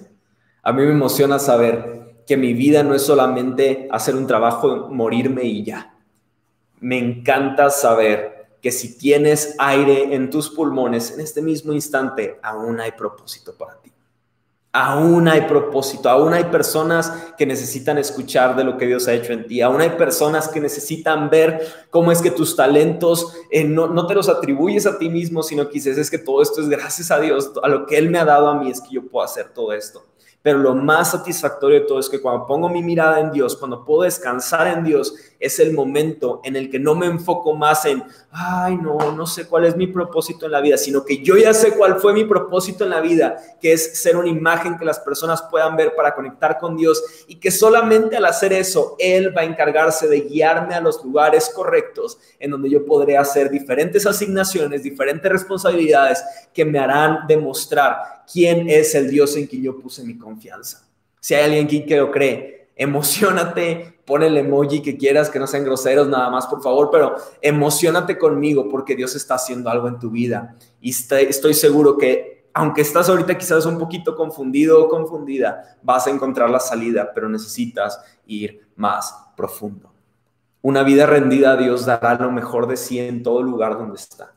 A 0.62 0.72
mí 0.74 0.84
me 0.84 0.92
emociona 0.92 1.40
saber 1.40 2.16
que 2.28 2.38
mi 2.38 2.54
vida 2.54 2.84
no 2.84 2.96
es 2.96 3.04
solamente 3.04 3.88
hacer 3.92 4.16
un 4.16 4.28
trabajo, 4.28 4.90
morirme 4.90 5.44
y 5.44 5.64
ya. 5.64 5.94
Me 6.80 6.98
encanta 6.98 7.70
saber 7.70 8.48
que 8.62 8.72
si 8.72 8.98
tienes 8.98 9.56
aire 9.60 10.16
en 10.16 10.30
tus 10.30 10.50
pulmones 10.50 11.12
en 11.12 11.20
este 11.20 11.42
mismo 11.42 11.72
instante, 11.72 12.40
aún 12.42 12.80
hay 12.80 12.92
propósito 12.94 13.54
para 13.56 13.80
ti. 13.80 13.95
Aún 14.78 15.30
hay 15.30 15.44
propósito, 15.44 16.10
aún 16.10 16.34
hay 16.34 16.44
personas 16.46 17.14
que 17.38 17.46
necesitan 17.46 17.98
escuchar 17.98 18.58
de 18.58 18.66
lo 18.66 18.78
que 18.78 18.86
Dios 18.86 19.08
ha 19.08 19.14
hecho 19.14 19.32
en 19.32 19.48
ti, 19.48 19.62
aún 19.62 19.80
hay 19.80 19.92
personas 19.92 20.50
que 20.50 20.60
necesitan 20.60 21.30
ver 21.30 21.66
cómo 21.90 22.12
es 22.12 22.22
que 22.22 22.30
tus 22.30 22.58
talentos 22.58 23.34
eh, 23.52 23.64
no, 23.64 23.88
no, 23.88 24.06
te 24.06 24.16
los 24.16 24.28
atribuyes 24.28 24.86
a 24.86 24.98
ti 24.98 25.10
mismo, 25.10 25.44
sino 25.44 25.70
que 25.70 25.78
es 25.78 26.12
que 26.12 26.18
todo 26.18 26.42
esto 26.42 26.60
es 26.60 26.68
gracias 26.68 27.10
a 27.10 27.22
Dios, 27.22 27.54
a 27.64 27.70
lo 27.70 27.86
que 27.86 27.98
Él 27.98 28.10
me 28.10 28.20
ha 28.20 28.26
dado 28.26 28.50
a 28.50 28.56
mí 28.56 28.70
es 28.70 28.82
que 28.82 28.96
yo 28.96 29.08
puedo 29.08 29.24
hacer 29.24 29.54
todo 29.54 29.72
esto. 29.72 30.04
Pero 30.46 30.60
lo 30.60 30.76
más 30.76 31.10
satisfactorio 31.10 31.80
de 31.80 31.88
todo 31.88 32.00
es 32.00 32.08
que 32.08 32.22
cuando 32.22 32.46
pongo 32.46 32.70
mi 32.70 32.84
mirada 32.84 33.20
en 33.20 33.32
Dios, 33.32 33.56
cuando 33.56 33.84
puedo 33.84 34.04
descansar 34.04 34.68
en 34.68 34.84
Dios, 34.84 35.16
es 35.40 35.60
el 35.60 35.74
momento 35.74 36.40
en 36.44 36.56
el 36.56 36.70
que 36.70 36.78
no 36.78 36.94
me 36.94 37.08
enfoco 37.08 37.56
más 37.56 37.84
en, 37.86 38.04
ay, 38.30 38.78
no, 38.78 39.12
no 39.12 39.26
sé 39.26 39.48
cuál 39.48 39.66
es 39.66 39.76
mi 39.76 39.88
propósito 39.88 40.46
en 40.46 40.52
la 40.52 40.62
vida, 40.62 40.78
sino 40.78 41.04
que 41.04 41.24
yo 41.24 41.36
ya 41.36 41.52
sé 41.52 41.72
cuál 41.72 42.00
fue 42.00 42.14
mi 42.14 42.26
propósito 42.26 42.84
en 42.84 42.92
la 42.92 43.02
vida, 43.02 43.38
que 43.60 43.74
es 43.74 44.00
ser 44.00 44.18
una 44.18 44.30
imagen 44.30 44.78
que 44.78 44.86
las 44.86 45.00
personas 45.00 45.42
puedan 45.50 45.76
ver 45.76 45.96
para 45.96 46.14
conectar 46.14 46.60
con 46.60 46.78
Dios 46.78 47.04
y 47.28 47.38
que 47.38 47.50
solamente 47.50 48.16
al 48.16 48.26
hacer 48.26 48.54
eso, 48.54 48.96
Él 49.00 49.36
va 49.36 49.42
a 49.42 49.46
encargarse 49.46 50.08
de 50.08 50.22
guiarme 50.22 50.76
a 50.76 50.80
los 50.80 51.04
lugares 51.04 51.52
correctos 51.56 52.20
en 52.40 52.52
donde 52.52 52.70
yo 52.70 52.86
podré 52.86 53.18
hacer 53.18 53.50
diferentes 53.50 54.06
asignaciones, 54.06 54.84
diferentes 54.84 55.32
responsabilidades 55.32 56.24
que 56.54 56.66
me 56.66 56.78
harán 56.78 57.26
demostrar 57.28 57.98
quién 58.32 58.70
es 58.70 58.96
el 58.96 59.10
Dios 59.10 59.36
en 59.38 59.48
quien 59.48 59.64
yo 59.64 59.80
puse 59.80 60.04
mi 60.04 60.18
confianza. 60.18 60.35
Si 61.20 61.34
hay 61.34 61.44
alguien 61.44 61.66
aquí 61.66 61.86
que 61.86 61.98
lo 61.98 62.12
cree, 62.12 62.70
emocionate, 62.76 64.00
pon 64.06 64.24
el 64.24 64.38
emoji 64.38 64.82
que 64.82 64.98
quieras, 64.98 65.30
que 65.30 65.40
no 65.40 65.48
sean 65.48 65.64
groseros 65.64 66.08
nada 66.08 66.30
más, 66.30 66.46
por 66.48 66.62
favor, 66.62 66.90
pero 66.92 67.16
emocionate 67.42 68.18
conmigo 68.18 68.70
porque 68.70 68.96
Dios 68.96 69.16
está 69.16 69.36
haciendo 69.36 69.70
algo 69.70 69.88
en 69.88 70.00
tu 70.00 70.10
vida. 70.12 70.56
Y 70.82 70.92
estoy 70.92 71.54
seguro 71.54 71.98
que 71.98 72.36
aunque 72.58 72.82
estás 72.82 73.10
ahorita 73.10 73.38
quizás 73.38 73.66
un 73.66 73.78
poquito 73.78 74.16
confundido 74.16 74.82
o 74.82 74.88
confundida, 74.88 75.78
vas 75.84 76.08
a 76.08 76.10
encontrar 76.10 76.50
la 76.50 76.62
salida, 76.62 77.12
pero 77.14 77.28
necesitas 77.28 78.00
ir 78.26 78.70
más 78.78 79.14
profundo. 79.36 79.92
Una 80.62 80.82
vida 80.84 81.06
rendida 81.06 81.52
a 81.52 81.58
Dios 81.58 81.86
dará 81.86 82.16
lo 82.16 82.32
mejor 82.32 82.68
de 82.68 82.78
sí 82.78 82.98
en 82.98 83.24
todo 83.24 83.44
lugar 83.44 83.78
donde 83.78 83.98
está. 83.98 84.34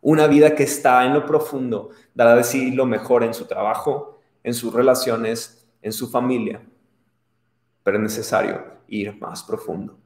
Una 0.00 0.26
vida 0.26 0.54
que 0.54 0.62
está 0.62 1.04
en 1.04 1.12
lo 1.12 1.26
profundo 1.26 1.90
dará 2.14 2.34
de 2.34 2.42
sí 2.42 2.70
lo 2.70 2.86
mejor 2.86 3.22
en 3.22 3.34
su 3.34 3.44
trabajo, 3.44 4.11
en 4.42 4.54
sus 4.54 4.72
relaciones, 4.72 5.66
en 5.80 5.92
su 5.92 6.08
familia. 6.08 6.62
Pero 7.82 7.96
es 7.96 8.02
necesario 8.02 8.64
ir 8.88 9.16
más 9.18 9.42
profundo. 9.42 9.98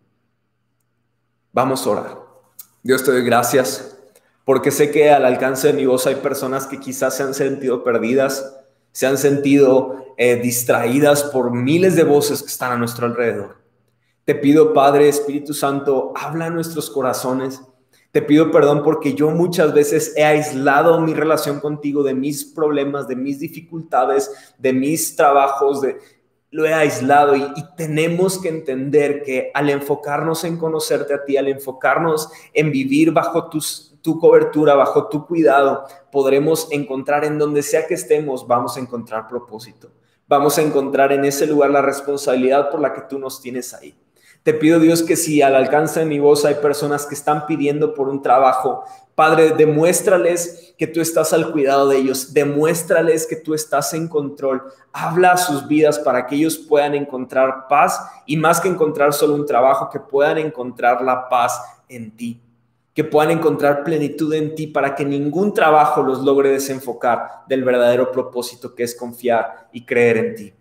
Vamos 1.53 1.87
a 1.87 1.91
orar. 1.91 2.18
Dios 2.82 3.03
te 3.03 3.11
doy 3.11 3.24
gracias 3.24 3.97
porque 4.45 4.70
sé 4.70 4.91
que 4.93 5.11
al 5.11 5.24
alcance 5.24 5.66
de 5.66 5.72
mi 5.72 5.87
voz 5.87 6.07
hay 6.07 6.16
personas 6.16 6.66
que 6.66 6.78
quizás 6.78 7.16
se 7.16 7.24
han 7.24 7.34
sentido 7.34 7.82
perdidas, 7.82 8.61
se 8.93 9.07
han 9.07 9.18
sentido 9.18 10.14
eh, 10.16 10.37
distraídas 10.37 11.24
por 11.24 11.53
miles 11.53 11.97
de 11.97 12.05
voces 12.05 12.43
que 12.43 12.49
están 12.49 12.72
a 12.72 12.76
nuestro 12.76 13.07
alrededor. 13.07 13.57
Te 14.24 14.34
pido, 14.34 14.72
Padre, 14.72 15.09
Espíritu 15.09 15.53
Santo, 15.53 16.12
habla 16.16 16.47
a 16.47 16.51
nuestros 16.51 16.91
corazones. 16.91 17.61
Te 18.16 18.22
pido 18.22 18.50
perdón 18.50 18.82
porque 18.82 19.12
yo 19.12 19.30
muchas 19.30 19.74
veces 19.74 20.14
he 20.16 20.24
aislado 20.24 20.98
mi 21.02 21.12
relación 21.12 21.60
contigo 21.60 22.02
de 22.02 22.14
mis 22.14 22.46
problemas, 22.46 23.06
de 23.06 23.14
mis 23.14 23.40
dificultades, 23.40 24.54
de 24.56 24.72
mis 24.72 25.14
trabajos, 25.16 25.82
de, 25.82 25.98
lo 26.50 26.64
he 26.64 26.72
aislado 26.72 27.36
y, 27.36 27.44
tenemos 27.76 28.38
que 28.38 28.48
entender 28.48 29.22
que 29.22 29.50
al 29.52 29.68
enfocarnos 29.68 30.44
en 30.44 30.56
conocerte 30.56 31.12
a 31.12 31.26
ti, 31.26 31.36
al 31.36 31.48
enfocarnos 31.48 32.30
en 32.54 32.72
vivir 32.72 33.12
bajo 33.12 33.50
tus, 33.50 33.98
tu 34.00 34.18
cobertura, 34.18 34.74
bajo 34.74 35.10
tu 35.10 35.26
cuidado, 35.26 35.84
podremos 36.10 36.68
encontrar 36.72 37.22
en 37.26 37.36
donde 37.38 37.60
sea 37.60 37.86
que 37.86 37.92
estemos, 37.92 38.46
vamos 38.46 38.78
a 38.78 38.80
encontrar 38.80 39.28
propósito. 39.28 39.90
Vamos 40.26 40.56
a 40.56 40.62
encontrar 40.62 41.12
en 41.12 41.26
ese 41.26 41.46
lugar 41.46 41.68
la 41.68 41.82
responsabilidad 41.82 42.70
por 42.70 42.80
la 42.80 42.94
que 42.94 43.02
tú 43.02 43.18
nos 43.18 43.42
tienes 43.42 43.74
ahí. 43.74 43.94
Te 44.47 44.55
pido 44.55 44.78
Dios 44.78 45.03
que 45.03 45.16
si 45.16 45.42
al 45.42 45.57
alcance 45.57 45.99
de 45.99 46.07
mi 46.07 46.20
voz 46.20 46.44
hay 46.44 46.55
personas 46.55 47.05
que 47.05 47.16
están 47.16 47.47
pidiendo 47.47 47.94
por 47.94 48.09
un 48.09 48.22
trabajo, 48.22 48.84
Padre, 49.16 49.55
demuéstrales 49.57 50.72
que 50.78 50.86
tú 50.86 51.01
estás 51.01 51.32
al 51.32 51.51
cuidado 51.51 51.88
de 51.88 51.97
ellos, 51.97 52.32
demuéstrales 52.32 53.26
que 53.26 53.34
tú 53.34 53.55
estás 53.55 53.92
en 53.92 54.07
control, 54.07 54.62
habla 54.92 55.32
a 55.32 55.36
sus 55.36 55.66
vidas 55.66 55.99
para 55.99 56.28
que 56.28 56.36
ellos 56.36 56.59
puedan 56.59 56.94
encontrar 56.94 57.66
paz 57.68 58.01
y 58.24 58.36
más 58.36 58.61
que 58.61 58.68
encontrar 58.68 59.12
solo 59.12 59.34
un 59.34 59.47
trabajo, 59.47 59.90
que 59.90 59.99
puedan 59.99 60.38
encontrar 60.38 61.03
la 61.03 61.28
paz 61.28 61.61
en 61.88 62.16
ti, 62.16 62.40
que 62.94 63.03
puedan 63.03 63.32
encontrar 63.32 63.82
plenitud 63.82 64.32
en 64.32 64.55
ti 64.55 64.68
para 64.68 64.94
que 64.94 65.05
ningún 65.05 65.55
trabajo 65.55 66.05
los 66.05 66.20
logre 66.22 66.51
desenfocar 66.51 67.42
del 67.49 67.64
verdadero 67.64 68.12
propósito 68.12 68.76
que 68.76 68.84
es 68.84 68.94
confiar 68.94 69.70
y 69.72 69.84
creer 69.84 70.16
en 70.18 70.34
ti. 70.36 70.55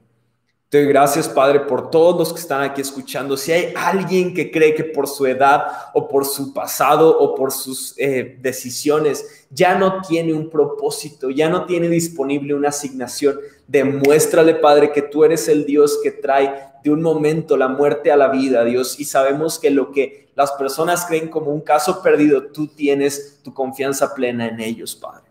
Te 0.76 0.82
doy 0.84 0.90
gracias, 0.90 1.30
Padre, 1.30 1.62
por 1.62 1.90
todos 1.90 2.18
los 2.20 2.34
que 2.34 2.42
están 2.42 2.62
aquí 2.62 2.82
escuchando. 2.82 3.38
Si 3.38 3.50
hay 3.50 3.72
alguien 3.78 4.34
que 4.34 4.52
cree 4.52 4.76
que 4.76 4.84
por 4.84 5.08
su 5.08 5.26
edad 5.26 5.68
o 5.94 6.06
por 6.06 6.26
su 6.26 6.54
pasado 6.54 7.18
o 7.18 7.34
por 7.34 7.54
sus 7.54 7.94
eh, 7.98 8.38
decisiones 8.42 9.46
ya 9.50 9.76
no 9.76 10.02
tiene 10.02 10.34
un 10.34 10.50
propósito, 10.50 11.30
ya 11.30 11.48
no 11.48 11.66
tiene 11.66 11.88
disponible 11.88 12.54
una 12.54 12.68
asignación, 12.68 13.40
demuéstrale, 13.66 14.56
Padre, 14.56 14.92
que 14.92 15.02
tú 15.02 15.24
eres 15.24 15.48
el 15.48 15.66
Dios 15.66 15.98
que 16.04 16.12
trae 16.12 16.54
de 16.84 16.92
un 16.92 17.02
momento 17.02 17.56
la 17.56 17.70
muerte 17.70 18.12
a 18.12 18.18
la 18.18 18.28
vida, 18.28 18.66
Dios. 18.66 19.00
Y 19.00 19.06
sabemos 19.06 19.58
que 19.58 19.70
lo 19.70 19.94
que 19.94 20.28
las 20.36 20.52
personas 20.52 21.06
creen 21.06 21.30
como 21.30 21.52
un 21.52 21.62
caso 21.62 22.04
perdido, 22.04 22.48
tú 22.48 22.68
tienes 22.68 23.40
tu 23.44 23.54
confianza 23.54 24.14
plena 24.14 24.50
en 24.50 24.60
ellos, 24.60 24.94
Padre. 24.94 25.24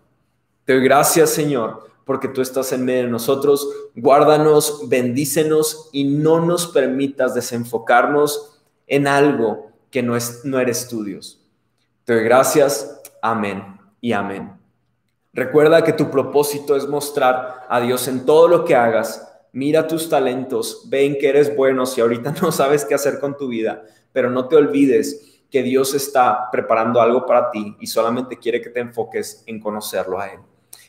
Te 0.64 0.72
doy 0.72 0.84
gracias, 0.84 1.28
Señor 1.28 1.92
porque 2.04 2.28
tú 2.28 2.40
estás 2.40 2.72
en 2.72 2.84
medio 2.84 3.04
de 3.04 3.10
nosotros. 3.10 3.68
Guárdanos, 3.94 4.88
bendícenos 4.88 5.88
y 5.92 6.04
no 6.04 6.40
nos 6.40 6.66
permitas 6.66 7.34
desenfocarnos 7.34 8.60
en 8.86 9.06
algo 9.06 9.70
que 9.90 10.02
no, 10.02 10.16
es, 10.16 10.44
no 10.44 10.58
eres 10.58 10.88
tú, 10.88 11.04
Dios. 11.04 11.40
Te 12.04 12.14
doy 12.14 12.24
gracias. 12.24 13.00
Amén 13.22 13.78
y 14.00 14.12
amén. 14.12 14.52
Recuerda 15.32 15.82
que 15.82 15.92
tu 15.92 16.10
propósito 16.10 16.76
es 16.76 16.86
mostrar 16.86 17.66
a 17.68 17.80
Dios 17.80 18.06
en 18.06 18.24
todo 18.24 18.46
lo 18.46 18.64
que 18.64 18.76
hagas. 18.76 19.30
Mira 19.52 19.86
tus 19.86 20.08
talentos, 20.08 20.82
ven 20.88 21.16
que 21.18 21.28
eres 21.28 21.56
bueno 21.56 21.86
si 21.86 22.00
ahorita 22.00 22.34
no 22.42 22.52
sabes 22.52 22.84
qué 22.84 22.94
hacer 22.94 23.18
con 23.18 23.36
tu 23.36 23.48
vida, 23.48 23.84
pero 24.12 24.30
no 24.30 24.46
te 24.46 24.56
olvides 24.56 25.42
que 25.50 25.62
Dios 25.62 25.94
está 25.94 26.50
preparando 26.50 27.00
algo 27.00 27.24
para 27.24 27.50
ti 27.50 27.76
y 27.80 27.86
solamente 27.86 28.38
quiere 28.38 28.60
que 28.60 28.70
te 28.70 28.80
enfoques 28.80 29.44
en 29.46 29.60
conocerlo 29.60 30.18
a 30.18 30.26
Él. 30.26 30.40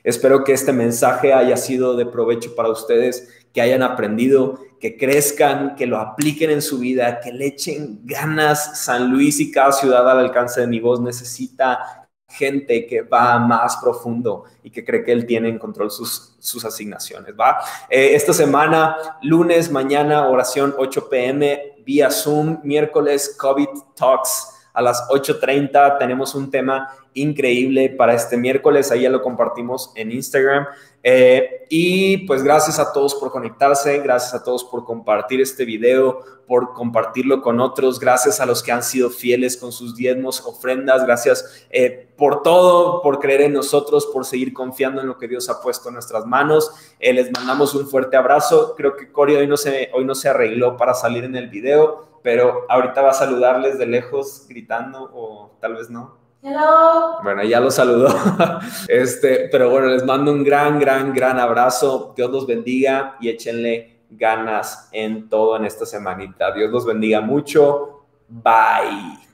Espero 0.06 0.44
que 0.44 0.54
este 0.54 0.72
mensaje 0.72 1.34
haya 1.34 1.58
sido 1.58 1.96
de 1.96 2.06
provecho 2.06 2.54
para 2.54 2.70
ustedes, 2.70 3.28
que 3.52 3.60
hayan 3.60 3.82
aprendido, 3.82 4.60
que 4.80 4.98
crezcan, 4.98 5.76
que 5.76 5.88
lo 5.88 5.98
apliquen 5.98 6.52
en 6.52 6.62
su 6.62 6.78
vida, 6.78 7.20
que 7.22 7.34
le 7.34 7.48
echen 7.48 8.02
ganas. 8.04 8.86
San 8.86 9.10
Luis 9.10 9.40
y 9.40 9.52
cada 9.52 9.72
ciudad 9.72 10.08
al 10.08 10.20
alcance 10.20 10.62
de 10.62 10.68
mi 10.68 10.80
voz 10.80 11.02
necesita 11.02 12.08
gente 12.30 12.86
que 12.86 13.02
va 13.02 13.40
más 13.40 13.78
profundo 13.78 14.44
y 14.62 14.70
que 14.70 14.86
cree 14.86 15.04
que 15.04 15.12
él 15.12 15.26
tiene 15.26 15.50
en 15.50 15.58
control 15.58 15.90
sus, 15.90 16.36
sus 16.38 16.64
asignaciones, 16.66 17.34
¿va? 17.40 17.58
Eh, 17.90 18.12
esta 18.14 18.34
semana, 18.34 18.98
lunes, 19.24 19.72
mañana, 19.72 20.28
oración 20.28 20.76
8 20.78 21.10
pm, 21.10 21.78
vía 21.84 22.12
Zoom, 22.12 22.60
miércoles, 22.64 23.36
COVID 23.40 23.70
Talks 23.96 24.52
a 24.76 24.82
las 24.82 25.08
8.30 25.08 25.98
tenemos 25.98 26.36
un 26.36 26.52
tema 26.52 26.90
increíble 27.16 27.90
para 27.90 28.14
este 28.14 28.38
miércoles, 28.38 28.92
ahí 28.92 29.02
ya 29.02 29.10
lo 29.10 29.22
compartimos 29.22 29.92
en 29.96 30.12
Instagram. 30.12 30.68
Eh, 31.02 31.66
y 31.70 32.26
pues 32.26 32.44
gracias 32.44 32.80
a 32.80 32.92
todos 32.92 33.14
por 33.16 33.32
conectarse, 33.32 34.00
gracias 34.00 34.34
a 34.34 34.44
todos 34.44 34.64
por 34.64 34.86
compartir 34.86 35.40
este 35.40 35.64
video, 35.64 36.20
por 36.48 36.74
compartirlo 36.74 37.42
con 37.42 37.60
otros, 37.60 38.00
gracias 38.00 38.40
a 38.40 38.46
los 38.46 38.64
que 38.64 38.72
han 38.72 38.82
sido 38.82 39.10
fieles 39.10 39.56
con 39.56 39.72
sus 39.72 39.96
diezmos, 39.96 40.44
ofrendas, 40.46 41.06
gracias 41.06 41.68
eh, 41.70 42.10
por 42.18 42.42
todo, 42.44 43.02
por 43.02 43.20
creer 43.20 43.42
en 43.42 43.54
nosotros, 43.54 44.08
por 44.12 44.26
seguir 44.26 44.52
confiando 44.52 45.00
en 45.02 45.08
lo 45.08 45.18
que 45.18 45.28
Dios 45.28 45.48
ha 45.50 45.62
puesto 45.62 45.90
en 45.90 45.94
nuestras 45.94 46.26
manos. 46.26 46.72
Eh, 47.00 47.14
les 47.14 47.32
mandamos 47.32 47.76
un 47.76 47.88
fuerte 47.88 48.18
abrazo. 48.18 48.74
Creo 48.76 48.96
que 48.96 49.12
Cory 49.12 49.36
hoy 49.36 49.48
no, 49.48 49.58
se, 49.58 49.92
hoy 49.94 50.06
no 50.06 50.16
se 50.16 50.30
arregló 50.30 50.76
para 50.76 50.94
salir 50.96 51.24
en 51.24 51.36
el 51.36 51.50
video, 51.50 52.20
pero 52.24 52.66
ahorita 52.68 53.02
va 53.02 53.12
a 53.12 53.14
saludarles 53.14 53.78
de 53.78 53.86
lejos 53.86 54.48
gritando 54.50 55.12
o 55.14 55.52
tal 55.62 55.76
vez 55.76 55.90
no. 55.92 56.25
Hello. 56.48 57.24
Bueno, 57.24 57.44
ya 57.44 57.60
lo 57.60 57.72
saludó. 57.72 58.08
Este, 58.88 59.50
pero 59.52 59.72
bueno, 59.72 59.88
les 59.88 60.06
mando 60.06 60.32
un 60.32 60.44
gran, 60.44 60.80
gran, 60.80 61.12
gran 61.12 61.40
abrazo. 61.40 62.14
Dios 62.16 62.30
los 62.30 62.46
bendiga 62.46 63.18
y 63.20 63.30
échenle 63.30 64.02
ganas 64.12 64.88
en 64.92 65.28
todo 65.28 65.58
en 65.58 65.66
esta 65.66 65.88
semanita. 65.88 66.52
Dios 66.52 66.70
los 66.70 66.86
bendiga 66.86 67.20
mucho. 67.20 68.06
Bye. 68.30 69.25